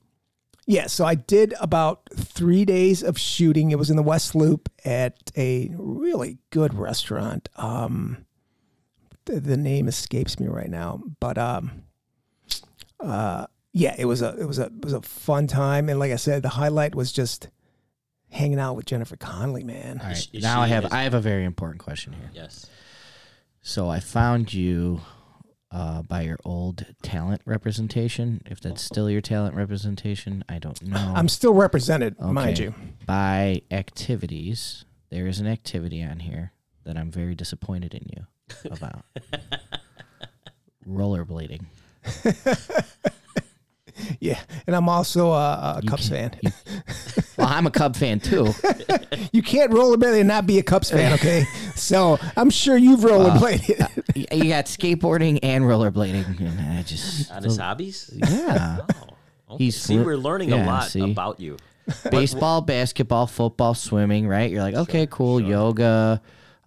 yeah, 0.67 0.85
so 0.85 1.05
I 1.05 1.15
did 1.15 1.55
about 1.59 2.07
three 2.15 2.63
days 2.63 3.01
of 3.01 3.17
shooting. 3.19 3.71
It 3.71 3.79
was 3.79 3.89
in 3.89 3.95
the 3.95 4.03
West 4.03 4.35
Loop 4.35 4.69
at 4.85 5.31
a 5.35 5.71
really 5.75 6.37
good 6.51 6.75
restaurant. 6.75 7.49
Um, 7.55 8.25
the, 9.25 9.39
the 9.39 9.57
name 9.57 9.87
escapes 9.87 10.39
me 10.39 10.47
right 10.47 10.69
now, 10.69 11.01
but 11.19 11.39
um, 11.39 11.83
uh, 12.99 13.47
yeah, 13.73 13.95
it 13.97 14.05
was 14.05 14.21
a 14.21 14.35
it 14.39 14.45
was 14.45 14.59
a 14.59 14.65
it 14.65 14.83
was 14.83 14.93
a 14.93 15.01
fun 15.01 15.47
time, 15.47 15.89
and 15.89 15.97
like 15.99 16.11
I 16.11 16.15
said, 16.17 16.43
the 16.43 16.49
highlight 16.49 16.93
was 16.93 17.11
just 17.11 17.49
hanging 18.29 18.59
out 18.59 18.75
with 18.75 18.85
Jennifer 18.85 19.15
Connelly, 19.15 19.63
man. 19.63 19.99
All 19.99 20.07
right, 20.07 20.15
Is- 20.17 20.29
is 20.31 20.43
now 20.43 20.61
I 20.61 20.67
have 20.67 20.85
is- 20.85 20.91
I 20.91 21.01
have 21.03 21.15
a 21.15 21.21
very 21.21 21.43
important 21.43 21.81
question 21.81 22.13
here. 22.13 22.29
Yes. 22.33 22.67
So 23.63 23.89
I 23.89 23.99
found 23.99 24.53
you 24.53 25.01
uh, 25.71 26.01
by 26.03 26.21
your 26.21 26.37
old 26.45 26.85
talent 27.01 27.41
representation. 27.45 28.41
If 28.45 28.59
that's 28.61 28.81
still 28.81 29.09
your 29.09 29.21
talent 29.21 29.55
representation, 29.55 30.43
I 30.47 30.59
don't 30.59 30.81
know. 30.81 31.13
I'm 31.15 31.27
still 31.27 31.53
represented, 31.53 32.19
mind 32.19 32.59
you. 32.59 32.73
by 33.05 33.61
activities. 33.71 34.85
There 35.09 35.27
is 35.27 35.39
an 35.39 35.47
activity 35.47 36.01
on 36.03 36.19
here 36.19 36.51
that 36.85 36.97
I'm 36.97 37.11
very 37.11 37.35
disappointed 37.35 37.93
in 37.93 38.07
you 38.15 38.25
about. 38.71 39.05
Rollerblading. 40.87 41.65
Yeah, 44.19 44.39
and 44.67 44.75
I'm 44.75 44.89
also 44.89 45.31
a, 45.31 45.77
a 45.77 45.81
Cubs 45.87 46.09
fan. 46.09 46.37
you- 46.41 46.51
well, 47.37 47.47
I'm 47.47 47.65
a 47.65 47.71
Cub 47.71 47.95
fan 47.95 48.19
too. 48.19 48.53
You 49.31 49.41
can't 49.41 49.71
rollerblade 49.71 50.19
and 50.19 50.27
not 50.27 50.45
be 50.45 50.59
a 50.59 50.63
Cubs 50.63 50.91
fan, 50.91 51.13
okay? 51.13 51.45
so 51.75 52.19
I'm 52.35 52.49
sure 52.49 52.75
you've 52.75 52.99
rollerbladed. 53.01 53.79
Y- 53.79 53.94
you 54.13 54.49
got 54.49 54.65
skateboarding 54.65 55.39
and 55.41 55.63
rollerblading, 55.63 56.39
and 56.39 56.77
I 56.77 56.83
just 56.83 57.31
On 57.33 57.43
his 57.43 57.57
hobbies? 57.57 58.11
yeah. 58.13 58.79
Oh. 58.81 59.15
Okay. 59.47 59.65
He's 59.65 59.79
see, 59.79 59.99
we're 59.99 60.17
learning 60.17 60.49
yeah, 60.49 60.65
a 60.65 60.67
lot 60.67 60.89
see. 60.89 61.11
about 61.11 61.39
you. 61.39 61.57
baseball, 62.11 62.61
basketball, 62.61 63.27
football, 63.27 63.75
swimming. 63.75 64.27
Right? 64.27 64.49
You're 64.49 64.63
like, 64.63 64.75
okay, 64.75 65.07
cool. 65.09 65.39
Yoga. 65.39 66.21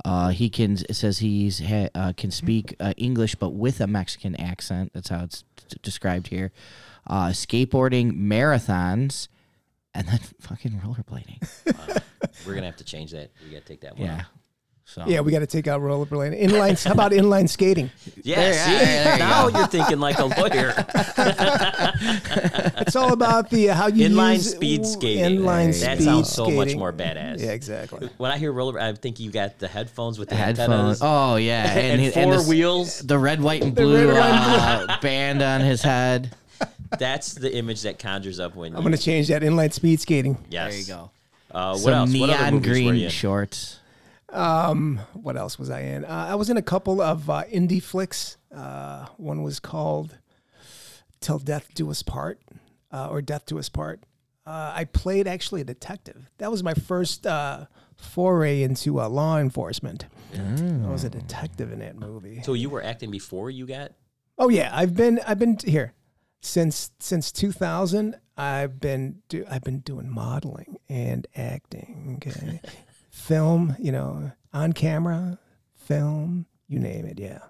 Uh, 0.05 0.29
he 0.29 0.49
can. 0.49 0.79
It 0.89 0.95
says 0.95 1.19
he's 1.19 1.59
ha, 1.59 1.89
uh, 1.95 2.13
can 2.17 2.31
speak 2.31 2.77
uh, 2.79 2.95
English, 2.97 3.35
but 3.35 3.51
with 3.51 3.81
a 3.81 3.89
Mexican 3.89 4.37
accent. 4.37 4.93
That's 4.95 5.09
how 5.09 5.25
it's 5.25 5.43
d- 5.69 5.77
described 5.83 6.29
here. 6.29 6.53
Uh, 7.07 7.29
skateboarding, 7.29 8.13
marathons, 8.13 9.27
and 9.95 10.07
then 10.07 10.21
fucking 10.41 10.81
rollerblading. 10.85 11.43
We're 12.47 12.55
gonna 12.55 12.67
have 12.67 12.77
to 12.77 12.85
change 12.85 13.11
that. 13.11 13.33
We 13.45 13.51
gotta 13.51 13.65
take 13.65 13.81
that 13.81 13.99
one. 13.99 14.07
Yeah. 14.07 14.19
out. 14.21 14.25
So 14.91 15.05
yeah, 15.07 15.21
we 15.21 15.31
got 15.33 15.41
to 15.41 15.47
take 15.47 15.69
out 15.69 15.83
rollerblading. 15.83 16.43
Inline. 16.43 16.83
How 16.83 16.93
about 16.93 17.13
inline 17.13 17.47
skating? 17.49 17.91
Yeah. 18.23 18.37
There- 18.37 18.53
see, 18.55 18.85
there 18.85 19.13
you 19.13 19.19
now 19.19 19.49
go. 19.51 19.59
you're 19.59 19.67
thinking 19.69 20.01
like 20.01 20.19
a 20.19 20.25
lawyer. 20.25 20.75
It's 22.81 22.97
all 22.97 23.13
about 23.13 23.51
the 23.51 23.71
uh, 23.71 23.75
how 23.75 23.87
you 23.89 24.09
Inline 24.09 24.35
use 24.35 24.51
speed 24.53 24.87
skating. 24.87 25.41
Inline 25.41 25.79
that 25.81 25.97
speed 25.99 26.05
sounds 26.05 26.29
so 26.31 26.45
much 26.51 26.69
skating. 26.69 26.79
more 26.79 26.93
badass. 26.93 27.41
Yeah, 27.41 27.51
exactly. 27.53 28.09
When 28.17 28.31
I 28.31 28.39
hear 28.39 28.51
roller, 28.53 28.81
I 28.81 28.93
think 28.95 29.21
you 29.21 29.31
got 29.31 29.59
the 29.59 29.69
headphones 29.69 30.19
with 30.19 30.29
the 30.31 30.35
headphones. 30.37 30.71
antennas 30.71 31.01
Oh 31.03 31.37
yeah, 31.37 31.71
and, 31.79 32.01
and, 32.03 32.15
four 32.15 32.37
the, 32.39 32.49
wheels. 32.49 33.01
the 33.01 33.19
red, 33.19 33.41
white, 33.41 33.63
and 33.63 33.75
blue, 33.75 34.09
red, 34.09 34.15
white, 34.19 34.31
and 34.31 34.91
uh, 34.91 34.99
band 35.03 35.43
on 35.43 35.61
his 35.61 35.83
head. 35.83 36.35
That's 36.99 37.35
the 37.35 37.55
image 37.55 37.83
that 37.83 37.99
conjures 37.99 38.41
up 38.41 38.55
when 38.57 38.73
I'm 38.73 38.79
you. 38.79 38.83
going 38.89 38.97
to 38.97 39.03
change 39.03 39.29
that 39.29 39.43
inline 39.43 39.73
speed 39.73 40.01
skating. 40.01 40.39
yes. 40.51 40.71
There 40.73 40.81
you 40.81 40.87
go. 40.87 41.11
Uh, 41.51 41.71
what 41.73 41.81
Some 41.81 41.93
else? 41.93 42.15
What 42.19 42.31
other 42.31 42.39
neon 42.39 42.55
movies 42.55 42.69
were 42.71 42.77
you 42.77 42.89
green 42.91 43.05
in? 43.05 43.11
shorts. 43.11 43.78
Um, 44.31 45.01
what 45.15 45.37
else 45.37 45.59
was 45.59 45.71
I 45.71 45.81
in? 45.81 46.05
Uh, 46.05 46.27
I 46.31 46.35
was 46.35 46.51
in 46.51 46.57
a 46.57 46.63
couple 46.63 47.01
of 47.01 47.31
uh, 47.31 47.45
indie 47.45 47.83
flicks. 47.83 48.37
Uh, 48.55 49.07
one 49.17 49.43
was 49.43 49.59
called 49.61 50.19
"Till 51.21 51.39
Death 51.39 51.71
Do 51.75 51.91
Us 51.91 52.03
Part" 52.03 52.41
uh, 52.93 53.09
or 53.09 53.23
"Death 53.23 53.47
Do 53.47 53.59
Us 53.59 53.69
Part." 53.69 54.01
Uh, 54.47 54.73
I 54.75 54.85
played 54.85 55.27
actually 55.27 55.61
a 55.61 55.65
detective. 55.65 56.31
That 56.39 56.51
was 56.51 56.63
my 56.63 56.75
first 56.75 57.27
uh, 57.27 57.67
foray 57.97 58.63
into 58.63 59.01
uh, 59.01 59.09
law 59.09 59.39
enforcement. 59.39 60.07
I 60.35 60.89
was 60.91 61.05
a 61.05 61.11
detective 61.11 61.73
in 61.73 61.81
that 61.81 61.97
movie. 61.97 62.43
So 62.43 62.55
you 62.55 62.71
were 62.71 62.83
acting 62.83 63.11
before 63.11 63.51
you 63.51 63.67
got. 63.67 63.93
Oh 64.39 64.49
yeah, 64.49 64.71
I've 64.73 64.95
been 64.95 65.21
I've 65.27 65.39
been 65.39 65.59
here 65.65 65.95
since 66.41 66.91
since 66.99 67.33
2000. 67.33 68.17
I've 68.37 68.79
been 68.79 69.23
do, 69.29 69.45
I've 69.51 69.65
been 69.65 69.81
doing 69.81 70.09
modeling 70.09 70.79
and 70.89 71.27
acting, 71.35 72.21
okay, 72.23 72.61
film, 73.19 73.77
you 73.79 73.93
know, 73.93 74.33
on 74.53 74.73
camera, 74.73 75.39
film, 75.77 76.47
you 76.69 76.79
name 76.79 77.05
it, 77.05 77.19
yeah. 77.19 77.41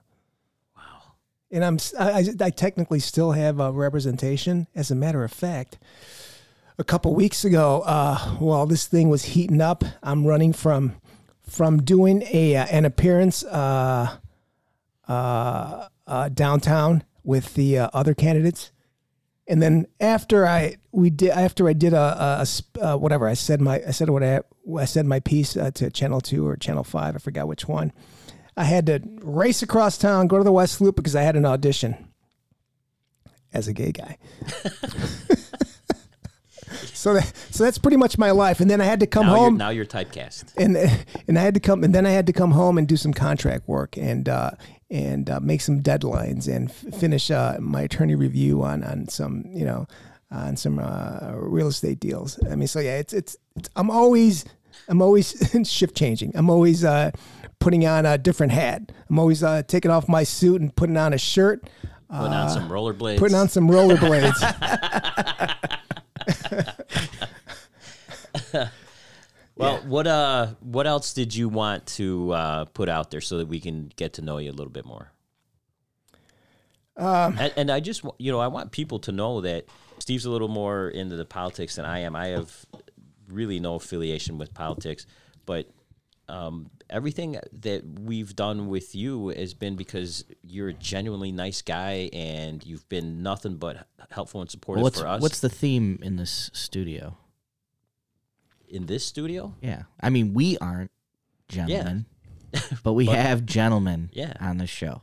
Wow. 0.76 1.14
And 1.50 1.64
I'm 1.64 1.78
I, 1.98 2.28
I 2.40 2.50
technically 2.50 3.00
still 3.00 3.32
have 3.32 3.60
a 3.60 3.72
representation. 3.72 4.66
As 4.74 4.90
a 4.90 4.94
matter 4.94 5.24
of 5.24 5.32
fact, 5.32 5.78
a 6.78 6.84
couple 6.84 7.14
weeks 7.14 7.44
ago, 7.44 7.82
uh, 7.84 8.18
while 8.38 8.66
this 8.66 8.86
thing 8.86 9.08
was 9.08 9.24
heating 9.24 9.60
up, 9.60 9.84
I'm 10.02 10.26
running 10.26 10.52
from 10.52 10.94
from 11.48 11.82
doing 11.82 12.22
a 12.30 12.56
uh, 12.56 12.66
an 12.66 12.84
appearance 12.84 13.44
uh, 13.44 14.16
uh, 15.08 15.88
uh, 16.06 16.28
downtown 16.30 17.02
with 17.24 17.54
the 17.54 17.78
uh, 17.78 17.90
other 17.92 18.14
candidates, 18.14 18.70
and 19.48 19.62
then 19.62 19.86
after 19.98 20.46
I 20.46 20.76
we 20.92 21.10
did 21.10 21.30
after 21.30 21.68
I 21.68 21.72
did 21.72 21.94
a, 21.94 21.96
a, 21.98 22.46
a 22.80 22.86
uh, 22.86 22.96
whatever 22.96 23.26
I 23.26 23.34
said 23.34 23.60
my 23.60 23.82
I 23.86 23.90
said 23.90 24.10
what 24.10 24.22
I, 24.22 24.40
I 24.78 24.84
said 24.84 25.06
my 25.06 25.20
piece 25.20 25.56
uh, 25.56 25.70
to 25.72 25.90
Channel 25.90 26.20
Two 26.20 26.46
or 26.46 26.56
Channel 26.56 26.84
Five 26.84 27.16
I 27.16 27.18
forgot 27.18 27.48
which 27.48 27.66
one. 27.66 27.92
I 28.56 28.64
had 28.64 28.86
to 28.86 29.00
race 29.22 29.62
across 29.62 29.98
town, 29.98 30.26
go 30.26 30.36
to 30.36 30.44
the 30.44 30.52
West 30.52 30.80
Loop 30.80 30.96
because 30.96 31.14
I 31.14 31.22
had 31.22 31.36
an 31.36 31.46
audition 31.46 32.08
as 33.52 33.68
a 33.68 33.72
gay 33.72 33.92
guy. 33.92 34.18
so 36.92 37.14
that 37.14 37.32
so 37.50 37.64
that's 37.64 37.78
pretty 37.78 37.96
much 37.96 38.18
my 38.18 38.32
life. 38.32 38.60
And 38.60 38.68
then 38.68 38.80
I 38.80 38.84
had 38.84 39.00
to 39.00 39.06
come 39.06 39.26
now 39.26 39.36
home 39.36 39.54
You're, 39.54 39.58
now 39.58 39.70
you're 39.70 39.86
typecast. 39.86 40.54
and 40.56 40.76
and 41.28 41.38
I 41.38 41.42
had 41.42 41.54
to 41.54 41.60
come 41.60 41.84
and 41.84 41.94
then 41.94 42.04
I 42.04 42.10
had 42.10 42.26
to 42.26 42.32
come 42.32 42.50
home 42.50 42.76
and 42.78 42.86
do 42.86 42.96
some 42.96 43.14
contract 43.14 43.68
work 43.68 43.96
and 43.96 44.28
uh, 44.28 44.50
and 44.90 45.28
uh, 45.28 45.40
make 45.40 45.60
some 45.60 45.82
deadlines 45.82 46.48
and 46.54 46.70
f- 46.70 46.94
finish 46.94 47.30
uh, 47.30 47.56
my 47.60 47.82
attorney 47.82 48.14
review 48.14 48.62
on 48.62 48.82
on 48.84 49.08
some 49.08 49.44
you 49.52 49.64
know 49.64 49.86
on 50.30 50.56
some 50.56 50.78
uh, 50.78 51.32
real 51.34 51.68
estate 51.68 52.00
deals. 52.00 52.38
I 52.50 52.56
mean, 52.56 52.68
so 52.68 52.80
yeah, 52.80 52.98
it's 52.98 53.12
it's, 53.12 53.36
it's 53.56 53.68
I'm 53.76 53.90
always 53.90 54.44
I'm 54.88 55.02
always 55.02 55.34
shift 55.70 55.96
changing. 55.96 56.32
I'm 56.34 56.50
always 56.50 56.84
uh, 56.84 57.10
putting 57.58 57.86
on 57.86 58.06
a 58.06 58.16
different 58.18 58.52
hat. 58.52 58.92
I'm 59.10 59.18
always 59.18 59.42
uh, 59.42 59.62
taking 59.62 59.90
off 59.90 60.08
my 60.08 60.24
suit 60.24 60.60
and 60.60 60.74
putting 60.74 60.96
on 60.96 61.12
a 61.12 61.18
shirt. 61.18 61.68
Putting 62.10 62.32
on 62.32 62.48
some 62.48 62.68
rollerblades. 62.70 63.18
Putting 63.18 63.36
on 63.36 63.48
some 63.48 63.68
rollerblades. 63.70 64.34
Well, 69.58 69.78
what 69.86 70.06
uh, 70.06 70.48
what 70.60 70.86
else 70.86 71.12
did 71.12 71.34
you 71.34 71.48
want 71.48 71.86
to 71.86 72.32
uh, 72.32 72.64
put 72.66 72.88
out 72.88 73.10
there 73.10 73.20
so 73.20 73.38
that 73.38 73.48
we 73.48 73.60
can 73.60 73.90
get 73.96 74.14
to 74.14 74.22
know 74.22 74.38
you 74.38 74.50
a 74.50 74.52
little 74.52 74.72
bit 74.72 74.86
more? 74.86 75.12
Um, 76.96 77.36
and, 77.38 77.52
and 77.56 77.70
I 77.70 77.80
just, 77.80 78.02
you 78.18 78.32
know, 78.32 78.40
I 78.40 78.48
want 78.48 78.72
people 78.72 78.98
to 79.00 79.12
know 79.12 79.40
that 79.42 79.66
Steve's 80.00 80.24
a 80.24 80.30
little 80.30 80.48
more 80.48 80.88
into 80.88 81.16
the 81.16 81.24
politics 81.24 81.76
than 81.76 81.84
I 81.84 82.00
am. 82.00 82.16
I 82.16 82.28
have 82.28 82.66
really 83.28 83.60
no 83.60 83.76
affiliation 83.76 84.36
with 84.36 84.52
politics, 84.52 85.06
but 85.46 85.70
um, 86.28 86.70
everything 86.90 87.38
that 87.52 87.84
we've 88.00 88.34
done 88.34 88.68
with 88.68 88.94
you 88.94 89.28
has 89.28 89.54
been 89.54 89.76
because 89.76 90.24
you're 90.42 90.68
a 90.68 90.74
genuinely 90.74 91.32
nice 91.32 91.62
guy 91.62 92.10
and 92.12 92.64
you've 92.66 92.88
been 92.88 93.22
nothing 93.22 93.56
but 93.56 93.86
helpful 94.10 94.40
and 94.40 94.50
supportive 94.50 94.82
what's 94.82 95.00
for 95.00 95.06
us 95.06 95.22
what's 95.22 95.40
the 95.40 95.48
theme 95.48 95.98
in 96.02 96.16
this 96.16 96.50
studio? 96.52 97.16
In 98.70 98.86
this 98.86 99.04
studio. 99.04 99.54
Yeah, 99.60 99.82
I 100.00 100.10
mean 100.10 100.34
we 100.34 100.58
aren't 100.58 100.90
gentlemen, 101.48 102.06
but 102.82 102.92
we 102.94 103.06
have 103.06 103.44
gentlemen 103.46 104.10
Yeah. 104.12 104.34
on 104.40 104.58
the 104.58 104.66
show. 104.66 105.02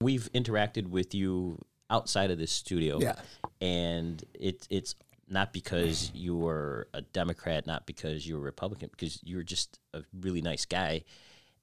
We've 0.00 0.30
interacted 0.32 0.88
with 0.88 1.14
you 1.14 1.64
outside 1.90 2.30
of 2.30 2.38
this 2.38 2.50
studio. 2.52 2.98
Yeah. 3.00 3.14
and 3.60 4.22
it, 4.34 4.66
it's 4.70 4.94
not 5.28 5.52
because 5.52 6.10
you 6.14 6.36
were 6.36 6.88
a 6.92 7.00
Democrat, 7.00 7.66
not 7.66 7.86
because 7.86 8.26
you 8.26 8.34
were 8.34 8.40
a 8.40 8.44
Republican, 8.44 8.88
because 8.90 9.20
you 9.24 9.36
were 9.36 9.42
just 9.42 9.78
a 9.94 10.02
really 10.20 10.42
nice 10.42 10.64
guy, 10.66 11.04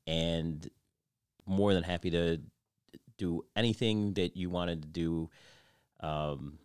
and 0.07 0.67
more 1.45 1.73
than 1.73 1.83
happy 1.83 2.09
to 2.11 2.39
do 3.17 3.45
anything 3.55 4.13
that 4.13 4.35
you 4.35 4.49
wanted 4.49 4.81
to 4.81 4.87
do 4.87 5.29
um, 5.99 6.57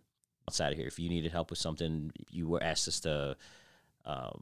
outside 0.49 0.71
of 0.71 0.77
here. 0.77 0.87
If 0.87 0.97
you 0.97 1.09
needed 1.09 1.31
help 1.31 1.49
with 1.51 1.59
something, 1.59 2.11
you 2.31 2.47
were 2.47 2.63
asked 2.63 2.87
us 2.87 2.99
to 3.01 3.35
um, 4.07 4.41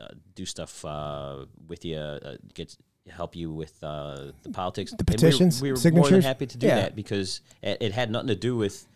uh, 0.00 0.06
do 0.34 0.44
stuff 0.46 0.84
uh, 0.84 1.44
with 1.66 1.84
you, 1.84 1.96
uh, 1.98 2.36
get 2.54 2.76
help 3.10 3.34
you 3.34 3.52
with 3.52 3.74
uh, 3.82 4.30
the 4.44 4.50
politics. 4.50 4.92
The 4.92 4.98
And 4.98 5.08
we 5.08 5.12
were- 5.12 5.16
petitions, 5.18 5.60
we 5.62 5.68
were, 5.70 5.74
more 5.74 5.80
signatures? 5.82 6.10
than 6.10 6.22
happy 6.22 6.46
to 6.46 6.56
do 6.58 6.66
Yeah. 6.68 6.76
that 6.76 6.94
because 6.94 7.40
it, 7.62 7.78
it 7.80 7.92
had 7.92 8.10
nothing 8.10 8.28
to 8.28 8.36
do 8.36 8.56
with 8.56 8.86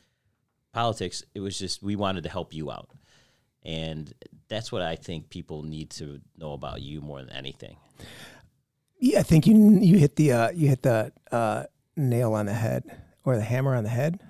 politics. 0.72 1.24
It 1.34 1.40
was 1.40 1.58
just 1.58 1.82
we 1.82 1.96
wanted 1.96 2.22
to 2.24 2.28
help 2.30 2.54
you 2.54 2.70
out, 2.70 2.90
and 3.64 4.12
that's 4.48 4.70
what 4.70 4.82
I 4.82 4.94
think 4.96 5.28
people 5.28 5.62
need 5.64 5.90
to 5.98 6.20
know 6.38 6.52
about 6.52 6.82
you 6.82 7.00
more 7.00 7.20
than 7.20 7.30
anything. 7.30 7.76
Yeah, 9.00 9.20
I 9.20 9.22
think 9.24 9.46
you 9.46 9.54
you 9.80 9.98
hit 9.98 10.16
the 10.16 10.32
uh, 10.32 10.50
you 10.50 10.68
hit 10.68 10.82
the 10.82 11.12
uh, 11.32 11.64
nail 11.96 12.32
on 12.34 12.46
the 12.46 12.54
head 12.54 12.84
or 13.24 13.36
the 13.36 13.42
hammer 13.42 13.74
on 13.74 13.82
the 13.84 13.90
head. 13.90 14.20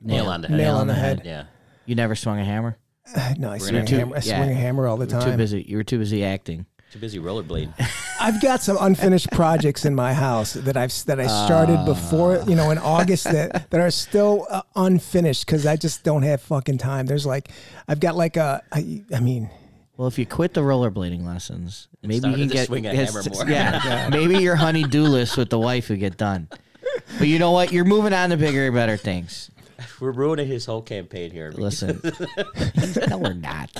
Nail 0.00 0.26
on 0.28 0.40
the 0.42 0.48
head. 0.48 0.56
Nail 0.58 0.76
on 0.76 0.86
the 0.86 0.94
head. 0.94 1.22
Yeah. 1.24 1.44
You 1.86 1.94
never 1.94 2.14
swung 2.14 2.38
a 2.38 2.44
hammer. 2.44 2.76
No, 3.38 3.48
I 3.50 3.54
We're 3.54 3.58
swing 3.58 3.72
gonna 3.72 3.82
a 3.82 3.86
do- 3.86 3.96
hammer. 3.98 4.16
I 4.16 4.20
yeah. 4.20 4.38
swing 4.38 4.50
a 4.50 4.54
hammer 4.54 4.86
all 4.86 4.96
the 4.96 5.06
You 5.06 5.16
were 5.16 5.22
too 5.32 5.36
busy. 5.36 5.62
You 5.68 5.76
were 5.76 5.84
too 5.84 5.98
busy 5.98 6.24
acting. 6.24 6.66
Too 6.92 6.98
busy 6.98 7.18
rollerblading. 7.18 7.72
I've 8.20 8.40
got 8.42 8.62
some 8.62 8.76
unfinished 8.80 9.30
projects 9.32 9.84
in 9.84 9.94
my 9.94 10.12
house 10.12 10.52
that 10.52 10.76
I've 10.76 10.92
that 11.06 11.18
I 11.18 11.26
started 11.26 11.84
before, 11.86 12.42
you 12.46 12.54
know, 12.54 12.70
in 12.70 12.78
August 12.78 13.24
that 13.24 13.70
that 13.70 13.80
are 13.80 13.90
still 13.90 14.46
uh, 14.50 14.62
unfinished 14.76 15.46
because 15.46 15.66
I 15.66 15.76
just 15.76 16.04
don't 16.04 16.22
have 16.22 16.42
fucking 16.42 16.78
time. 16.78 17.06
There's 17.06 17.24
like, 17.26 17.48
I've 17.88 17.98
got 18.00 18.14
like 18.14 18.36
a, 18.36 18.62
I, 18.70 19.02
I 19.14 19.20
mean, 19.20 19.48
Well, 19.96 20.06
if 20.06 20.18
you 20.18 20.26
quit 20.26 20.52
the 20.54 20.60
rollerblading 20.60 21.24
lessons, 21.24 21.88
maybe 22.02 22.28
you 22.28 22.34
can 22.36 22.48
get 22.48 22.66
swing 22.66 22.86
a 22.86 22.94
hammer 22.94 23.22
more. 23.32 23.48
Yeah, 23.48 24.08
maybe 24.12 24.36
your 24.36 24.56
honey-do 24.56 25.02
list 25.04 25.36
with 25.38 25.48
the 25.50 25.58
wife 25.58 25.88
would 25.88 25.98
get 26.00 26.16
done. 26.18 26.48
But 27.18 27.28
you 27.28 27.38
know 27.38 27.52
what? 27.52 27.72
You're 27.72 27.86
moving 27.86 28.12
on 28.12 28.30
to 28.30 28.36
bigger, 28.36 28.66
and 28.66 28.74
better 28.74 28.98
things. 28.98 29.50
We're 30.00 30.12
ruining 30.12 30.46
his 30.46 30.66
whole 30.66 30.82
campaign 30.82 31.30
here. 31.30 31.52
Listen, 31.56 32.00
no, 33.08 33.18
we're 33.18 33.32
not. 33.32 33.70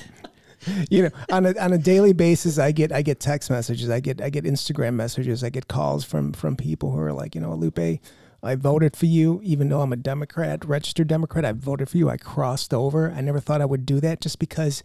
you 0.90 1.02
know, 1.02 1.10
on 1.30 1.46
a 1.46 1.58
on 1.58 1.72
a 1.72 1.78
daily 1.78 2.12
basis, 2.12 2.58
I 2.58 2.72
get 2.72 2.92
I 2.92 3.02
get 3.02 3.20
text 3.20 3.50
messages, 3.50 3.90
I 3.90 4.00
get 4.00 4.20
I 4.20 4.30
get 4.30 4.44
Instagram 4.44 4.94
messages, 4.94 5.42
I 5.42 5.50
get 5.50 5.68
calls 5.68 6.04
from 6.04 6.32
from 6.32 6.56
people 6.56 6.92
who 6.92 7.00
are 7.00 7.12
like, 7.12 7.34
you 7.34 7.40
know, 7.40 7.54
Lupe, 7.54 8.00
I 8.42 8.54
voted 8.56 8.96
for 8.96 9.06
you, 9.06 9.40
even 9.44 9.68
though 9.68 9.82
I'm 9.82 9.92
a 9.92 9.96
Democrat, 9.96 10.64
registered 10.64 11.08
Democrat. 11.08 11.44
I 11.44 11.52
voted 11.52 11.88
for 11.88 11.96
you. 11.98 12.08
I 12.08 12.16
crossed 12.16 12.74
over. 12.74 13.10
I 13.10 13.20
never 13.20 13.40
thought 13.40 13.60
I 13.60 13.66
would 13.66 13.86
do 13.86 14.00
that, 14.00 14.20
just 14.20 14.38
because 14.38 14.82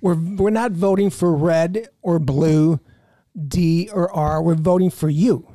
we're 0.00 0.14
we're 0.14 0.50
not 0.50 0.72
voting 0.72 1.10
for 1.10 1.34
red 1.34 1.88
or 2.02 2.18
blue, 2.18 2.80
D 3.48 3.88
or 3.92 4.12
R. 4.12 4.42
We're 4.42 4.54
voting 4.54 4.90
for 4.90 5.08
you, 5.08 5.48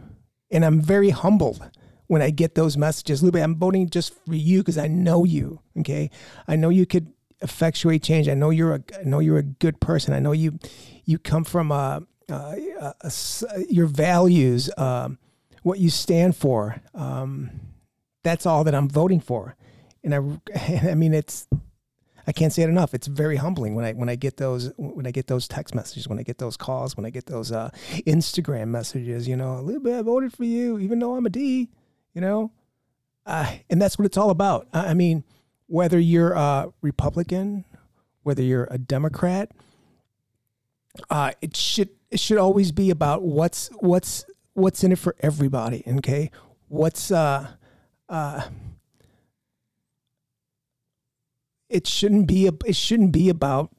and 0.51 0.65
I'm 0.65 0.81
very 0.81 1.09
humbled 1.09 1.69
when 2.08 2.22
I 2.22 2.30
get 2.30 2.55
those 2.55 2.78
messages. 2.78 3.22
Lupe, 3.22 3.36
I'm 3.36 3.55
voting 3.55 3.89
just 3.89 4.14
for 4.26 4.34
you 4.36 4.60
because 4.60 4.78
I 4.78 4.88
know 4.88 5.24
you. 5.24 5.60
Okay, 5.80 6.10
I 6.47 6.55
know 6.55 6.70
you 6.70 6.86
could 6.86 7.12
effectuate 7.41 8.01
change. 8.03 8.28
I 8.28 8.34
know 8.34 8.49
you're 8.49 8.76
a 8.76 8.82
I 8.99 9.03
know 9.03 9.20
you're 9.20 9.38
a 9.38 9.43
good 9.43 9.80
person. 9.80 10.14
I 10.14 10.20
know 10.20 10.32
you 10.32 10.58
you 11.05 11.18
come 11.20 11.43
from 11.43 11.72
a, 11.72 12.03
a, 12.30 12.34
a- 12.34 12.95
a 13.01 13.05
s- 13.05 13.43
your 13.70 13.86
values, 13.88 14.70
um, 14.78 15.18
what 15.64 15.80
you 15.80 15.89
stand 15.89 16.36
for. 16.36 16.82
Um, 16.93 17.51
that's 18.24 18.45
all 18.45 18.64
that 18.66 18.76
I'm 18.76 18.89
voting 18.89 19.20
for, 19.22 19.55
and 20.03 20.14
I 20.16 20.89
I 20.91 20.95
mean 20.95 21.14
it's. 21.14 21.47
I 22.30 22.34
can't 22.34 22.51
say 22.51 22.62
it 22.64 22.68
enough. 22.68 22.93
It's 22.93 23.08
very 23.08 23.38
humbling 23.38 23.74
when 23.74 23.86
I 23.86 23.93
when 23.93 24.10
I 24.10 24.16
get 24.16 24.36
those 24.36 24.74
when 24.76 25.08
I 25.08 25.12
get 25.12 25.28
those 25.28 25.47
text 25.47 25.74
messages, 25.74 26.10
when 26.10 26.20
I 26.20 26.24
get 26.24 26.39
those 26.39 26.58
calls, 26.58 26.97
when 26.97 27.05
I 27.05 27.10
get 27.10 27.28
those 27.28 27.53
uh, 27.53 27.70
Instagram 28.05 28.68
messages. 28.68 29.30
You 29.30 29.38
know, 29.38 29.66
a 29.66 29.80
bit 29.80 29.93
I 29.97 30.01
voted 30.01 30.34
for 30.34 30.43
you, 30.43 30.78
even 30.78 30.99
though 30.99 31.16
I'm 31.16 31.26
a 31.26 31.30
D. 31.30 31.70
You 32.18 32.22
know, 32.22 32.51
uh, 33.28 33.57
and 33.70 33.80
that's 33.80 33.99
what 33.99 34.07
it's 34.07 34.18
all 34.18 34.32
about. 34.32 34.68
I 34.74 34.95
mean, 34.95 35.24
whether 35.68 35.99
you're 35.99 36.32
a 36.34 36.74
Republican, 36.82 37.63
whether 38.24 38.41
you're 38.41 38.68
a 38.72 38.80
Democrat, 38.80 39.51
uh, 41.11 41.34
it 41.43 41.55
should 41.55 41.89
it 42.09 42.20
should 42.20 42.39
always 42.39 42.72
be 42.72 42.89
about 42.89 43.22
what's 43.22 43.70
what's 43.82 44.26
what's 44.53 44.84
in 44.84 44.93
it 44.93 44.97
for 44.97 45.15
everybody. 45.20 45.84
Okay, 45.97 46.32
what's 46.70 47.11
uh 47.11 47.49
uh. 48.09 48.47
It 51.70 51.86
shouldn't 51.86 52.26
be 52.28 52.47
a, 52.47 52.51
it 52.65 52.76
shouldn't 52.76 53.11
be 53.11 53.30
about 53.30 53.70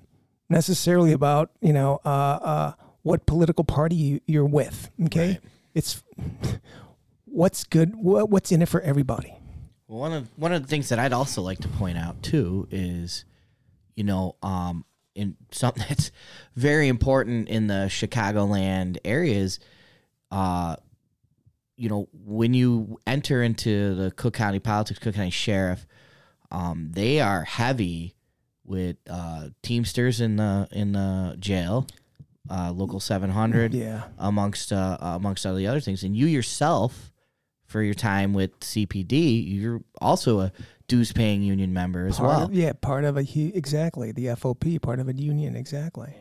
necessarily 0.48 1.10
about 1.10 1.50
you 1.60 1.72
know 1.72 2.00
uh, 2.04 2.08
uh, 2.08 2.72
what 3.02 3.26
political 3.26 3.64
party 3.64 3.96
you, 3.96 4.20
you're 4.28 4.46
with. 4.46 4.92
Okay, 5.06 5.28
Right. 5.28 5.40
it's 5.74 6.04
what's 7.38 7.62
good. 7.64 7.94
What, 7.94 8.30
what's 8.30 8.50
in 8.52 8.62
it 8.62 8.68
for 8.68 8.80
everybody. 8.80 9.34
One 9.86 10.12
of 10.12 10.28
one 10.36 10.52
of 10.52 10.60
the 10.62 10.68
things 10.68 10.88
that 10.90 10.98
I'd 10.98 11.12
also 11.12 11.40
like 11.40 11.58
to 11.60 11.68
point 11.68 11.96
out 11.96 12.22
too 12.22 12.68
is, 12.70 13.24
you 13.96 14.04
know, 14.04 14.36
um, 14.42 14.84
in 15.14 15.36
something 15.50 15.84
that's 15.88 16.10
very 16.54 16.88
important 16.88 17.48
in 17.48 17.68
the 17.68 17.86
Chicagoland 17.88 18.98
areas, 19.04 19.60
uh, 20.30 20.76
you 21.76 21.88
know, 21.88 22.08
when 22.12 22.52
you 22.54 23.00
enter 23.06 23.42
into 23.42 23.94
the 23.94 24.10
Cook 24.10 24.34
County 24.34 24.58
politics, 24.58 24.98
Cook 24.98 25.14
County 25.14 25.30
Sheriff, 25.30 25.86
um, 26.50 26.90
they 26.92 27.20
are 27.20 27.44
heavy 27.44 28.14
with 28.64 28.96
uh, 29.08 29.48
Teamsters 29.62 30.20
in 30.20 30.36
the 30.36 30.68
in 30.72 30.92
the 30.92 31.36
jail, 31.38 31.86
uh, 32.50 32.72
local 32.72 33.00
seven 33.00 33.30
hundred 33.30 33.72
Yeah. 33.72 34.02
amongst 34.18 34.72
uh, 34.72 34.98
amongst 35.00 35.46
all 35.46 35.54
the 35.54 35.66
other 35.66 35.80
things. 35.80 36.02
And 36.02 36.14
you 36.16 36.26
yourself, 36.26 37.10
for 37.68 37.82
your 37.82 37.94
time 37.94 38.32
with 38.32 38.58
CPD, 38.60 39.44
you're 39.46 39.82
also 40.00 40.40
a 40.40 40.52
dues 40.88 41.12
paying 41.12 41.42
union 41.42 41.72
member 41.72 42.06
as 42.06 42.16
Part 42.16 42.28
well. 42.28 42.42
of- 42.46 42.54
yeah, 42.54 42.72
part 42.72 43.04
of 43.04 43.16
a 43.16 43.22
hu- 43.22 43.52
exactly 43.54 44.10
the 44.10 44.26
FOP, 44.28 44.80
part 44.80 44.98
of 44.98 45.08
a 45.08 45.12
union, 45.12 45.54
exactly. 45.54 46.12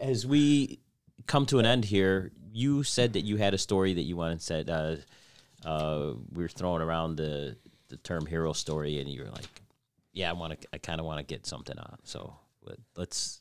As 0.00 0.26
we 0.26 0.78
come 1.26 1.46
to 1.46 1.58
an 1.58 1.66
end 1.66 1.86
here, 1.86 2.30
you 2.52 2.82
said 2.82 3.14
that 3.14 3.22
you 3.22 3.38
had 3.38 3.54
a 3.54 3.58
story 3.58 3.94
that 3.94 4.02
you 4.02 4.16
wanted 4.16 4.42
said. 4.42 4.68
Uh, 4.68 4.96
uh, 5.64 6.14
we 6.32 6.42
were 6.44 6.48
throwing 6.48 6.82
around 6.82 7.16
the 7.16 7.56
the 7.88 7.96
term 7.96 8.26
hero 8.26 8.52
story, 8.52 9.00
and 9.00 9.08
you 9.08 9.22
were 9.24 9.30
like, 9.30 9.62
"Yeah, 10.12 10.30
I 10.30 10.32
want 10.34 10.60
to. 10.60 10.68
I 10.72 10.78
kind 10.78 11.00
of 11.00 11.06
want 11.06 11.18
to 11.18 11.24
get 11.24 11.46
something 11.46 11.78
on." 11.78 11.98
So 12.04 12.36
let's 12.96 13.40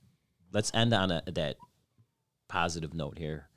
let's 0.54 0.72
end 0.74 0.94
on 0.94 1.12
a, 1.12 1.22
that 1.34 1.58
positive 2.48 2.94
note 2.94 3.18
here. 3.18 3.49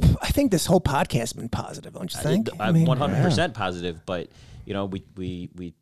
I 0.00 0.28
think 0.28 0.50
this 0.50 0.66
whole 0.66 0.80
podcast 0.80 1.18
has 1.18 1.32
been 1.32 1.48
positive, 1.48 1.92
don't 1.92 2.12
you 2.12 2.20
think? 2.20 2.48
I 2.58 2.68
I'm 2.68 2.84
100 2.84 3.22
percent 3.22 3.54
positive, 3.54 4.04
but 4.06 4.28
you 4.64 4.72
know, 4.72 4.86
we 4.86 5.04
we 5.16 5.50
we 5.54 5.74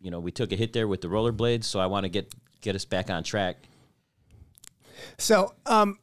you 0.00 0.10
know 0.10 0.20
we 0.20 0.30
took 0.30 0.52
a 0.52 0.56
hit 0.56 0.72
there 0.72 0.86
with 0.86 1.00
the 1.00 1.08
rollerblades, 1.08 1.64
so 1.64 1.80
I 1.80 1.86
want 1.86 2.04
to 2.04 2.08
get 2.08 2.32
get 2.60 2.74
us 2.74 2.84
back 2.84 3.10
on 3.10 3.24
track. 3.24 3.56
So, 5.18 5.54
um, 5.66 5.98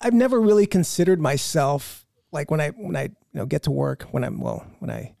I've 0.00 0.14
never 0.14 0.40
really 0.40 0.66
considered 0.66 1.20
myself 1.20 2.06
like 2.32 2.50
when 2.50 2.60
I 2.60 2.70
when 2.70 2.96
I 2.96 3.04
you 3.04 3.10
know 3.34 3.46
get 3.46 3.62
to 3.64 3.70
work 3.70 4.04
when 4.10 4.24
I'm 4.24 4.40
well 4.40 4.66
when 4.78 4.90
I 4.90 5.14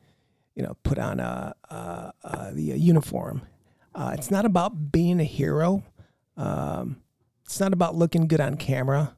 you 0.54 0.62
know 0.62 0.76
put 0.82 0.98
on 0.98 1.20
uh, 1.20 1.52
uh, 1.70 2.10
uh, 2.24 2.50
the 2.52 2.72
uh, 2.72 2.76
uniform. 2.76 3.42
Uh, 3.94 4.12
it's 4.14 4.30
not 4.30 4.44
about 4.44 4.92
being 4.92 5.20
a 5.20 5.24
hero. 5.24 5.84
Um, 6.36 7.02
it's 7.44 7.60
not 7.60 7.72
about 7.72 7.96
looking 7.96 8.28
good 8.28 8.40
on 8.40 8.56
camera. 8.56 9.16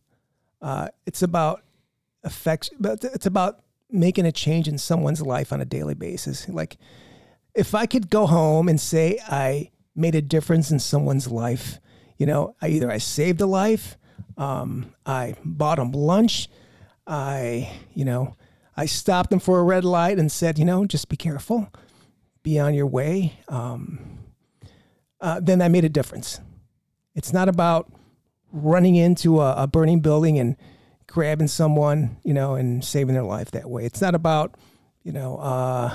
Uh, 0.61 0.89
it's 1.07 1.23
about 1.23 1.63
affect. 2.25 2.71
But 2.79 3.05
it's 3.05 3.27
about 3.27 3.63
making 3.91 4.27
a 4.27 4.33
change 4.33 4.69
in 4.69 4.79
someone's 4.79 5.23
life 5.23 5.53
on 5.53 5.61
a 5.61 5.67
daily 5.67 5.95
basis. 5.95 6.49
Like 6.49 6.79
if 7.55 7.75
I 7.75 7.87
could 7.87 8.11
go 8.11 8.27
home 8.27 8.69
and 8.69 8.81
say 8.81 9.19
I 9.27 9.71
made 9.95 10.15
a 10.15 10.23
difference 10.23 10.71
in 10.71 10.79
someone's 10.79 11.29
life, 11.29 11.79
you 12.17 12.27
know, 12.27 12.55
I 12.63 12.69
either 12.69 12.91
I 12.91 12.99
saved 12.99 13.41
a 13.41 13.47
life, 13.47 13.97
um, 14.37 14.95
I 15.05 15.35
bought 15.45 15.77
them 15.77 15.93
lunch, 15.93 16.49
I, 17.07 17.71
you 17.95 18.05
know, 18.05 18.37
I 18.77 18.87
stopped 18.87 19.31
them 19.31 19.41
for 19.41 19.59
a 19.59 19.65
red 19.65 19.85
light 19.85 20.19
and 20.19 20.33
said, 20.33 20.59
you 20.59 20.65
know, 20.65 20.87
just 20.87 21.09
be 21.09 21.17
careful, 21.17 21.71
be 22.43 22.59
on 22.59 22.75
your 22.75 22.87
way. 22.87 23.39
Um, 23.49 24.19
uh, 25.21 25.41
then 25.41 25.61
I 25.61 25.69
made 25.69 25.85
a 25.85 25.91
difference. 25.91 26.41
It's 27.15 27.33
not 27.33 27.49
about 27.49 27.93
running 28.51 28.97
into 28.97 29.41
a, 29.41 29.55
a 29.63 29.67
burning 29.67 30.01
building 30.01 30.39
and 30.39 30.57
grabbing 31.13 31.47
someone, 31.47 32.17
you 32.25 32.33
know, 32.33 32.55
and 32.55 32.83
saving 32.83 33.13
their 33.13 33.23
life 33.23 33.51
that 33.51 33.69
way. 33.69 33.85
It's 33.85 34.01
not 34.01 34.15
about, 34.15 34.57
you 35.03 35.13
know, 35.13 35.37
uh, 35.37 35.95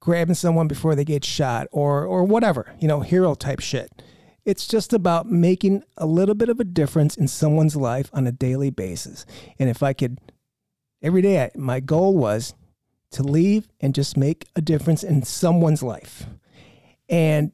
grabbing 0.00 0.34
someone 0.34 0.68
before 0.68 0.94
they 0.94 1.04
get 1.04 1.24
shot 1.24 1.66
or 1.72 2.04
or 2.04 2.24
whatever, 2.24 2.74
you 2.78 2.86
know, 2.86 3.00
hero 3.00 3.34
type 3.34 3.60
shit. 3.60 4.02
It's 4.44 4.68
just 4.68 4.92
about 4.92 5.30
making 5.30 5.82
a 5.96 6.04
little 6.04 6.34
bit 6.34 6.50
of 6.50 6.60
a 6.60 6.64
difference 6.64 7.16
in 7.16 7.26
someone's 7.26 7.74
life 7.74 8.10
on 8.12 8.26
a 8.26 8.32
daily 8.32 8.68
basis. 8.68 9.24
And 9.58 9.70
if 9.70 9.82
I 9.82 9.94
could 9.94 10.18
every 11.00 11.22
day 11.22 11.44
I, 11.44 11.50
my 11.56 11.80
goal 11.80 12.14
was 12.14 12.54
to 13.12 13.22
leave 13.22 13.66
and 13.80 13.94
just 13.94 14.18
make 14.18 14.44
a 14.54 14.60
difference 14.60 15.02
in 15.02 15.22
someone's 15.22 15.82
life. 15.82 16.26
And 17.08 17.52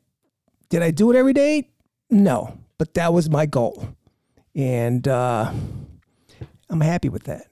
did 0.70 0.82
I 0.82 0.90
do 0.90 1.12
it 1.12 1.16
every 1.16 1.34
day? 1.34 1.70
No, 2.10 2.58
but 2.78 2.94
that 2.94 3.12
was 3.12 3.30
my 3.30 3.46
goal. 3.46 3.94
And 4.56 5.06
uh, 5.06 5.52
I'm 6.74 6.80
happy 6.80 7.08
with 7.08 7.22
that. 7.24 7.46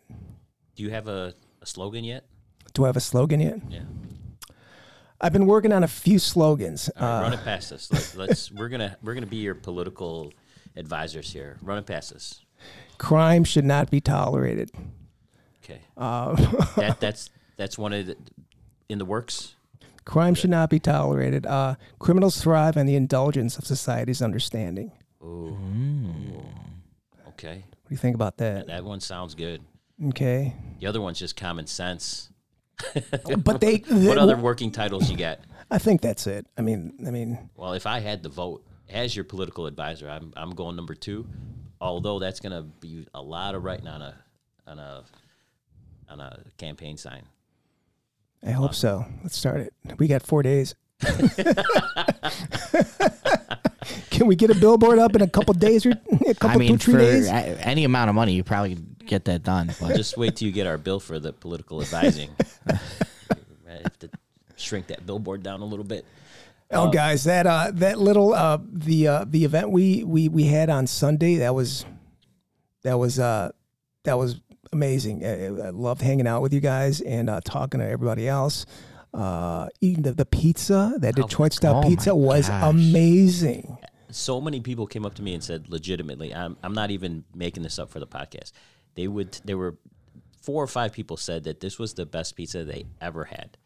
Do 0.74 0.82
you 0.82 0.90
have 0.90 1.06
a, 1.06 1.32
a 1.60 1.66
slogan 1.66 2.02
yet? 2.02 2.24
Do 2.74 2.82
I 2.84 2.88
have 2.88 2.96
a 2.96 3.00
slogan 3.00 3.38
yet? 3.38 3.60
Yeah. 3.70 3.82
I've 5.20 5.32
been 5.32 5.46
working 5.46 5.72
on 5.72 5.84
a 5.84 5.88
few 5.88 6.18
slogans. 6.18 6.90
All 6.96 7.06
right, 7.06 7.18
Uh, 7.18 7.22
run 7.22 7.32
it 7.34 7.44
past 7.44 7.70
us. 7.70 7.88
Let, 7.92 8.14
let's. 8.28 8.50
We're 8.50 8.68
gonna 8.68 8.96
we're 9.00 9.14
gonna 9.14 9.26
be 9.26 9.36
your 9.36 9.54
political 9.54 10.32
advisors 10.74 11.32
here. 11.32 11.56
Run 11.62 11.78
it 11.78 11.86
past 11.86 12.12
us. 12.12 12.40
crime 12.98 13.44
should 13.44 13.64
not 13.64 13.90
be 13.92 14.00
tolerated. 14.00 14.70
Okay. 15.62 15.78
Uh, 15.96 16.34
that 16.74 16.96
that's 17.00 17.30
that's 17.56 17.78
one 17.78 17.92
of 17.92 18.06
the, 18.06 18.16
in 18.88 18.98
the 18.98 19.04
works. 19.04 19.54
crime 20.04 20.34
should 20.34 20.50
not 20.50 20.68
be 20.68 20.80
tolerated. 20.80 21.46
Uh, 21.46 21.76
criminals 22.00 22.42
thrive 22.42 22.76
on 22.76 22.86
the 22.86 22.96
indulgence 22.96 23.56
of 23.56 23.64
society's 23.66 24.20
understanding. 24.20 24.90
Ooh. 25.22 25.56
Okay. 27.28 27.62
What 27.92 27.96
do 27.96 28.06
you 28.06 28.08
think 28.08 28.14
about 28.14 28.38
that? 28.38 28.68
That 28.68 28.84
one 28.84 29.00
sounds 29.00 29.34
good. 29.34 29.60
Okay. 30.08 30.54
The 30.80 30.86
other 30.86 31.02
one's 31.02 31.18
just 31.18 31.36
common 31.36 31.66
sense. 31.66 32.30
Oh, 33.26 33.36
but 33.36 33.60
they, 33.60 33.76
What 33.90 34.16
other 34.16 34.38
working 34.38 34.70
titles 34.70 35.10
you 35.10 35.16
got? 35.18 35.40
I 35.70 35.76
think 35.76 36.00
that's 36.00 36.26
it. 36.26 36.46
I 36.56 36.62
mean, 36.62 36.94
I 37.06 37.10
mean, 37.10 37.50
Well, 37.54 37.74
if 37.74 37.86
I 37.86 38.00
had 38.00 38.22
the 38.22 38.30
vote 38.30 38.64
as 38.88 39.14
your 39.14 39.26
political 39.26 39.66
advisor, 39.66 40.08
I'm 40.08 40.32
I'm 40.38 40.54
going 40.54 40.74
number 40.74 40.94
two. 40.94 41.26
Although 41.82 42.18
that's 42.18 42.40
gonna 42.40 42.62
be 42.62 43.06
a 43.12 43.20
lot 43.20 43.54
of 43.54 43.62
writing 43.62 43.88
on 43.88 44.00
a 44.00 44.14
on 44.66 44.78
a 44.78 45.04
on 46.08 46.20
a 46.20 46.44
campaign 46.56 46.96
sign. 46.96 47.24
I 48.42 48.52
hope 48.52 48.74
so. 48.74 49.04
Let's 49.22 49.36
start 49.36 49.60
it. 49.60 49.74
We 49.98 50.08
got 50.08 50.22
four 50.22 50.42
days. 50.42 50.74
Can 54.10 54.26
we 54.26 54.36
get 54.36 54.50
a 54.50 54.54
billboard 54.54 54.98
up 54.98 55.14
in 55.14 55.22
a 55.22 55.28
couple 55.28 55.54
days 55.54 55.84
or 55.86 55.90
a 56.26 56.34
couple 56.34 56.50
I 56.50 56.56
mean, 56.56 56.78
two 56.78 56.92
three 56.92 56.94
for 56.94 56.98
days? 57.00 57.28
any 57.28 57.84
amount 57.84 58.08
of 58.08 58.14
money, 58.14 58.32
you 58.32 58.44
probably 58.44 58.74
could 58.76 59.06
get 59.06 59.24
that 59.26 59.42
done. 59.42 59.72
But 59.80 59.96
Just 59.96 60.16
wait 60.16 60.36
till 60.36 60.46
you 60.46 60.52
get 60.52 60.66
our 60.66 60.78
bill 60.78 61.00
for 61.00 61.18
the 61.18 61.32
political 61.32 61.80
advising. 61.82 62.30
I 62.68 62.78
have 63.82 63.98
to 64.00 64.10
shrink 64.56 64.88
that 64.88 65.06
billboard 65.06 65.42
down 65.42 65.60
a 65.60 65.64
little 65.64 65.84
bit. 65.84 66.04
Oh, 66.70 66.90
guys, 66.90 67.24
that 67.24 67.46
uh, 67.46 67.70
that 67.74 67.98
little 67.98 68.32
uh, 68.32 68.58
the 68.72 69.06
uh, 69.08 69.24
the 69.28 69.44
event 69.44 69.70
we 69.70 70.04
we 70.04 70.28
we 70.28 70.44
had 70.44 70.70
on 70.70 70.86
Sunday 70.86 71.36
that 71.36 71.54
was 71.54 71.84
that 72.82 72.98
was 72.98 73.18
uh, 73.18 73.50
that 74.04 74.16
was 74.16 74.40
amazing. 74.72 75.24
I, 75.24 75.46
I 75.46 75.70
loved 75.70 76.00
hanging 76.00 76.26
out 76.26 76.40
with 76.40 76.54
you 76.54 76.60
guys 76.60 77.02
and 77.02 77.28
uh, 77.28 77.40
talking 77.44 77.80
to 77.80 77.86
everybody 77.86 78.26
else. 78.26 78.64
Uh, 79.14 79.68
eating 79.80 80.02
the, 80.02 80.12
the 80.12 80.24
pizza, 80.24 80.94
that 80.98 81.14
Detroit 81.14 81.52
style 81.52 81.82
oh 81.84 81.88
pizza 81.88 82.14
was 82.14 82.48
gosh. 82.48 82.64
amazing. 82.64 83.76
So 84.10 84.40
many 84.40 84.60
people 84.60 84.86
came 84.86 85.04
up 85.04 85.14
to 85.14 85.22
me 85.22 85.34
and 85.34 85.44
said, 85.44 85.68
legitimately, 85.68 86.34
I'm 86.34 86.56
I'm 86.62 86.72
not 86.72 86.90
even 86.90 87.24
making 87.34 87.62
this 87.62 87.78
up 87.78 87.90
for 87.90 88.00
the 88.00 88.06
podcast. 88.06 88.52
They 88.94 89.08
would 89.08 89.38
there 89.44 89.58
were 89.58 89.76
four 90.40 90.62
or 90.62 90.66
five 90.66 90.92
people 90.92 91.16
said 91.16 91.44
that 91.44 91.60
this 91.60 91.78
was 91.78 91.94
the 91.94 92.06
best 92.06 92.36
pizza 92.36 92.64
they 92.64 92.84
ever 93.00 93.24
had. 93.24 93.56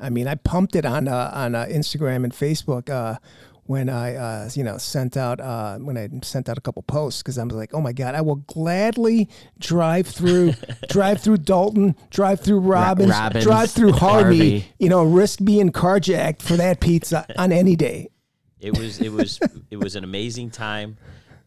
I 0.00 0.10
mean, 0.10 0.28
I 0.28 0.34
pumped 0.34 0.76
it 0.76 0.84
on 0.84 1.08
uh, 1.08 1.30
on 1.32 1.54
uh, 1.54 1.66
Instagram 1.66 2.24
and 2.24 2.32
Facebook 2.32 2.90
uh, 2.90 3.18
when 3.66 3.88
I 3.88 4.14
uh, 4.14 4.50
you 4.54 4.64
know 4.64 4.78
sent 4.78 5.16
out 5.16 5.40
uh, 5.40 5.78
when 5.78 5.96
I 5.96 6.08
sent 6.22 6.48
out 6.48 6.58
a 6.58 6.60
couple 6.60 6.82
posts 6.82 7.22
because 7.22 7.38
I 7.38 7.44
was 7.44 7.54
like, 7.54 7.74
oh 7.74 7.80
my 7.80 7.92
god, 7.92 8.14
I 8.14 8.20
will 8.20 8.36
gladly 8.36 9.28
drive 9.58 10.06
through 10.06 10.54
drive 10.88 11.20
through 11.20 11.38
Dolton, 11.38 11.96
drive 12.10 12.40
through 12.40 12.60
Robbins, 12.60 13.10
Robbins, 13.10 13.44
drive 13.44 13.70
through 13.70 13.92
Harvey, 13.92 14.38
Harvey. 14.60 14.72
you 14.78 14.88
know, 14.88 15.02
risk 15.02 15.40
being 15.44 15.70
carjacked 15.72 16.42
for 16.42 16.56
that 16.56 16.80
pizza 16.80 17.26
on 17.38 17.52
any 17.52 17.76
day. 17.76 18.08
It 18.60 18.78
was 18.78 19.00
it 19.00 19.12
was 19.12 19.40
it 19.70 19.76
was 19.76 19.96
an 19.96 20.04
amazing 20.04 20.50
time. 20.50 20.96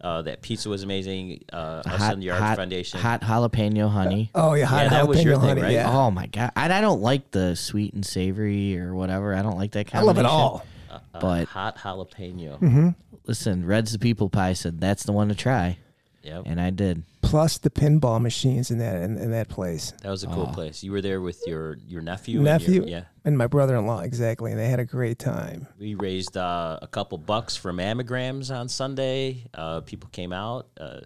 Uh, 0.01 0.22
that 0.22 0.41
pizza 0.41 0.70
was 0.70 0.84
amazing. 0.84 1.43
Uh, 1.51 1.82
us 1.86 1.97
hot, 1.97 2.13
and 2.13 2.24
the 2.24 2.30
Arts 2.30 2.41
hot, 2.41 2.55
Foundation. 2.57 3.01
hot 3.01 3.20
jalapeno 3.20 3.89
honey. 3.89 4.32
Oh 4.34 4.53
yeah, 4.53 4.63
hot 4.63 4.84
Yeah, 4.84 4.89
that 4.89 5.07
was 5.09 5.22
your 5.22 5.36
jalapeno 5.36 5.55
thing, 5.55 5.63
right? 5.63 5.74
Yeah, 5.74 5.91
Oh 5.91 6.09
my 6.09 6.28
god! 6.28 6.53
And 6.55 6.72
I 6.72 6.80
don't 6.80 7.01
like 7.01 7.32
the 7.32 7.57
sweet 7.57 7.93
and 7.93 8.05
savory 8.05 8.80
or 8.80 8.95
whatever. 8.95 9.36
I 9.36 9.41
don't 9.41 9.57
like 9.57 9.72
that 9.72 9.88
kind. 9.88 10.01
I 10.01 10.05
love 10.05 10.17
it 10.17 10.26
all. 10.26 10.65
Uh, 11.14 11.20
but- 11.20 11.47
hot 11.47 11.78
jalapeno. 11.78 12.60
Mm-hmm. 12.60 12.89
Listen, 13.26 13.66
Red's 13.66 13.91
the 13.91 13.99
people 13.99 14.30
pie 14.30 14.53
said 14.53 14.80
that's 14.82 15.03
the 15.03 15.12
one 15.12 15.30
to 15.30 15.36
try, 15.36 15.78
Yep. 16.24 16.43
and 16.47 16.60
I 16.60 16.72
did. 16.72 17.03
Plus 17.22 17.60
the 17.60 17.70
pinball 17.70 18.20
machines 18.20 18.72
in 18.72 18.80
that 18.80 18.95
in, 19.03 19.18
in 19.18 19.30
that 19.32 19.49
place. 19.49 19.91
That 20.01 20.10
was 20.10 20.24
a 20.24 20.28
cool 20.28 20.47
place. 20.47 20.84
You 20.84 20.91
were 20.91 21.01
there 21.01 21.22
with 21.22 21.39
your 21.45 21.78
your 21.88 22.01
nephew. 22.01 22.41
Nephew, 22.41 22.82
And 22.82 22.89
your, 22.89 22.99
yeah. 22.99 23.05
and 23.26 23.38
my 23.38 23.45
brother-in-law 23.45 23.99
exactly, 24.01 24.49
and 24.51 24.60
they 24.60 24.68
had 24.70 24.80
a 24.80 24.86
great 24.86 25.20
time. 25.20 25.68
We 25.78 25.93
raised 25.93 26.38
uh, 26.38 26.80
a 26.82 26.88
couple 26.88 27.20
bucks 27.20 27.55
for 27.55 27.72
mammograms 27.72 28.49
on 28.55 28.68
Sunday. 28.68 29.45
Uh, 29.53 29.82
people 29.82 30.10
came 30.12 30.34
out. 30.34 30.68
Uh, 30.80 31.01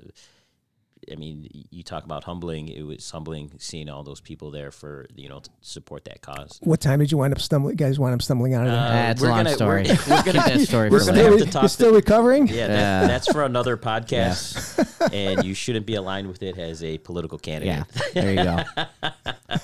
I 1.12 1.16
mean, 1.16 1.50
you 1.70 1.84
talk 1.84 2.04
about 2.06 2.24
humbling. 2.24 2.68
It 2.68 2.84
was 2.84 3.10
humbling 3.10 3.52
seeing 3.58 3.90
all 3.90 4.04
those 4.04 4.22
people 4.22 4.52
there 4.52 4.72
for 4.72 5.06
you 5.16 5.30
know 5.30 5.40
to 5.40 5.50
support 5.62 6.06
that 6.06 6.22
cause. 6.22 6.60
What 6.64 6.82
time 6.82 7.00
did 7.00 7.12
you 7.12 7.18
wind 7.18 7.34
up 7.34 7.40
stumbling? 7.42 7.76
Guys 7.76 8.00
wind 8.00 8.14
up 8.14 8.22
stumbling 8.22 8.54
out 8.54 8.66
of 8.68 8.72
there? 8.72 8.80
Uh, 8.82 8.90
That's 8.92 9.22
a 9.22 9.24
we're 9.26 9.30
long 9.32 9.44
gonna- 9.44 9.56
story. 9.56 9.84
we're- 9.84 9.98
we're 10.08 10.16
Keep 10.24 10.26
gonna- 10.34 10.50
that 10.58 10.60
story 10.68 10.90
we're 10.90 11.00
for 11.00 11.06
gonna 11.08 11.24
have 11.24 11.38
to 11.40 11.46
talk 11.46 11.62
you're 11.64 11.70
still 11.70 11.90
to- 11.92 11.96
recovering? 11.96 12.48
Yeah, 12.48 12.68
that, 12.68 12.70
Yeah. 13.02 13.08
that's 13.08 13.32
for 13.32 13.44
another 13.44 13.78
podcast, 13.78 15.10
and 15.14 15.44
you 15.44 15.54
shouldn't 15.54 15.86
be 15.86 15.96
aligned 15.96 16.28
with 16.28 16.42
it 16.44 16.58
as 16.58 16.84
a 16.84 16.98
political 17.00 17.38
candidate. 17.38 17.86
Yeah, 18.06 18.22
there 18.22 18.32
you 18.32 18.44
go. 18.44 19.60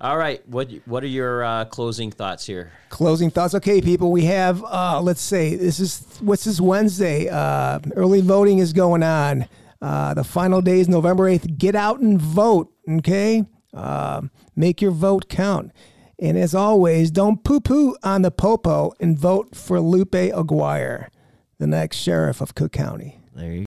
All 0.00 0.18
right, 0.18 0.46
what 0.48 0.70
what 0.84 1.02
are 1.02 1.06
your 1.08 1.44
uh, 1.44 1.64
closing 1.66 2.10
thoughts 2.10 2.44
here? 2.44 2.72
Closing 2.90 3.30
thoughts. 3.30 3.54
Okay, 3.54 3.80
people, 3.80 4.10
we 4.12 4.24
have, 4.26 4.62
uh, 4.64 5.00
let's 5.00 5.22
say, 5.22 5.54
this 5.56 5.80
is, 5.80 6.04
what's 6.20 6.44
this 6.44 6.60
Wednesday? 6.60 7.28
Uh, 7.30 7.78
early 7.96 8.20
voting 8.20 8.58
is 8.58 8.72
going 8.74 9.02
on. 9.02 9.46
Uh, 9.84 10.14
the 10.14 10.24
final 10.24 10.62
day 10.62 10.80
is 10.80 10.88
November 10.88 11.24
8th. 11.24 11.58
Get 11.58 11.74
out 11.74 12.00
and 12.00 12.20
vote, 12.20 12.72
okay? 12.88 13.44
Um 13.74 14.30
make 14.56 14.80
your 14.80 14.92
vote 14.92 15.28
count. 15.28 15.72
And 16.18 16.38
as 16.38 16.54
always, 16.54 17.10
don't 17.10 17.42
poo 17.44 17.60
poo 17.60 17.96
on 18.02 18.22
the 18.22 18.30
popo 18.30 18.92
and 19.00 19.18
vote 19.18 19.54
for 19.54 19.80
Lupe 19.80 20.14
Aguirre, 20.14 21.10
the 21.58 21.66
next 21.66 21.96
sheriff 21.98 22.40
of 22.40 22.54
Cook 22.54 22.72
County. 22.72 23.20
There 23.34 23.50
you 23.52 23.62